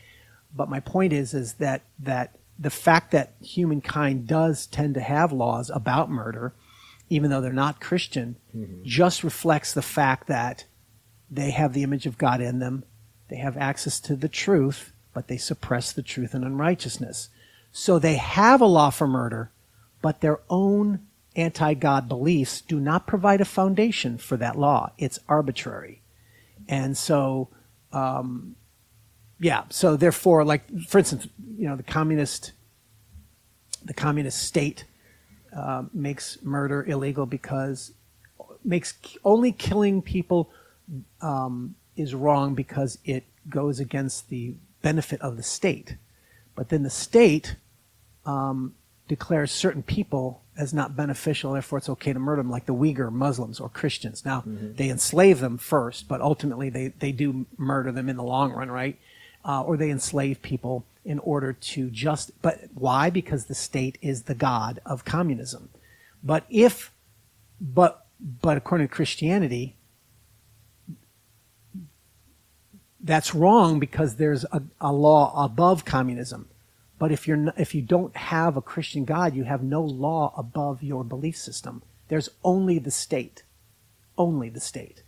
[0.55, 5.33] but my point is, is that, that the fact that humankind does tend to have
[5.33, 6.53] laws about murder,
[7.09, 8.37] even though they're not Christian,
[8.85, 10.65] just reflects the fact that
[11.31, 12.85] they have the image of God in them.
[13.29, 17.29] They have access to the truth, but they suppress the truth and unrighteousness.
[17.73, 19.51] So they have a law for murder,
[20.03, 21.07] but their own
[21.37, 24.93] anti God beliefs do not provide a foundation for that law.
[24.99, 26.03] It's arbitrary.
[26.69, 27.49] And so,
[27.93, 28.57] um,
[29.41, 31.27] yeah, so therefore, like, for instance,
[31.57, 32.53] you know, the communist,
[33.83, 34.85] the communist state
[35.57, 37.93] uh, makes murder illegal because
[38.63, 38.95] makes
[39.25, 40.51] only killing people
[41.23, 45.97] um, is wrong because it goes against the benefit of the state.
[46.55, 47.57] But then the state
[48.27, 48.75] um,
[49.09, 53.11] declares certain people as not beneficial, therefore it's okay to murder them, like the Uyghur
[53.11, 54.27] Muslims or Christians.
[54.27, 54.45] Now,
[54.77, 58.71] they enslave them first, but ultimately they, they do murder them in the long run,
[58.71, 58.99] right?
[59.45, 63.09] Uh, or they enslave people in order to just, but why?
[63.09, 65.71] Because the state is the god of communism.
[66.23, 66.93] But if,
[67.61, 69.77] but, but according to Christianity,
[73.03, 76.49] that's wrong because there's a, a law above communism.
[76.99, 80.35] But if you're n- if you don't have a Christian God, you have no law
[80.37, 81.83] above your belief system.
[82.09, 83.43] There's only the state,
[84.19, 85.03] only the state,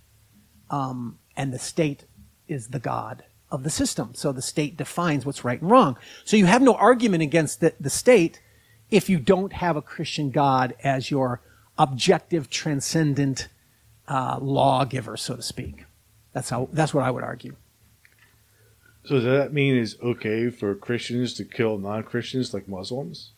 [0.71, 2.05] um, and the state
[2.49, 4.15] is the God of the system.
[4.15, 5.97] So the state defines what's right and wrong.
[6.25, 8.41] So you have no argument against the, the state
[8.91, 11.41] if you don't have a Christian God as your
[11.79, 13.49] objective, transcendent
[14.09, 15.85] uh, lawgiver, so to speak.
[16.33, 16.69] That's how.
[16.73, 17.57] That's what I would argue.
[19.05, 23.33] So does that mean it's okay for Christians to kill non-Christians like Muslims?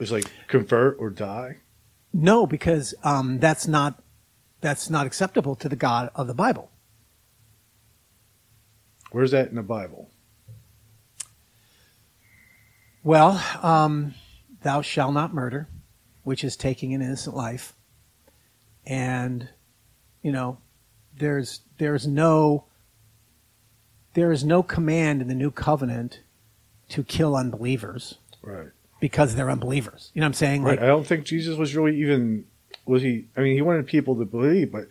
[0.00, 1.58] It's like convert or die.
[2.12, 4.02] No, because um, that's not
[4.60, 6.70] that's not acceptable to the God of the Bible.
[9.16, 10.10] Where's that in the Bible?
[13.02, 14.12] Well, um,
[14.60, 15.68] thou shalt not murder,
[16.22, 17.72] which is taking an innocent life,
[18.84, 19.48] and
[20.20, 20.58] you know,
[21.16, 22.64] there's there's no
[24.12, 26.20] there is no command in the new covenant
[26.90, 28.68] to kill unbelievers Right.
[29.00, 30.10] because they're unbelievers.
[30.12, 30.62] You know what I'm saying?
[30.62, 30.72] Right.
[30.78, 32.44] Like, I don't think Jesus was really even
[32.84, 33.28] was he.
[33.34, 34.88] I mean, he wanted people to believe, but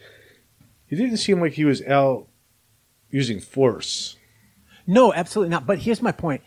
[0.88, 2.26] he didn't seem like he was out
[3.10, 4.18] using force.
[4.88, 5.66] No, absolutely not.
[5.66, 6.42] But here's my point.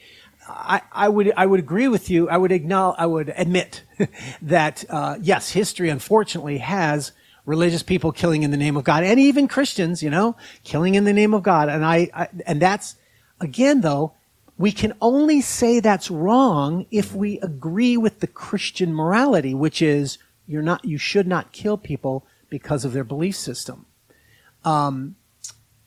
[0.48, 2.28] I, I would I would agree with you.
[2.28, 3.82] I would acknowledge, I would admit
[4.42, 7.12] that uh, yes, history unfortunately has
[7.44, 11.04] religious people killing in the name of God, and even Christians, you know, killing in
[11.04, 11.68] the name of God.
[11.68, 12.96] And I, I and that's
[13.40, 14.14] again though,
[14.56, 20.18] we can only say that's wrong if we agree with the Christian morality, which is
[20.46, 23.84] you're not you should not kill people because of their belief system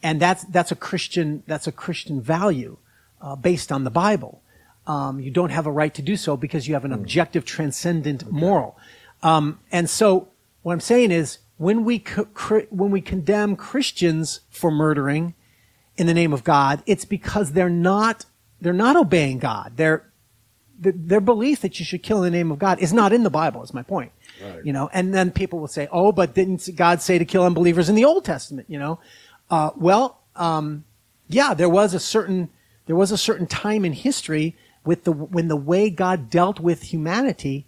[0.03, 2.77] and that's that's a Christian that's a Christian value
[3.21, 4.41] uh, based on the Bible.
[4.87, 8.31] Um, you don't have a right to do so because you have an objective, transcendent
[8.31, 8.77] moral.
[9.21, 10.29] Um, and so,
[10.63, 12.27] what I'm saying is, when we co-
[12.69, 15.35] when we condemn Christians for murdering
[15.97, 18.25] in the name of God, it's because they're not
[18.59, 19.73] they're not obeying God.
[19.75, 20.11] They're
[20.79, 23.29] their belief that you should kill in the name of God is not in the
[23.29, 23.61] Bible.
[23.61, 24.11] Is my point.
[24.43, 24.65] Right.
[24.65, 27.87] You know, and then people will say, "Oh, but didn't God say to kill unbelievers
[27.87, 28.99] in the Old Testament?" You know,
[29.51, 30.85] uh, well, um,
[31.27, 32.49] yeah, there was a certain
[32.87, 36.83] there was a certain time in history with the when the way God dealt with
[36.83, 37.65] humanity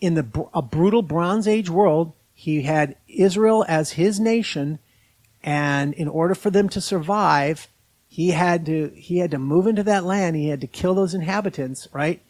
[0.00, 2.12] in the a brutal Bronze Age world.
[2.34, 4.78] He had Israel as his nation,
[5.42, 7.68] and in order for them to survive,
[8.08, 10.36] he had to he had to move into that land.
[10.36, 12.20] He had to kill those inhabitants, right?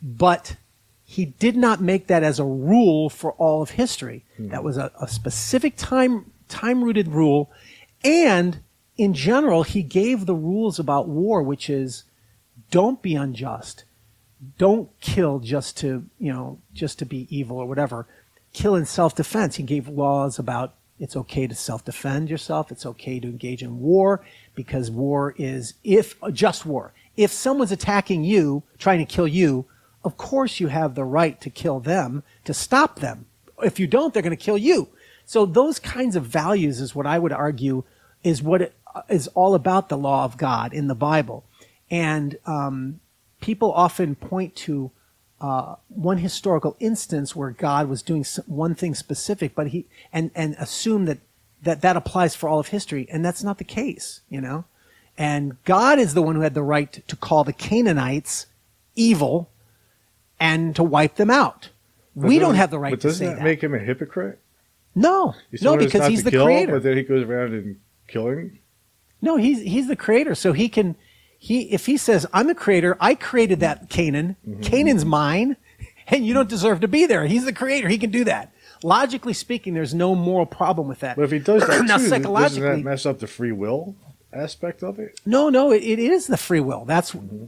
[0.00, 0.56] But
[1.04, 4.24] he did not make that as a rule for all of history.
[4.50, 7.50] That was a, a specific time time rooted rule,
[8.06, 8.60] and
[8.96, 12.04] in general, he gave the rules about war, which is
[12.70, 13.84] don't be unjust,
[14.58, 18.06] don't kill just to you know just to be evil or whatever.
[18.52, 19.56] Kill in self defense.
[19.56, 22.70] He gave laws about it's okay to self defend yourself.
[22.70, 24.24] It's okay to engage in war
[24.54, 26.92] because war is if just war.
[27.16, 29.66] If someone's attacking you, trying to kill you,
[30.04, 33.26] of course you have the right to kill them to stop them.
[33.62, 34.88] If you don't, they're going to kill you.
[35.24, 37.84] So those kinds of values is what I would argue
[38.22, 38.74] is what it
[39.08, 41.44] is all about the law of God in the Bible.
[41.90, 43.00] And um,
[43.40, 44.90] people often point to
[45.40, 50.56] uh, one historical instance where God was doing one thing specific, but he and and
[50.58, 51.18] assume that
[51.62, 54.64] that that applies for all of history, and that's not the case, you know.
[55.18, 58.46] And God is the one who had the right to call the Canaanites
[58.94, 59.48] evil
[60.38, 61.70] and to wipe them out.
[62.14, 63.44] But we don't have the right But to doesn't that, that.
[63.44, 64.38] make him a hypocrite?
[64.94, 66.72] no, no, because he's the kill, creator.
[66.72, 68.58] But then he goes around and killing.
[69.22, 70.96] No, he's he's the creator, so he can
[71.38, 74.36] he if he says I'm the creator, I created that Canaan.
[74.46, 74.60] Mm-hmm.
[74.62, 75.56] Canaan's mine,
[76.08, 77.26] and you don't deserve to be there.
[77.26, 77.88] He's the creator.
[77.88, 78.52] He can do that.
[78.82, 81.16] Logically speaking, there's no moral problem with that.
[81.16, 83.96] But if he does that now, too, doesn't that mess up the free will
[84.32, 85.18] aspect of it?
[85.24, 86.84] no, no, it, it is the free will.
[86.84, 87.46] That's Mm-hmm.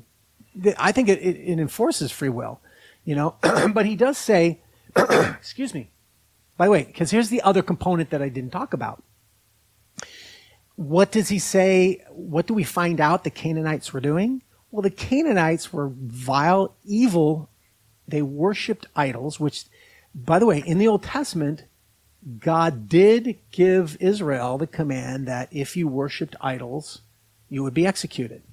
[0.56, 2.60] the, I think it, it, it enforces free will,
[3.04, 3.36] you know.
[3.74, 4.60] but he does say,
[4.96, 5.90] excuse me.
[6.56, 9.02] By the way, because here's the other component that I didn't talk about.
[10.78, 12.04] What does he say?
[12.08, 14.44] What do we find out the Canaanites were doing?
[14.70, 17.50] Well, the Canaanites were vile, evil.
[18.06, 19.64] They worshipped idols, which,
[20.14, 21.64] by the way, in the Old Testament,
[22.38, 27.00] God did give Israel the command that if you worshipped idols,
[27.48, 28.44] you would be executed.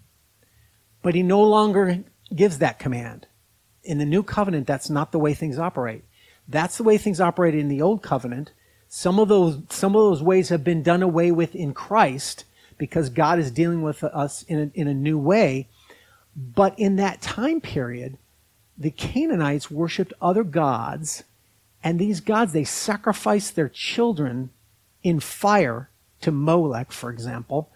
[1.04, 3.28] But he no longer gives that command.
[3.84, 6.04] In the new covenant, that's not the way things operate.
[6.48, 8.52] That's the way things operated in the old covenant.
[8.98, 12.46] Some of those, some of those ways have been done away with in Christ
[12.78, 15.68] because God is dealing with us in a, in a new way.
[16.34, 18.18] But in that time period,
[18.78, 21.26] the Canaanites worshipped other gods,
[21.84, 24.50] and these gods, they sacrificed their children
[25.04, 25.90] in fire
[26.22, 27.70] to Molech, for example.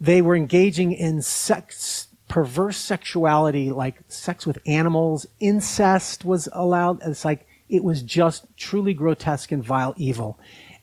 [0.00, 5.26] They were engaging in sex, perverse sexuality, like sex with animals.
[5.38, 7.02] Incest was allowed.
[7.02, 10.38] It's like, it was just truly grotesque and vile evil.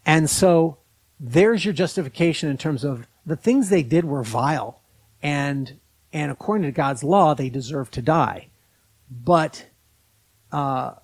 [0.05, 0.77] And so
[1.19, 4.81] there's your justification in terms of the things they did were vile.
[5.23, 5.79] And,
[6.11, 8.47] and according to God's law, they deserve to die.
[9.09, 9.67] But,
[10.51, 10.95] uh,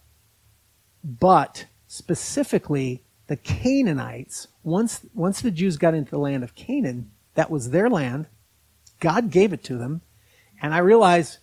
[1.04, 7.52] but specifically the Canaanites, once, once the Jews got into the land of Canaan, that
[7.52, 8.28] was their land.
[9.00, 10.02] God gave it to them.
[10.62, 11.38] And I realize,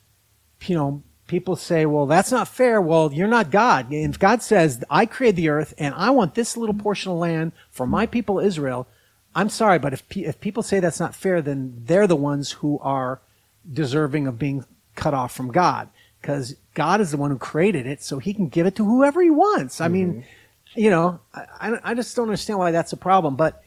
[0.66, 2.80] you know, people say, well, that's not fair.
[2.80, 3.92] Well, you're not God.
[3.92, 7.52] If God says, I created the earth and I want this little portion of land
[7.70, 8.86] for my people Israel,
[9.34, 12.52] I'm sorry, but if, pe- if people say that's not fair, then they're the ones
[12.52, 13.20] who are
[13.70, 14.64] deserving of being
[14.94, 15.88] cut off from God.
[16.20, 19.20] Because God is the one who created it, so he can give it to whoever
[19.22, 19.80] he wants.
[19.80, 20.24] I mean,
[20.74, 23.36] you know, I, I I just don't understand why that's a problem.
[23.36, 23.62] But,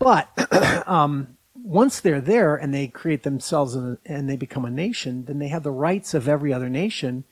[0.00, 0.28] but,
[0.88, 1.36] um,
[1.68, 5.48] once they're there and they create themselves and, and they become a nation, then they
[5.48, 7.24] have the rights of every other nation,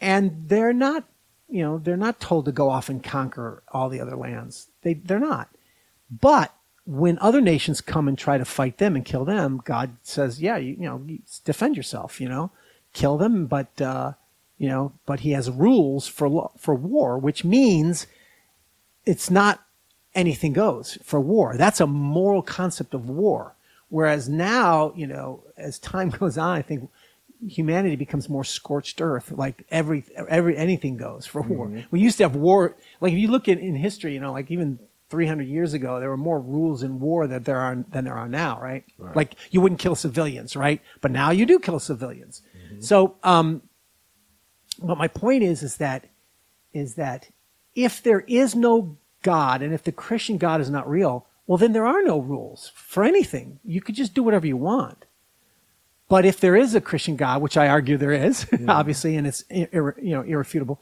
[0.00, 1.02] and they're not,
[1.48, 4.68] you know, they're not told to go off and conquer all the other lands.
[4.82, 5.48] They they're not.
[6.08, 6.54] But
[6.86, 10.56] when other nations come and try to fight them and kill them, God says, yeah,
[10.58, 11.04] you, you know,
[11.44, 12.20] defend yourself.
[12.20, 12.52] You know,
[12.92, 14.12] kill them, but uh,
[14.58, 18.06] you know, but He has rules for for war, which means
[19.04, 19.64] it's not
[20.14, 21.56] anything goes for war.
[21.56, 23.55] That's a moral concept of war.
[23.88, 26.90] Whereas now, you know, as time goes on, I think
[27.46, 29.30] humanity becomes more scorched earth.
[29.30, 31.68] Like every, every, anything goes for war.
[31.90, 32.76] We used to have war.
[33.00, 34.78] Like if you look at in history, you know, like even
[35.10, 38.28] 300 years ago, there were more rules in war that there are than there are
[38.28, 38.84] now, right?
[39.14, 40.80] Like you wouldn't kill civilians, right?
[41.00, 42.42] But now you do kill civilians.
[42.80, 43.62] So, um,
[44.82, 46.06] but my point is, is that,
[46.72, 47.28] is that
[47.74, 51.72] if there is no God and if the Christian God is not real, well, then
[51.72, 53.60] there are no rules for anything.
[53.64, 55.04] You could just do whatever you want.
[56.08, 59.44] But if there is a Christian God, which I argue there is, obviously, and it's
[59.50, 60.80] ir- you know irrefutable,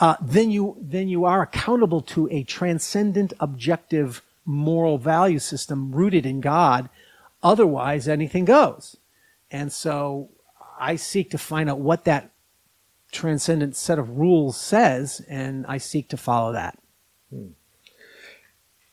[0.00, 6.26] uh, then you then you are accountable to a transcendent, objective moral value system rooted
[6.26, 6.88] in God.
[7.42, 8.96] Otherwise, anything goes.
[9.50, 10.30] And so,
[10.78, 12.30] I seek to find out what that
[13.10, 16.78] transcendent set of rules says, and I seek to follow that.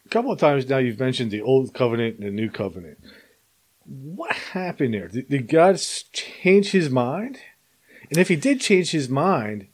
[0.09, 2.97] A couple of times now you've mentioned the old covenant and the new covenant.
[3.85, 5.07] What happened there?
[5.07, 7.37] Did, did God change his mind?
[8.09, 9.67] And if he did change his mind,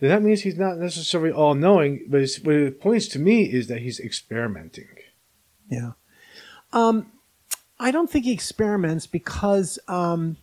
[0.00, 2.04] then that means he's not necessarily all knowing.
[2.08, 4.88] But what it points to me is that he's experimenting.
[5.70, 5.92] Yeah.
[6.72, 7.12] Um,
[7.78, 10.36] I don't think he experiments because, um,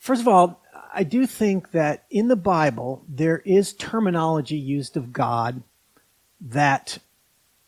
[0.00, 5.12] first of all, I do think that in the Bible there is terminology used of
[5.12, 5.62] God
[6.40, 6.98] that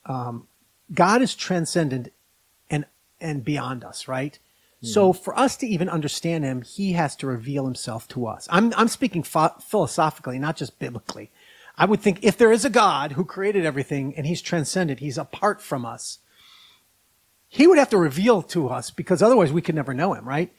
[0.04, 0.47] um,
[0.92, 2.12] God is transcendent
[2.70, 2.86] and
[3.20, 4.38] and beyond us, right?
[4.80, 4.86] Hmm.
[4.86, 8.48] So for us to even understand Him, He has to reveal Himself to us.
[8.50, 11.30] I'm I'm speaking pho- philosophically, not just biblically.
[11.76, 15.18] I would think if there is a God who created everything and He's transcendent, He's
[15.18, 16.18] apart from us
[17.48, 20.52] he would have to reveal to us because otherwise we could never know him, right?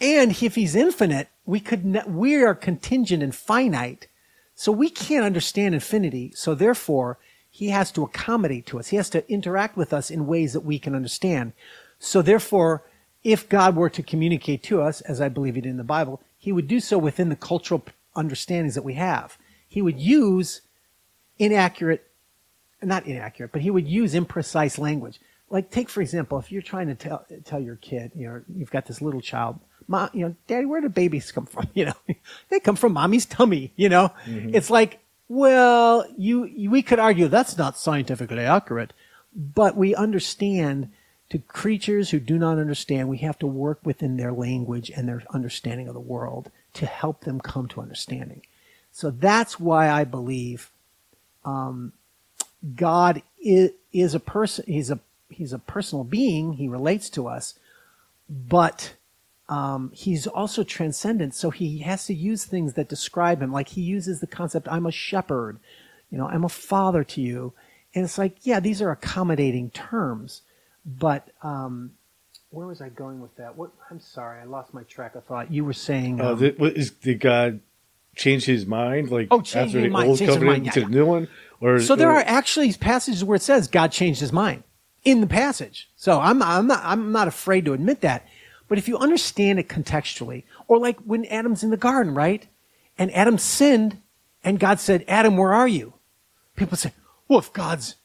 [0.00, 4.06] And if he's infinite, we could ne- we are contingent and finite,
[4.54, 6.32] so we can't understand infinity.
[6.36, 7.18] So therefore,
[7.58, 8.86] he has to accommodate to us.
[8.86, 11.54] He has to interact with us in ways that we can understand.
[11.98, 12.84] So therefore,
[13.24, 16.22] if God were to communicate to us, as I believe he did in the Bible,
[16.38, 19.38] he would do so within the cultural understandings that we have.
[19.66, 20.60] He would use
[21.36, 22.04] inaccurate
[22.80, 25.18] not inaccurate, but he would use imprecise language.
[25.50, 28.70] Like, take for example, if you're trying to tell tell your kid, you know, you've
[28.70, 29.58] got this little child,
[29.88, 31.66] mom, you know, daddy, where do babies come from?
[31.74, 32.14] You know,
[32.50, 33.72] they come from mommy's tummy.
[33.74, 34.54] You know, mm-hmm.
[34.54, 38.92] it's like, well, you, we could argue that's not scientifically accurate,
[39.34, 40.90] but we understand
[41.30, 45.22] to creatures who do not understand, we have to work within their language and their
[45.30, 48.42] understanding of the world to help them come to understanding.
[48.90, 50.70] So that's why I believe
[51.44, 51.92] um,
[52.74, 54.64] God is, is a person.
[54.66, 54.98] He's a
[55.28, 56.54] he's a personal being.
[56.54, 57.58] He relates to us,
[58.28, 58.94] but
[59.48, 61.34] um, he's also transcendent.
[61.34, 63.52] So he has to use things that describe him.
[63.52, 65.58] Like he uses the concept, "I'm a shepherd,"
[66.10, 67.52] you know, "I'm a father to you,"
[67.94, 70.42] and it's like, yeah, these are accommodating terms,
[70.84, 71.92] but um,
[72.50, 73.56] where was I going with that?
[73.56, 73.70] What?
[73.90, 75.50] I'm sorry, I lost my track of thought.
[75.52, 77.60] You were saying, Uh, um, th- what is did God
[78.16, 79.10] change his mind?
[79.10, 80.86] Like Oh, change after his the mind, old covenant mind, yeah, to yeah.
[80.86, 81.28] the new one,
[81.60, 84.64] or So there or- are actually passages where it says God changed his mind
[85.04, 85.88] in the passage.
[85.96, 88.26] So I'm I'm not I'm not afraid to admit that.
[88.68, 92.46] But if you understand it contextually, or like when Adam's in the garden, right?
[92.98, 93.98] And Adam sinned,
[94.44, 95.94] and God said, "Adam, where are you?"
[96.56, 96.92] People say,
[97.26, 97.96] "Well, if God's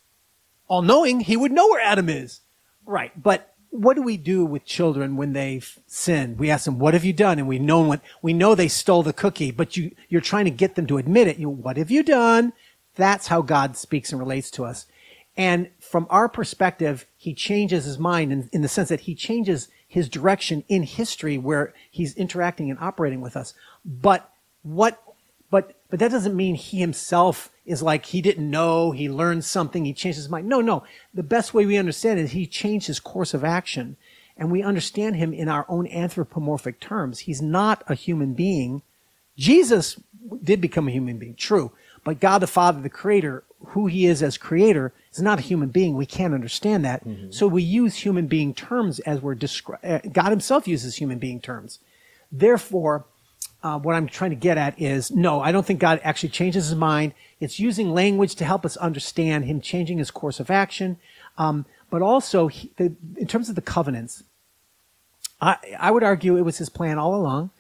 [0.68, 2.42] all knowing, he would know where Adam is."
[2.86, 3.12] Right.
[3.22, 6.38] But what do we do with children when they've sinned?
[6.38, 9.04] We ask them, "What have you done?" And we know what we know they stole
[9.04, 11.38] the cookie, but you you're trying to get them to admit it.
[11.40, 12.54] You, what have you done?
[12.96, 14.86] That's how God speaks and relates to us.
[15.36, 19.68] And from our perspective, he changes his mind in, in the sense that he changes
[19.94, 23.54] his direction in history where he's interacting and operating with us.
[23.86, 24.28] But
[24.64, 25.00] what,
[25.52, 29.86] but, but that doesn't mean he himself is like he didn't know, he learned something,
[29.86, 30.50] he changed his mind.
[30.50, 30.84] No, no.
[31.14, 33.96] The best way we understand is he changed his course of action
[34.36, 37.20] and we understand him in our own anthropomorphic terms.
[37.20, 38.82] He's not a human being.
[39.38, 40.00] Jesus
[40.44, 41.72] did become a human being, true.
[42.04, 45.70] But God the Father, the Creator, who He is as Creator, is not a human
[45.70, 45.96] being.
[45.96, 47.04] We can't understand that.
[47.32, 50.12] So we use human being terms as we're describing.
[50.12, 51.80] God Himself uses human being terms.
[52.32, 53.06] Therefore,
[53.62, 56.68] uh, what I'm trying to get at is no, I don't think God actually changes
[56.68, 57.14] His mind.
[57.40, 60.98] It's using language to help us understand Him changing His course of action.
[61.38, 64.24] Um, but also, he, the, in terms of the covenants,
[65.40, 67.52] I, I would argue it was His plan all along.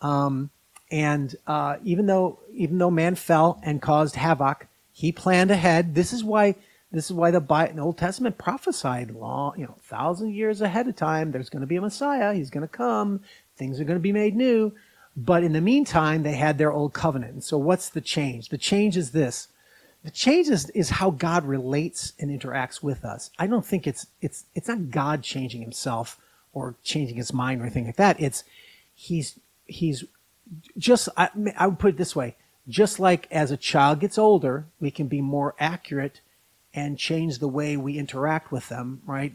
[0.00, 0.50] Um,
[0.90, 4.66] and uh, even though even though man fell and caused havoc,
[5.02, 5.96] he planned ahead.
[5.96, 6.54] This is why
[6.92, 10.86] this is why the, Bi- the Old Testament prophesied long, you know, thousand years ahead
[10.86, 11.32] of time.
[11.32, 12.32] There's going to be a Messiah.
[12.34, 13.20] He's going to come.
[13.56, 14.72] Things are going to be made new.
[15.16, 17.32] But in the meantime, they had their old covenant.
[17.32, 18.50] And so, what's the change?
[18.50, 19.48] The change is this:
[20.04, 23.32] the change is, is how God relates and interacts with us.
[23.40, 26.16] I don't think it's it's it's not God changing Himself
[26.52, 28.20] or changing His mind or anything like that.
[28.20, 28.44] It's
[28.94, 30.04] He's He's
[30.78, 32.36] just I, I would put it this way
[32.68, 36.20] just like as a child gets older we can be more accurate
[36.74, 39.32] and change the way we interact with them right?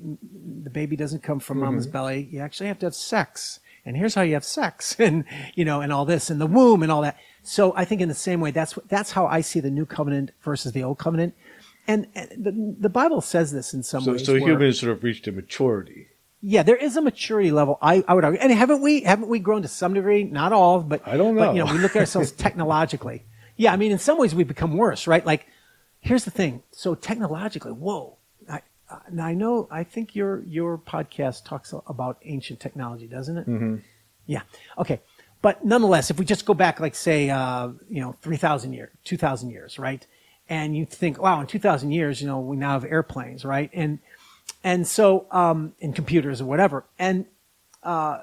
[0.63, 1.93] The baby doesn't come from mama's mm-hmm.
[1.93, 2.29] belly.
[2.31, 3.59] You actually have to have sex.
[3.85, 4.95] And here's how you have sex.
[4.99, 5.23] And
[5.55, 7.17] you know and all this and the womb and all that.
[7.43, 10.31] So i think in the same way that's that's how i see the new covenant
[10.41, 11.35] versus the old covenant.
[11.89, 15.03] And, and the, the bible says this in some so, ways so humans sort of
[15.03, 16.07] reached a maturity.
[16.41, 17.77] Yeah, there is a maturity level.
[17.81, 20.23] I, I would argue, and haven't we haven't we grown to some degree?
[20.23, 21.65] Not all, but I don't But, you know.
[21.65, 23.23] know, we look at ourselves technologically.
[23.55, 25.25] Yeah, I mean, in some ways we've become worse, right?
[25.25, 25.47] Like,
[25.99, 26.61] here's the thing.
[26.71, 28.17] So technologically, whoa.
[28.49, 28.61] I,
[29.11, 29.67] now I know.
[29.71, 33.47] I think your your podcast talks about ancient technology, doesn't it?
[33.47, 33.75] Mm-hmm.
[34.27, 34.41] Yeah.
[34.77, 35.01] Okay.
[35.41, 38.89] But nonetheless, if we just go back, like say, uh, you know, three thousand years,
[39.03, 40.05] two thousand years, right?
[40.49, 43.69] And you think, wow, in two thousand years, you know, we now have airplanes, right?
[43.73, 43.99] And
[44.67, 47.25] and so um, in computers or whatever and
[47.83, 48.19] uh,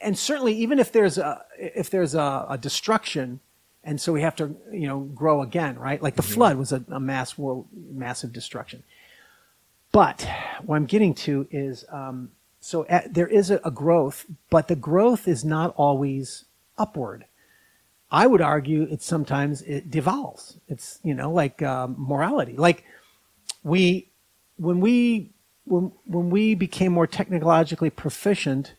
[0.00, 3.40] and certainly even if there's a if there's a, a destruction
[3.84, 6.02] and so we have to you know grow again, right?
[6.02, 8.82] Like the flood was a, a mass world, massive destruction.
[9.90, 10.26] But
[10.64, 14.76] what I'm getting to is um, so at, there is a, a growth, but the
[14.76, 16.44] growth is not always
[16.78, 17.26] upward.
[18.10, 20.58] I would argue it's sometimes it devolves.
[20.68, 22.54] It's you know like um, morality.
[22.56, 22.84] Like
[23.64, 24.08] we
[24.58, 25.30] when we
[25.64, 28.74] when when we became more technologically proficient,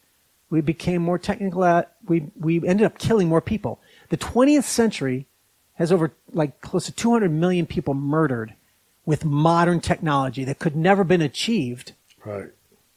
[0.50, 1.84] we became more technical.
[2.08, 3.80] We we ended up killing more people.
[4.10, 5.26] The 20th century
[5.76, 8.54] has over like close to 200 million people murdered
[9.06, 11.94] with modern technology that could never been achieved
[12.24, 12.50] Right.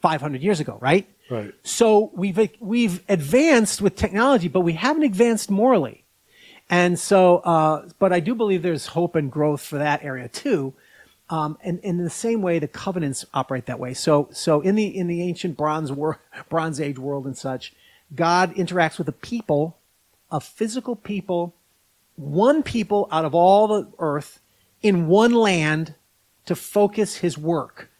[0.03, 1.07] 500 years ago, right?
[1.29, 1.53] Right.
[1.65, 6.05] So we've we've advanced with technology, but we haven't advanced morally.
[6.71, 10.75] And so, uh, but I do believe there's hope and growth for that area too.
[11.28, 13.94] Um, and, and in the same way, the covenants operate that way.
[13.94, 15.90] So, so in the in the ancient Bronze
[16.48, 17.73] Bronze Age world and such,
[18.15, 19.77] God interacts with a people,
[20.31, 21.55] a physical people,
[22.15, 24.40] one people out of all the earth,
[24.82, 25.94] in one land,
[26.47, 27.90] to focus His work,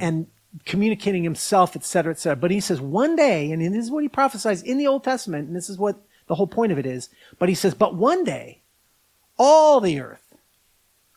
[0.00, 0.26] and
[0.64, 2.36] communicating Himself, et cetera, et cetera.
[2.36, 5.46] But He says one day, and this is what He prophesies in the Old Testament,
[5.46, 5.96] and this is what
[6.26, 7.08] the whole point of it is.
[7.38, 8.62] But He says, but one day,
[9.38, 10.23] all the earth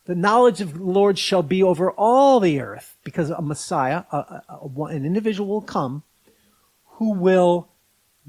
[0.07, 4.17] the knowledge of the Lord shall be over all the earth, because a Messiah, a,
[4.17, 6.03] a, a, an individual will come
[6.93, 7.67] who will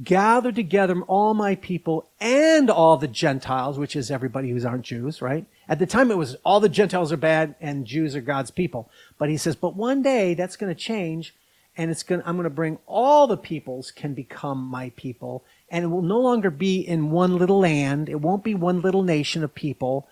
[0.02, 5.22] gather together all my people and all the Gentiles, which is everybody who's aren't Jews,
[5.22, 5.46] right?
[5.68, 8.90] At the time it was all the Gentiles are bad and Jews are God's people.
[9.16, 11.34] But he says, but one day that's going to change
[11.76, 15.44] and it's going to, I'm going to bring all the peoples can become my people
[15.70, 18.08] and it will no longer be in one little land.
[18.08, 20.08] It won't be one little nation of people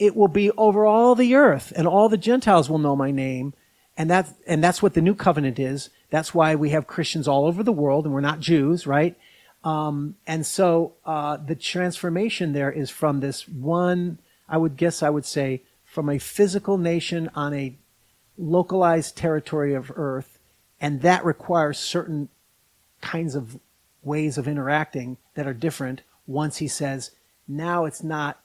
[0.00, 3.52] it will be over all the earth and all the Gentiles will know my name.
[3.98, 5.90] And that, and that's what the new covenant is.
[6.08, 9.14] That's why we have Christians all over the world and we're not Jews, right?
[9.62, 14.18] Um, and so, uh, the transformation there is from this one,
[14.48, 17.76] I would guess I would say, from a physical nation on a
[18.38, 20.38] localized territory of earth.
[20.80, 22.30] And that requires certain
[23.02, 23.60] kinds of
[24.02, 27.10] ways of interacting that are different once he says,
[27.46, 28.39] now it's not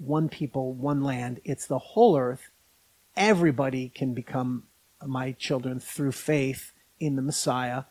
[0.00, 1.40] one people, one land.
[1.44, 2.50] It's the whole earth.
[3.16, 4.64] Everybody can become
[5.06, 7.84] my children through faith in the Messiah,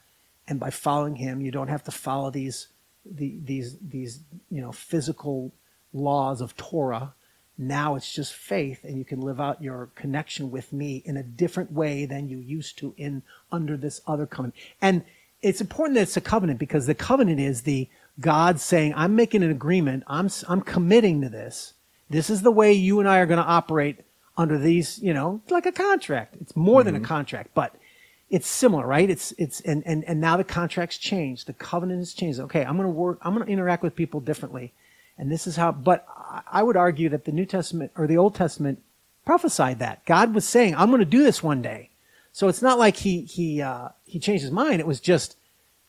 [0.47, 2.67] and by following Him, you don't have to follow these
[3.05, 5.51] the, these these you know physical
[5.93, 7.13] laws of Torah.
[7.57, 11.23] Now it's just faith, and you can live out your connection with me in a
[11.23, 13.21] different way than you used to in
[13.51, 14.55] under this other covenant.
[14.81, 15.03] And
[15.41, 19.43] it's important that it's a covenant because the covenant is the God saying, "I'm making
[19.43, 20.03] an agreement.
[20.07, 21.73] I'm I'm committing to this."
[22.09, 23.99] This is the way you and I are going to operate
[24.37, 26.35] under these, you know, like a contract.
[26.41, 26.93] It's more mm-hmm.
[26.93, 27.75] than a contract, but
[28.29, 29.09] it's similar, right?
[29.09, 31.47] It's, it's, and, and, and now the contract's changed.
[31.47, 32.39] The covenant has changed.
[32.39, 34.73] Okay, I'm going to work, I'm going to interact with people differently.
[35.17, 36.07] And this is how, but
[36.49, 38.81] I would argue that the New Testament or the Old Testament
[39.25, 40.05] prophesied that.
[40.05, 41.89] God was saying, I'm going to do this one day.
[42.31, 44.79] So it's not like he, he, uh, he changed his mind.
[44.79, 45.35] It was just,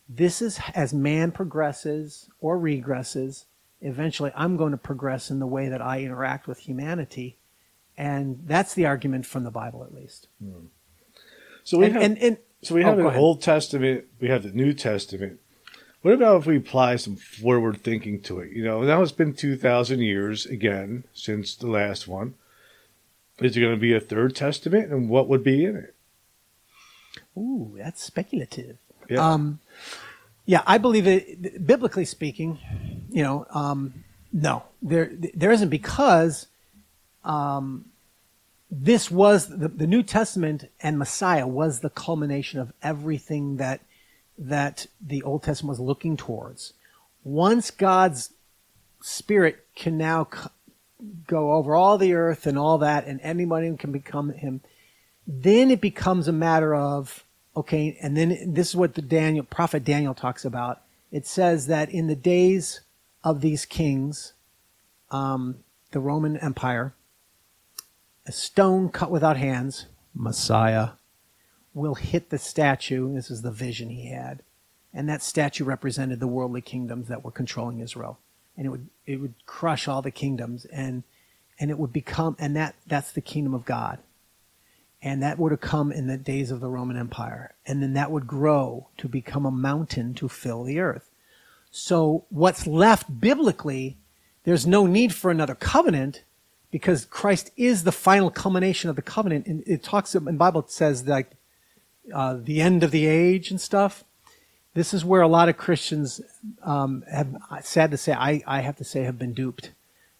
[0.08, 3.44] this is as man progresses or regresses,
[3.80, 7.36] eventually I'm going to progress in the way that I interact with humanity.
[7.96, 10.28] And that's the argument from the Bible, at least.
[10.42, 10.66] Hmm.
[11.64, 13.18] So we And- have, and- and- so we oh, have an ahead.
[13.18, 15.40] Old Testament, we have the New Testament.
[16.02, 18.52] What about if we apply some forward thinking to it?
[18.52, 22.34] You know, now it's been two thousand years again since the last one.
[23.38, 25.94] Is there going to be a third testament, and what would be in it?
[27.36, 28.78] Ooh, that's speculative.
[29.08, 29.32] Yeah.
[29.32, 29.60] Um,
[30.46, 31.66] yeah, I believe it.
[31.66, 32.58] Biblically speaking,
[33.10, 36.46] you know, um, no, there there isn't because
[37.24, 37.86] um,
[38.70, 43.80] this was the, the New Testament and Messiah was the culmination of everything that
[44.38, 46.72] that the Old Testament was looking towards.
[47.24, 48.30] Once God's
[49.02, 50.48] Spirit can now c-
[51.26, 54.60] go over all the earth and all that, and anybody can become Him,
[55.26, 57.24] then it becomes a matter of
[57.56, 61.90] okay and then this is what the daniel prophet daniel talks about it says that
[61.90, 62.80] in the days
[63.22, 64.34] of these kings
[65.10, 65.56] um,
[65.92, 66.94] the roman empire
[68.26, 70.90] a stone cut without hands messiah
[71.74, 73.12] will hit the statue.
[73.14, 74.42] This is the vision he had.
[74.92, 78.18] And that statue represented the worldly kingdoms that were controlling israel.
[78.56, 80.64] And it would it would crush all the kingdoms.
[80.66, 81.04] And
[81.58, 83.98] and it would become and that that's the kingdom of god.
[85.02, 87.54] And that would have come in the days of the Roman Empire.
[87.64, 91.09] And then that would grow to become a mountain to fill the earth.
[91.70, 93.96] So what's left biblically,
[94.44, 96.24] there's no need for another covenant
[96.70, 99.46] because Christ is the final culmination of the covenant.
[99.46, 101.32] And it talks, in the Bible says like,
[102.14, 104.04] uh, the end of the age and stuff.
[104.74, 106.20] This is where a lot of Christians,
[106.62, 109.72] um, have, sad to say, I, I have to say, have been duped.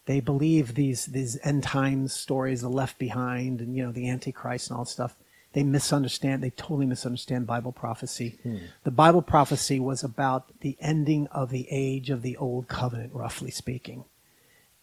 [0.07, 4.69] they believe these these end times stories, the left behind, and you know the Antichrist
[4.69, 5.15] and all that stuff.
[5.53, 6.43] They misunderstand.
[6.43, 8.39] They totally misunderstand Bible prophecy.
[8.43, 8.57] Hmm.
[8.85, 13.51] The Bible prophecy was about the ending of the age of the old covenant, roughly
[13.51, 14.05] speaking,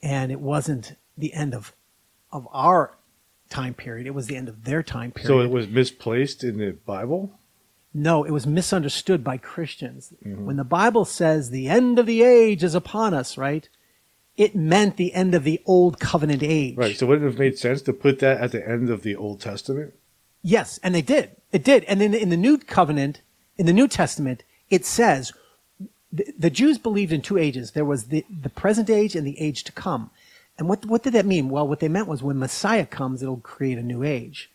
[0.01, 1.73] and it wasn't the end of
[2.31, 2.97] of our
[3.49, 4.07] time period.
[4.07, 5.27] It was the end of their time period.
[5.27, 7.39] So it was misplaced in the Bible.
[7.93, 10.13] No, it was misunderstood by Christians.
[10.23, 10.45] Mm-hmm.
[10.45, 13.67] When the Bible says the end of the age is upon us, right?
[14.35, 16.77] It meant the end of the old covenant age.
[16.77, 16.95] Right.
[16.95, 19.41] So wouldn't it have made sense to put that at the end of the Old
[19.41, 19.95] Testament?
[20.47, 21.31] Yes, and they did.
[21.51, 21.83] It did.
[21.85, 23.19] And then in the New Covenant,
[23.57, 25.33] in the New Testament, it says
[26.09, 27.71] the, the Jews believed in two ages.
[27.71, 30.09] There was the, the present age and the age to come.
[30.57, 31.49] And what, what did that mean?
[31.49, 34.49] Well, what they meant was when Messiah comes, it'll create a new age.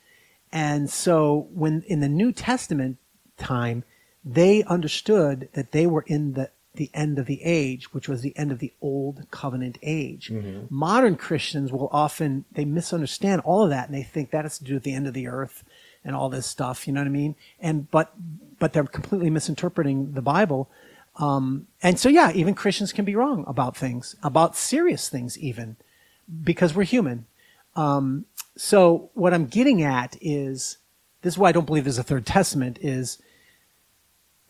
[0.50, 2.96] And so when in the New Testament
[3.36, 3.84] time,
[4.24, 8.36] they understood that they were in the, the end of the age, which was the
[8.38, 10.30] end of the old covenant age.
[10.32, 10.74] Mm-hmm.
[10.74, 14.64] Modern Christians will often, they misunderstand all of that and they think that has to
[14.64, 15.64] do with the end of the earth
[16.04, 17.36] and all this stuff, you know what I mean?
[17.60, 18.12] And, but,
[18.58, 20.68] but they're completely misinterpreting the Bible.
[21.16, 25.76] Um, and so, yeah, even Christians can be wrong about things, about serious things even,
[26.42, 27.26] because we're human.
[27.76, 28.24] Um,
[28.56, 30.78] so what I'm getting at is,
[31.22, 33.18] this is why I don't believe there's a third testament is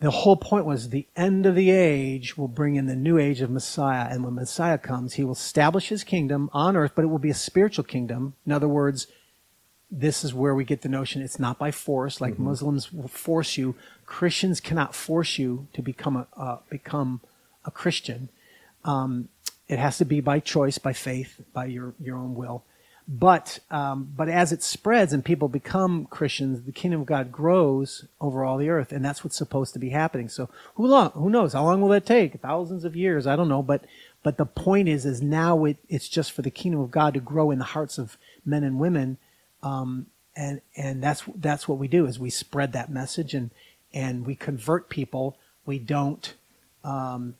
[0.01, 3.41] the whole point was the end of the age will bring in the new age
[3.41, 4.09] of Messiah.
[4.11, 7.31] And when Messiah comes, he will establish his kingdom on earth, but it will be
[7.31, 8.35] a spiritual kingdom.
[8.45, 9.07] In other words,
[9.95, 13.59] this is where we get the notion it's not by force, like Muslims will force
[13.59, 13.75] you.
[14.07, 17.21] Christians cannot force you to become a, uh, become
[17.67, 18.31] a Christian.
[18.85, 19.29] Um,
[19.69, 22.65] it has to be by choice, by faith, by your, your own will.
[23.09, 28.05] But um, but as it spreads and people become Christians, the kingdom of God grows
[28.21, 30.29] over all the earth, and that's what's supposed to be happening.
[30.29, 31.11] So who long?
[31.11, 31.53] Who knows?
[31.53, 32.41] How long will that take?
[32.41, 33.27] Thousands of years?
[33.27, 33.63] I don't know.
[33.63, 33.85] But
[34.23, 37.21] but the point is, is now it, it's just for the kingdom of God to
[37.21, 38.17] grow in the hearts of
[38.47, 39.19] men and women,
[39.63, 43.51] um, and and that's that's what we do is we spread that message and
[43.93, 45.37] and we convert people.
[45.67, 46.35] We don't.
[46.85, 47.35] Um,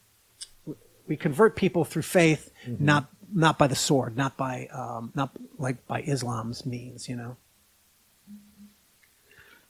[1.07, 5.87] we convert people through faith, not not by the sword, not by um, not like
[5.87, 7.37] by Islam's means, you know.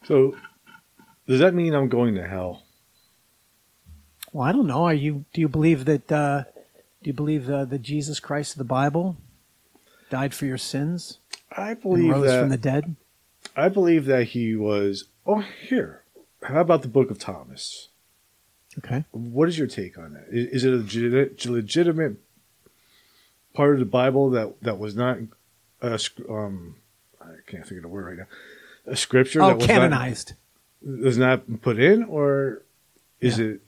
[0.05, 0.37] So
[1.27, 2.65] does that mean I'm going to hell?
[4.33, 4.85] Well, I don't know.
[4.85, 5.25] Are you?
[5.33, 6.11] Do you believe that?
[6.11, 6.45] Uh,
[7.03, 9.17] do you believe uh, that Jesus Christ of the Bible
[10.11, 11.19] died for your sins
[11.57, 12.97] I believe rose that from the dead?
[13.57, 15.05] I believe that he was.
[15.27, 16.03] Oh, here.
[16.43, 17.89] How about the Book of Thomas?
[18.79, 19.05] Okay.
[19.13, 20.27] What is your take on that?
[20.31, 22.17] Is, is it a legitimate, legitimate
[23.55, 25.19] part of the Bible that that was not
[25.83, 25.99] a
[26.29, 26.77] um
[27.21, 28.27] I can't think of the word right now.
[28.93, 30.33] A scripture Oh, that was canonized.
[30.83, 32.63] not was not put in, or
[33.21, 33.45] is Yeah.
[33.47, 33.61] it?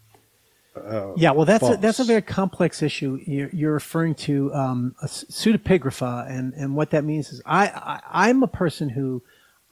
[0.77, 3.21] Uh, Yeah, well, that's a, that's a very complex issue.
[3.25, 8.01] You're, you're referring to um, a pseudepigrapha, and, and what that means is I, I
[8.29, 9.23] I'm a person who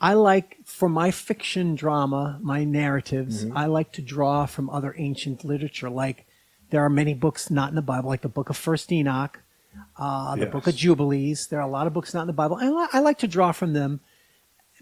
[0.00, 3.44] I like for my fiction drama, my narratives.
[3.44, 3.56] Mm-hmm.
[3.56, 5.90] I like to draw from other ancient literature.
[5.90, 6.26] Like
[6.70, 9.40] there are many books not in the Bible, like the Book of First Enoch,
[9.96, 11.46] uh, the Book of Jubilees.
[11.48, 12.56] There are a lot of books not in the Bible.
[12.56, 14.00] And I, li- I like to draw from them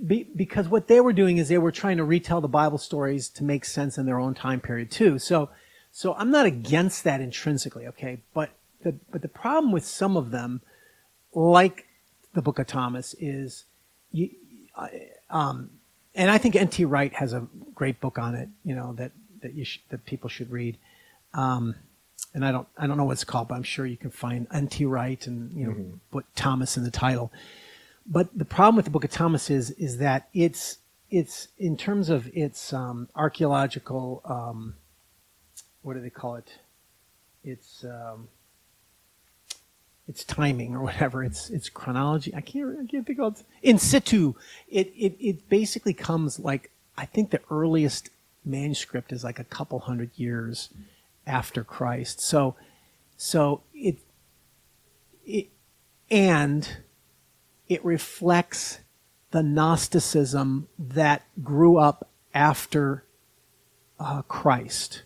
[0.07, 3.29] be, because what they were doing is they were trying to retell the Bible stories
[3.31, 5.19] to make sense in their own time period too.
[5.19, 5.51] So,
[5.93, 8.21] so I'm not against that intrinsically, okay?
[8.33, 8.51] But
[8.83, 10.61] the but the problem with some of them,
[11.35, 11.87] like
[12.35, 13.65] the Book of Thomas, is
[14.13, 14.31] you,
[15.29, 15.71] um,
[16.15, 16.85] and I think N.T.
[16.85, 19.13] Wright has a great book on it, you know that
[19.43, 20.77] that you sh- that people should read.
[21.35, 21.75] Um,
[22.35, 24.47] and I don't I don't know what it's called, but I'm sure you can find
[24.53, 24.85] N.T.
[24.85, 25.77] Wright and you know
[26.11, 27.33] put Thomas in the title.
[28.07, 30.79] But the problem with the Book of Thomas is is that it's
[31.11, 34.75] it's in terms of its um, archaeological um,
[35.83, 36.59] what do they call it?
[37.43, 38.29] It's um,
[40.09, 41.23] it's timing or whatever.
[41.23, 42.35] It's it's chronology.
[42.35, 43.47] I can't I can't think of it.
[43.63, 44.35] in situ.
[44.69, 48.11] It it it basically comes like I think the earliest
[48.45, 50.71] manuscript is like a couple hundred years
[51.27, 52.21] after Christ.
[52.21, 52.57] So
[53.17, 53.99] so it
[55.25, 55.49] it
[56.11, 56.69] and
[57.69, 58.81] it reflects
[59.31, 63.05] the Gnosticism that grew up after
[64.01, 65.03] uh, Christ.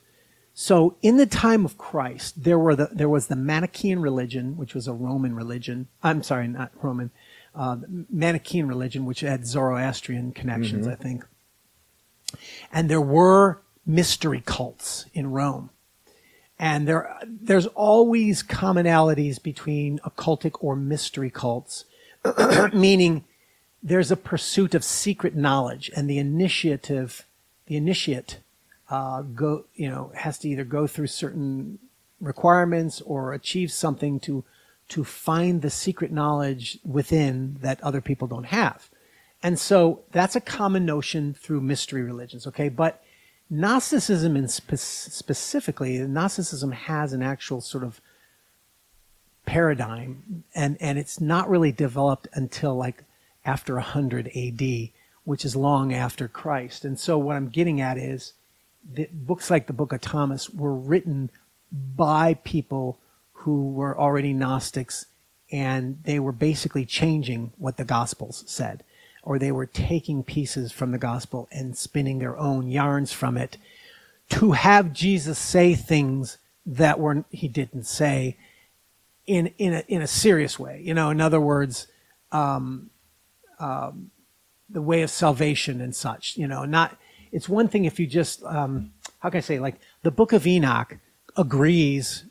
[0.54, 4.72] So in the time of Christ, there were the, there was the Manichaean religion, which
[4.72, 5.88] was a Roman religion.
[6.02, 7.10] I'm sorry, not Roman.
[7.56, 7.78] Uh,
[8.08, 11.24] Manichaean religion, which had Zoroastrian connections, I think.
[12.72, 15.70] And there were mystery cults in Rome.
[16.58, 21.84] And there, there's always commonalities between occultic or mystery cults,
[22.72, 23.24] meaning
[23.82, 27.26] there's a pursuit of secret knowledge, and the initiative,
[27.66, 28.38] the initiate,
[28.90, 31.78] uh, go, you know, has to either go through certain
[32.20, 34.44] requirements or achieve something to
[34.86, 38.90] to find the secret knowledge within that other people don't have.
[39.42, 42.68] And so that's a common notion through mystery religions, okay?
[42.68, 43.02] But
[43.50, 48.00] Gnosticism in spe- specifically, Gnosticism has an actual sort of
[49.46, 53.04] paradigm and, and it's not really developed until like
[53.44, 54.90] after 100 AD,
[55.24, 56.84] which is long after Christ.
[56.84, 58.32] And so what I'm getting at is
[58.92, 61.30] that books like the Book of Thomas were written
[61.72, 62.98] by people
[63.32, 65.06] who were already Gnostics
[65.50, 68.82] and they were basically changing what the Gospels said,
[69.22, 73.58] or they were taking pieces from the Gospel and spinning their own yarns from it
[74.30, 78.36] to have Jesus say things that were he didn't say
[79.26, 80.80] in in a in a serious way.
[80.82, 81.86] You know, in other words,
[82.32, 82.90] um,
[83.58, 84.10] um,
[84.68, 86.36] the way of salvation and such.
[86.36, 86.96] You know, not
[87.34, 90.46] it's one thing if you just um, how can I say like the Book of
[90.46, 90.96] Enoch
[91.36, 92.24] agrees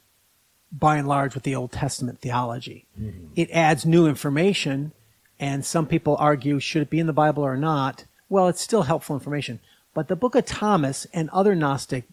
[0.72, 2.88] by and large with the Old Testament theology.
[3.00, 3.28] Mm-hmm.
[3.36, 4.92] It adds new information,
[5.40, 8.06] and some people argue should it be in the Bible or not?
[8.28, 9.60] Well, it's still helpful information.
[9.94, 12.06] But the Book of Thomas and other Gnostic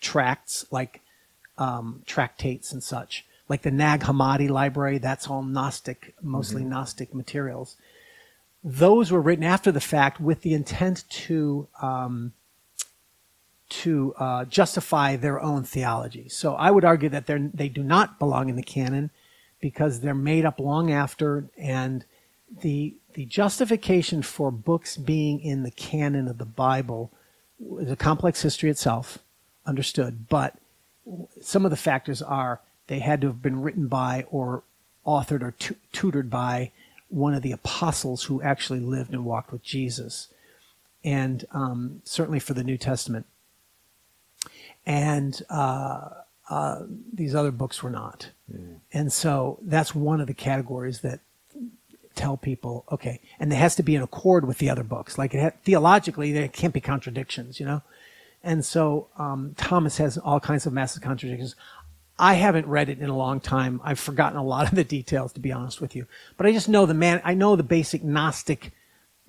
[0.00, 1.00] tracts, like
[1.56, 6.70] um, tractates and such, like the Nag Hammadi library, that's all Gnostic, mostly mm-hmm.
[6.70, 7.76] Gnostic materials.
[8.64, 12.32] Those were written after the fact with the intent to um,
[13.68, 16.28] to uh, justify their own theology.
[16.28, 19.10] So I would argue that they they do not belong in the canon
[19.60, 22.04] because they're made up long after, and
[22.62, 27.10] the the justification for books being in the canon of the Bible
[27.78, 29.18] is a complex history itself,
[29.66, 30.28] understood.
[30.28, 30.56] But
[31.40, 34.62] some of the factors are they had to have been written by or
[35.06, 36.70] authored or tu- tutored by
[37.08, 40.28] one of the apostles who actually lived and walked with Jesus.
[41.04, 43.26] And um, certainly for the New Testament,
[44.84, 46.08] and uh,
[46.48, 46.82] uh,
[47.12, 48.30] these other books were not.
[48.52, 48.80] Mm.
[48.92, 51.20] And so that's one of the categories that
[52.14, 55.18] tell people, okay, and it has to be in accord with the other books.
[55.18, 57.82] Like ha- theologically, there can't be contradictions, you know.
[58.42, 61.54] And so um, Thomas has all kinds of massive contradictions.
[62.18, 63.80] I haven't read it in a long time.
[63.84, 66.06] I've forgotten a lot of the details, to be honest with you.
[66.36, 67.20] But I just know the man.
[67.24, 68.72] I know the basic Gnostic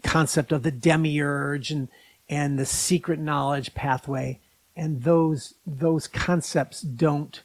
[0.04, 1.90] concept of the demiurge and
[2.30, 4.40] and the secret knowledge pathway
[4.80, 7.44] and those those concepts don't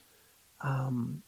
[0.60, 1.22] um,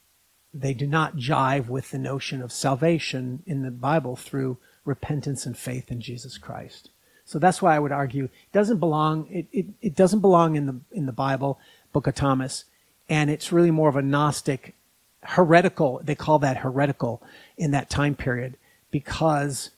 [0.55, 5.59] they do not jive with the notion of salvation in the Bible through repentance and
[5.59, 6.91] faith in Jesus Christ.
[7.25, 10.67] So that's why I would argue it doesn't belong it, it, it doesn't belong in
[10.67, 11.59] the in the Bible,
[11.93, 12.65] Book of Thomas,
[13.09, 14.75] and it's really more of a Gnostic
[15.23, 17.21] heretical they call that heretical
[17.57, 18.57] in that time period
[18.93, 19.71] because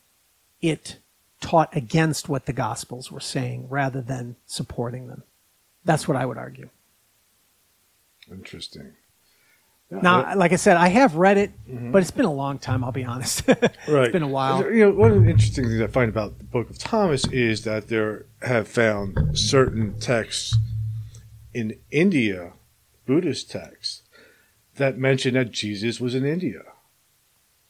[0.61, 0.99] it
[1.41, 5.23] taught against what the gospels were saying rather than supporting them.
[5.85, 6.69] That's what I would argue.
[8.31, 8.93] Interesting.
[9.91, 11.93] now, like I said, I have read it, mm-hmm.
[11.93, 12.85] but it's been a long time.
[12.85, 13.49] I'll be honest.
[13.49, 14.71] right, it's been a while.
[14.71, 17.65] You know, one of the interesting things I find about the Book of Thomas is
[17.65, 20.59] that there have found certain texts
[21.55, 22.53] in India,
[23.09, 24.03] Buddhist texts,
[24.77, 26.61] that mention that Jesus was in India,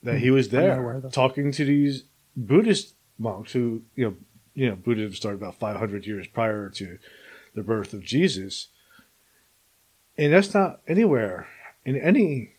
[0.03, 2.03] that he was there talking to these
[2.37, 4.15] Buddhist monks who, you know,
[4.55, 6.99] you know, Buddhism started about 500 years prior to
[7.55, 8.67] the birth of Jesus.
[10.17, 11.47] And that's not anywhere
[11.85, 12.55] in any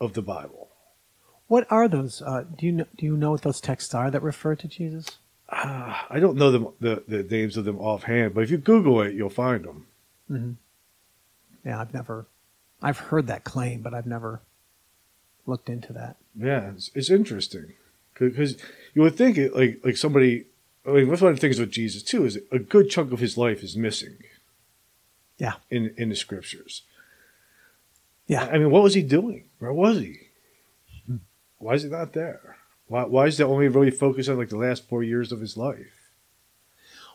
[0.00, 0.68] of the Bible.
[1.46, 2.22] What are those?
[2.22, 5.18] Uh, do you know, do you know what those texts are that refer to Jesus?
[5.48, 9.00] Uh, I don't know them, the, the names of them offhand, but if you Google
[9.02, 9.86] it, you'll find them.
[10.28, 10.52] Mm-hmm.
[11.64, 12.26] Yeah, I've never,
[12.82, 14.40] I've heard that claim, but I've never
[15.46, 16.16] looked into that.
[16.36, 17.74] Yeah, it's, it's interesting
[18.14, 18.56] because
[18.94, 20.46] you would think it like like somebody
[20.86, 23.20] I mean, that's one of the things with Jesus too is a good chunk of
[23.20, 24.18] his life is missing.
[25.38, 25.54] Yeah.
[25.70, 26.82] In in the scriptures.
[28.26, 28.44] Yeah.
[28.44, 29.44] I mean, what was he doing?
[29.58, 30.18] Where was he?
[31.06, 31.16] Hmm.
[31.58, 32.56] Why is he not there?
[32.86, 35.56] Why why is that only really focused on like the last four years of his
[35.56, 35.99] life?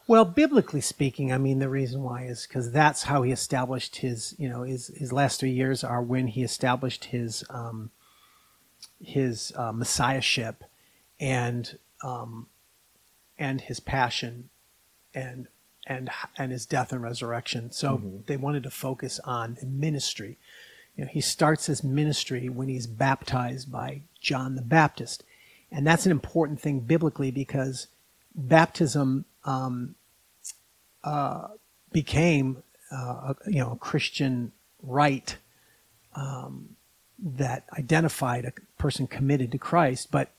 [0.07, 4.35] Well, biblically speaking, I mean, the reason why is because that's how he established his,
[4.37, 7.89] you know, his his last three years are when he established his um,
[9.03, 10.63] his uh, messiahship,
[11.19, 12.47] and um,
[13.39, 14.49] and his passion
[15.15, 15.47] and
[15.87, 17.71] and and his death and resurrection.
[17.71, 18.17] So mm-hmm.
[18.27, 20.37] they wanted to focus on ministry.
[20.95, 25.23] You know, he starts his ministry when he's baptized by John the Baptist,
[25.71, 27.87] and that's an important thing biblically because
[28.35, 29.95] baptism um,
[31.03, 31.47] uh,
[31.91, 34.51] became uh, a, you know a Christian
[34.83, 35.37] rite
[36.15, 36.75] um,
[37.19, 40.29] that identified a person committed to Christ, but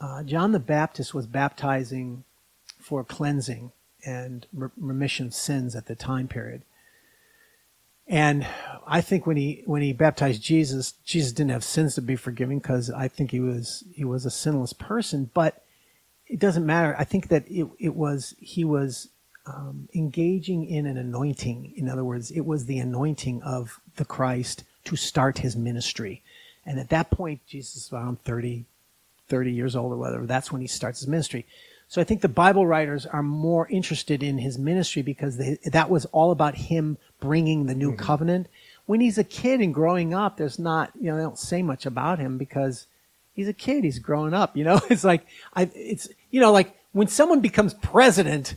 [0.00, 2.24] uh, John the Baptist was baptizing
[2.78, 3.72] for cleansing
[4.04, 6.62] and remission of sins at the time period.
[8.08, 8.46] And
[8.86, 12.58] I think when he when he baptized Jesus, Jesus didn't have sins to be forgiven
[12.58, 15.30] because I think he was he was a sinless person.
[15.32, 15.61] But
[16.26, 16.94] it doesn't matter.
[16.98, 19.08] I think that it it was he was
[19.46, 21.72] um, engaging in an anointing.
[21.76, 26.22] In other words, it was the anointing of the Christ to start his ministry.
[26.64, 28.64] And at that point, Jesus was around 30,
[29.28, 30.26] 30 years old or whatever.
[30.26, 31.44] That's when he starts his ministry.
[31.88, 35.90] So I think the Bible writers are more interested in his ministry because they, that
[35.90, 38.46] was all about him bringing the new covenant.
[38.86, 41.84] When he's a kid and growing up, there's not, you know, they don't say much
[41.84, 42.86] about him because
[43.34, 43.84] he's a kid.
[43.84, 47.74] He's growing up, you know, it's like, I, it's, you know, like when someone becomes
[47.74, 48.56] president,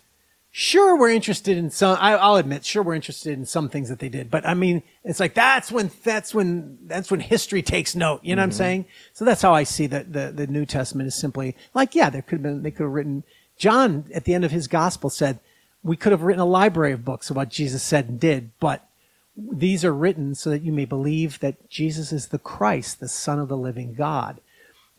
[0.58, 4.00] sure we're interested in some I, i'll admit sure we're interested in some things that
[4.00, 7.94] they did but i mean it's like that's when that's when that's when history takes
[7.94, 8.58] note you know what i'm mm-hmm.
[8.58, 8.86] saying?
[9.12, 12.22] So that's how i see that the, the new testament is simply like yeah there
[12.22, 13.26] could have been they could have written
[13.58, 15.42] john at the end of his gospel said
[15.84, 18.88] we could have written a library of books of what jesus said and did but
[19.36, 23.40] these are written so that you may believe that jesus is the christ the son
[23.40, 24.40] of the living god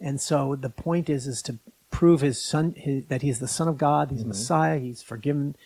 [0.01, 1.59] and so the point is is to
[1.91, 5.57] prove his son his, that he's the son of God, he's Messiah, he's forgiven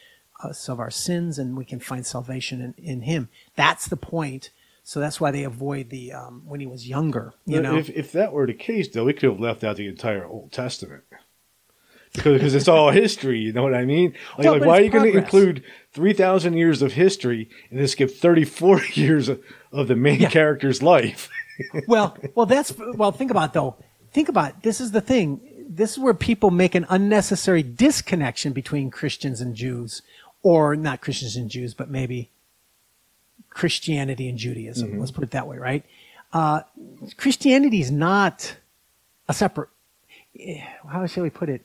[0.43, 3.29] us of our sins, and we can find salvation in, in him.
[3.57, 4.51] That's the point.
[4.83, 7.35] So that's why they avoid the um, when he was younger.
[7.47, 9.87] You know, if, if that were the case, though, we could have left out the
[9.87, 11.05] entire Old Testament.
[12.13, 14.15] Because, because it's all history, you know what I mean?
[14.37, 15.63] Like, Well, like why are you going to include
[15.93, 19.41] 3,000 years of history and then skip 34 years of,
[19.71, 20.31] of the main Yeah.
[20.31, 21.29] character's life?
[21.87, 23.13] well, well, that's well.
[23.13, 23.77] Think about it, though.
[24.13, 24.57] Think about it.
[24.63, 25.41] this is the thing.
[25.69, 30.03] This is where people make an unnecessary disconnection between Christians and Jews,
[30.43, 32.31] or not Christians and Jews, but maybe
[33.51, 34.99] Christianity and Judaism.
[34.99, 35.85] Let's put it that way, right?
[36.33, 36.63] Uh,
[37.17, 38.57] Christianity is not
[39.29, 39.69] a separate.
[40.39, 41.63] eh, How shall we put it?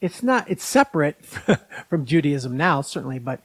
[0.00, 0.50] It's not.
[0.50, 1.16] It's separate
[1.88, 3.40] from Judaism now, certainly, but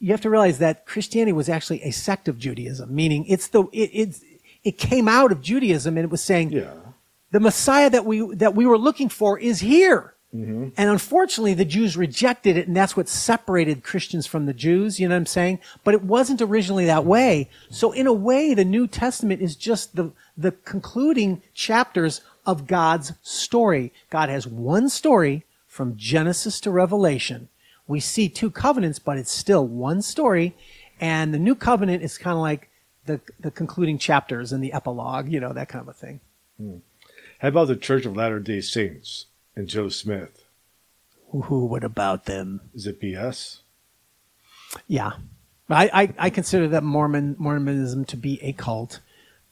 [0.00, 3.64] you have to realize that Christianity was actually a sect of Judaism, meaning it's the
[3.72, 4.20] it it's,
[4.64, 6.72] it came out of Judaism and it was saying yeah.
[7.30, 10.14] The Messiah that we that we were looking for is here.
[10.34, 10.68] Mm-hmm.
[10.76, 14.98] And unfortunately, the Jews rejected it, and that's what separated Christians from the Jews.
[14.98, 15.60] You know what I'm saying?
[15.84, 17.48] But it wasn't originally that way.
[17.70, 23.12] So, in a way, the New Testament is just the the concluding chapters of God's
[23.22, 23.92] story.
[24.10, 27.48] God has one story from Genesis to Revelation.
[27.86, 30.56] We see two covenants, but it's still one story.
[31.00, 32.70] And the new covenant is kind of like
[33.06, 35.28] the the concluding chapters and the epilogue.
[35.28, 36.20] You know that kind of a thing.
[36.58, 36.78] Hmm.
[37.40, 40.44] How about the Church of Latter day Saints and Joe Smith?
[41.30, 41.66] Who?
[41.66, 42.62] What about them?
[42.74, 43.58] Is it BS?
[44.88, 45.12] Yeah,
[45.68, 49.00] I, I, I consider that Mormon Mormonism to be a cult,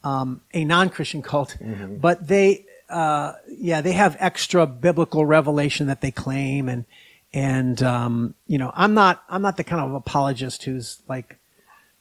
[0.03, 1.57] um, a non-Christian cult,
[2.01, 6.85] but they, uh, yeah, they have extra biblical revelation that they claim, and
[7.33, 11.37] and um, you know, I'm not I'm not the kind of apologist who's like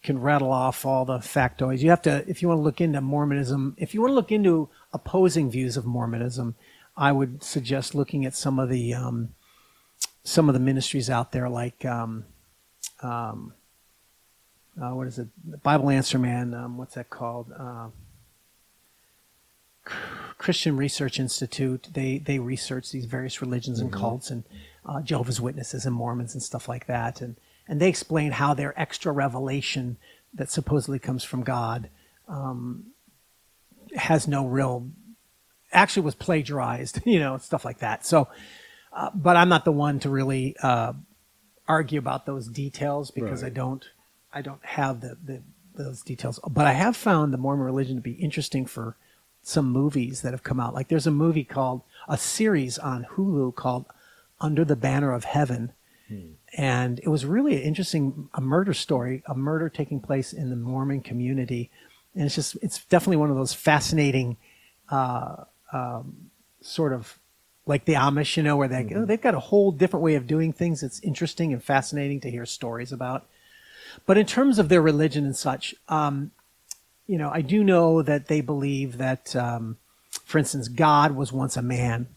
[0.04, 1.80] can rattle off all the factoids.
[1.80, 4.30] You have to, if you want to look into Mormonism, if you want to look
[4.30, 6.54] into opposing views of Mormonism,
[6.96, 9.34] I would suggest looking at some of the um,
[10.22, 12.24] some of the ministries out there, like um,
[13.02, 13.52] um,
[14.80, 15.28] uh, what is it?
[15.46, 16.54] The Bible Answer Man.
[16.54, 17.52] Um, what's that called?
[17.52, 17.88] Uh,
[20.38, 21.88] Christian Research Institute.
[21.92, 24.44] They they research these various religions and cults and
[24.86, 27.36] uh, Jehovah's Witnesses and Mormons and stuff like that, and
[27.68, 29.96] and they explain how their extra revelation
[30.32, 31.88] that supposedly comes from God
[32.28, 32.86] um,
[33.94, 34.88] has no real
[35.72, 38.06] actually was plagiarized, you know, stuff like that.
[38.06, 38.28] So,
[38.92, 40.92] uh, but I'm not the one to really uh,
[41.66, 43.50] argue about those details because Right.
[43.50, 43.84] I don't,
[44.32, 45.42] I don't have the, the
[45.76, 46.38] those details.
[46.48, 48.96] But I have found the Mormon religion to be interesting for
[49.42, 50.72] some movies that have come out.
[50.72, 53.86] Like there's a movie called a series on Hulu called
[54.40, 55.72] Under the Banner of Heaven.
[56.56, 60.56] And it was really an interesting a murder story, a murder taking place in the
[60.56, 61.70] Mormon community.
[62.14, 64.36] And it's just it's definitely one of those fascinating
[66.60, 67.18] sort of
[67.66, 70.26] like the Amish, you know, where they oh, they've got a whole different way of
[70.26, 70.82] doing things.
[70.82, 73.26] It's interesting and fascinating to hear stories about.
[74.06, 76.32] But in terms of their religion and such, um,
[77.06, 79.76] you know, I do know that they believe that, um,
[80.24, 82.08] for instance, God was once a man.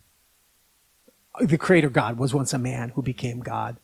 [1.40, 3.78] The creator God was once a man who became God.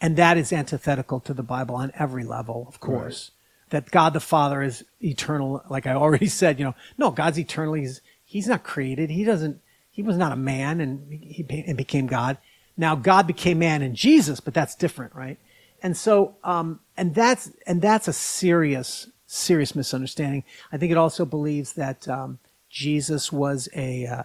[0.00, 3.30] And that is antithetical to the Bible on every level, of course.
[3.72, 7.74] That God the Father is eternal, like I already said, you know, no, God's eternal.
[7.74, 9.10] He's, he's not created.
[9.10, 12.38] He doesn't, he was not a man and he and became God.
[12.76, 15.38] Now God became man in Jesus, but that's different, right?
[15.82, 20.44] And so, um, and that's, and that's a serious, serious misunderstanding.
[20.70, 22.38] I think it also believes that, um,
[22.70, 24.22] Jesus was a, uh,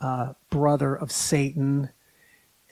[0.00, 1.88] uh, brother of Satan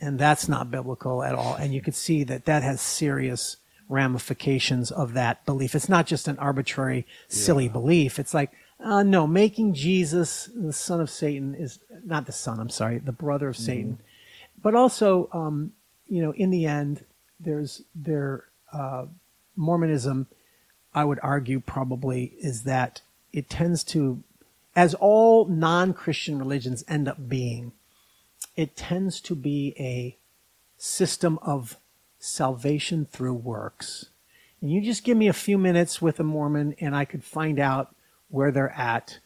[0.00, 1.54] and that's not biblical at all.
[1.54, 3.56] And you could see that that has serious
[3.88, 5.74] ramifications of that belief.
[5.74, 8.18] It's not just an arbitrary, silly belief.
[8.18, 8.50] It's like,
[8.80, 12.60] uh, no, making Jesus the son of Satan is not the son.
[12.60, 13.98] I'm sorry, the brother of Satan.
[14.62, 15.72] But also, um,
[16.06, 17.04] you know, in the end,
[17.40, 19.06] there's there uh,
[19.56, 20.26] Mormonism.
[20.94, 23.02] I would argue probably is that
[23.32, 24.22] it tends to,
[24.74, 27.72] as all non-Christian religions end up being,
[28.56, 30.16] it tends to be a
[30.78, 31.76] system of
[32.26, 34.06] salvation through works.
[34.60, 37.58] And you just give me a few minutes with a Mormon, and I could find
[37.58, 37.94] out
[38.28, 39.18] where they're at,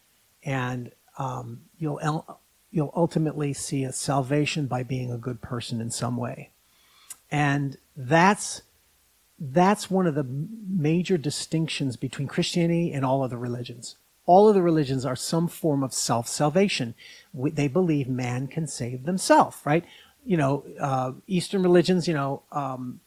[0.43, 2.41] and um, you'll
[2.71, 6.51] you'll ultimately see a salvation by being a good person in some way,
[7.31, 8.63] and that's
[9.39, 10.27] that's one of the
[10.69, 13.97] major distinctions between Christianity and all other religions.
[14.27, 16.95] All of the religions are some form of self salvation.
[17.33, 19.85] They believe man can save themselves, right?
[20.25, 23.01] You know, uh, Eastern religions, you know, um,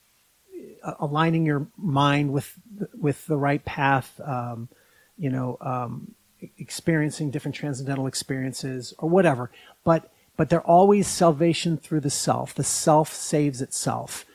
[0.99, 2.53] aligning your mind with
[2.93, 4.69] with the right path, um,
[5.17, 6.15] you know, um,
[6.57, 9.51] experiencing different transcendental experiences or whatever.
[9.83, 12.53] But but they're always salvation through the self.
[12.53, 14.25] The self saves itself,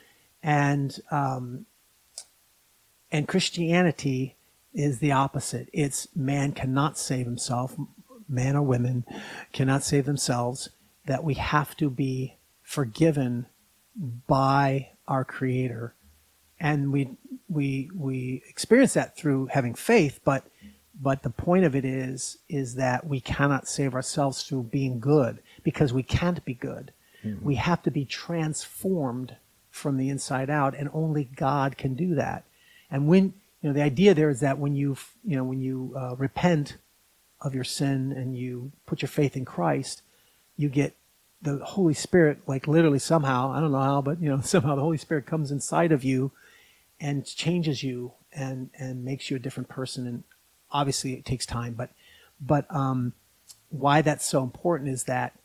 [0.41, 1.65] and um,
[3.11, 4.35] and Christianity
[4.73, 5.69] is the opposite.
[5.73, 7.75] It's man cannot save himself,
[8.27, 9.05] man or women
[9.51, 10.69] cannot save themselves.
[11.05, 12.35] That we have to be
[12.69, 13.47] forgiven
[14.27, 15.95] by our Creator,
[16.59, 17.09] and we
[17.47, 20.19] we we experience that through having faith.
[20.23, 20.45] But
[21.01, 25.39] but the point of it is is that we cannot save ourselves through being good
[25.63, 26.93] because we can't be good.
[27.41, 29.35] We have to be transformed
[29.71, 32.45] from the inside out, and only God can do that.
[32.91, 35.95] And when you know the idea there is that when you you know when you
[35.97, 36.77] uh, repent
[37.41, 40.03] of your sin and you put your faith in Christ,
[40.55, 40.95] you get
[41.41, 44.81] the Holy Spirit, like literally somehow, I don't know how, but you know, somehow the
[44.81, 46.31] Holy Spirit comes inside of you
[46.99, 50.05] and changes you and, and makes you a different person.
[50.05, 50.23] And
[50.71, 51.91] obviously it takes time, but,
[52.39, 53.13] but, um,
[53.69, 55.37] why that's so important is that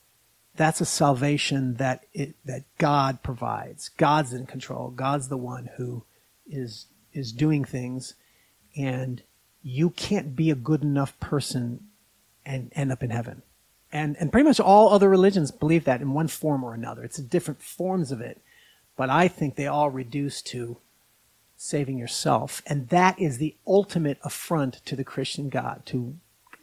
[0.57, 3.91] that's a salvation that it, that God provides.
[3.91, 4.91] God's in control.
[4.91, 6.05] God's the one who
[6.47, 8.15] is, is doing things
[8.77, 9.23] and
[9.63, 11.89] you can't be a good enough person
[12.47, 13.43] and end up in heaven
[13.95, 17.05] and and pretty much all other religions believe that in one form or another.
[17.05, 18.43] It's different forms of it,
[18.97, 20.77] but I think they all reduce to
[21.57, 26.17] saving yourself, and that is the ultimate affront to the Christian God, to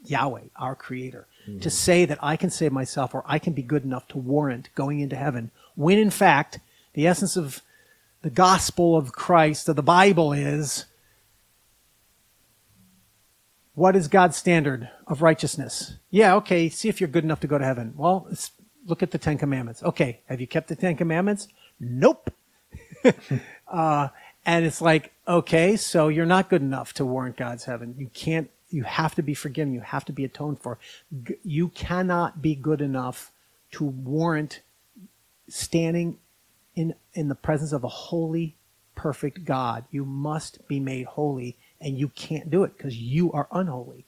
[0.06, 1.70] Yahweh, our Creator, to mm-hmm.
[1.70, 5.00] say that I can save myself or I can be good enough to warrant going
[5.00, 6.60] into heaven, when in fact
[6.94, 7.62] the essence of
[8.22, 10.86] the gospel of Christ of the Bible is
[13.74, 15.96] what is God's standard of righteousness?
[16.10, 17.94] Yeah, okay, see if you're good enough to go to heaven.
[17.96, 18.28] Well,
[18.86, 19.82] look at the Ten Commandments.
[19.84, 21.48] Okay, have you kept the Ten Commandments?
[21.80, 22.34] Nope.
[23.68, 24.10] uh,
[24.46, 27.96] and it's like, okay, so you're not good enough to warrant God's heaven.
[27.98, 29.74] You can't, you have to be forgiven.
[29.74, 30.78] You have to be atoned for.
[31.44, 33.32] You cannot be good enough
[33.72, 34.62] to warrant
[35.48, 36.18] standing
[36.76, 38.56] in, in the presence of a holy,
[38.96, 39.86] perfect God.
[39.92, 44.06] You must be made holy and you can't do it because you are unholy.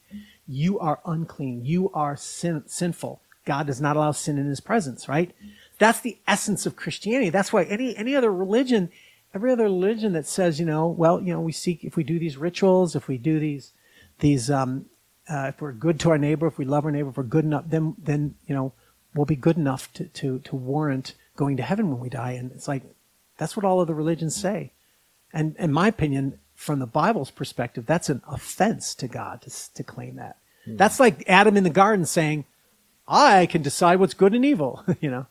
[0.47, 1.65] You are unclean.
[1.65, 3.21] You are sin, sinful.
[3.45, 5.31] God does not allow sin in his presence, right?
[5.79, 7.29] That's the essence of Christianity.
[7.29, 8.89] That's why any, any other religion,
[9.33, 12.19] every other religion that says, you know, well, you know, we seek, if we do
[12.19, 13.73] these rituals, if we do these,
[14.19, 14.85] these, um,
[15.29, 17.45] uh, if we're good to our neighbor, if we love our neighbor, if we're good
[17.45, 18.73] enough, then, then, you know,
[19.13, 22.31] we'll be good enough to, to, to warrant going to heaven when we die.
[22.31, 22.83] And it's like,
[23.37, 24.71] that's what all of the religions say.
[25.33, 29.83] And in my opinion, from the Bible's perspective, that's an offense to God to, to
[29.83, 30.37] claim that.
[30.65, 32.45] That's like Adam in the garden saying,
[33.07, 35.27] I can decide what's good and evil, you know.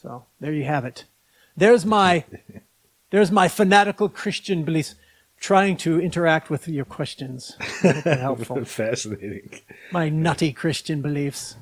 [0.00, 1.04] So there you have it.
[1.56, 2.24] There's my,
[3.10, 4.94] there's my fanatical Christian beliefs
[5.38, 7.56] trying to interact with your questions.
[8.04, 8.64] Helpful.
[8.64, 9.50] Fascinating.
[9.92, 11.56] my nutty Christian beliefs.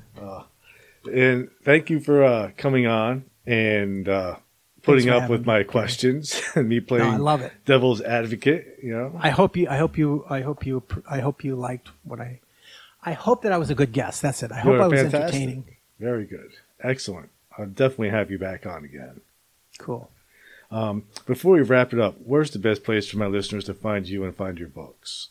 [1.11, 4.37] And thank you for uh, coming on and uh,
[4.85, 7.51] putting up with me, my questions and me playing I love it.
[7.65, 8.79] devil's advocate.
[8.81, 11.89] You know, I hope you, I hope you, I hope you, I hope you liked
[12.03, 12.39] what I,
[13.03, 14.21] I hope that I was a good guest.
[14.21, 14.51] That's it.
[14.51, 15.21] I hope You are I was fantastic.
[15.21, 15.65] entertaining.
[15.99, 16.51] Very good,
[16.81, 17.29] excellent.
[17.57, 19.21] I'll definitely have you back on again.
[19.77, 20.09] Cool.
[20.71, 24.07] Um, before we wrap it up, where's the best place for my listeners to find
[24.07, 25.29] you and find your books?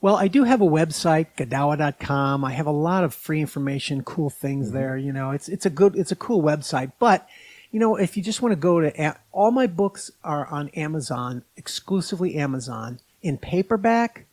[0.00, 2.44] Well, I do have a website, Godawa.com.
[2.44, 4.76] I have a lot of free information, cool things mm-hmm.
[4.76, 4.96] there.
[4.96, 6.92] You know, it's, it's a good, it's a cool website.
[6.98, 7.26] But,
[7.70, 11.44] you know, if you just want to go to, all my books are on Amazon,
[11.56, 14.26] exclusively Amazon, in paperback,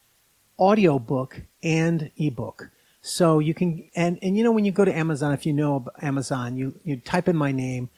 [0.57, 2.69] audiobook, and ebook.
[3.01, 5.85] So you can, and, and you know, when you go to Amazon, if you know
[6.01, 7.89] Amazon, you, you type in my name,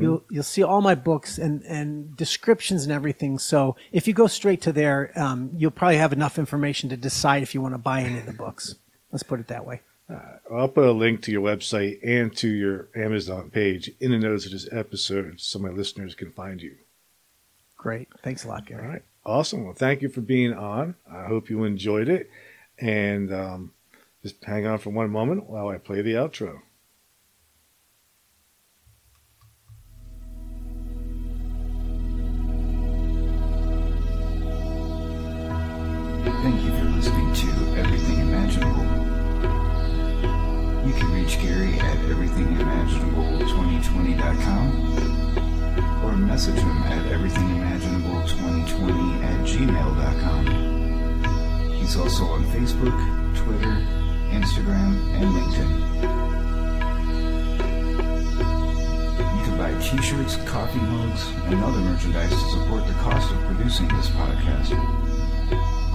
[0.00, 3.38] you'll you'll see all my books and and descriptions and everything.
[3.38, 7.42] So if you go straight to there, um, you'll probably have enough information to decide
[7.42, 8.76] if you want to buy any of the books.
[9.10, 9.80] Let's put it that way.
[10.50, 14.46] I'll put a link to your website and to your Amazon page in the notes
[14.46, 16.76] of this episode so my listeners can find you.
[17.76, 18.08] Great.
[18.22, 18.82] Thanks a lot, Gary.
[18.82, 19.02] All right.
[19.24, 19.64] Awesome.
[19.64, 20.94] Well, thank you for being on.
[21.10, 22.30] I hope you enjoyed it.
[22.78, 23.72] And um,
[24.22, 26.60] just hang on for one moment while I play the outro.
[44.22, 50.46] everythingimaginable2020.com or message him at everythingimaginable2020 at gmail.com.
[51.74, 52.96] He's also on Facebook,
[53.36, 53.76] Twitter,
[54.30, 55.70] Instagram, and LinkedIn.
[59.36, 63.88] You can buy t-shirts, coffee mugs, and other merchandise to support the cost of producing
[63.88, 64.70] this podcast.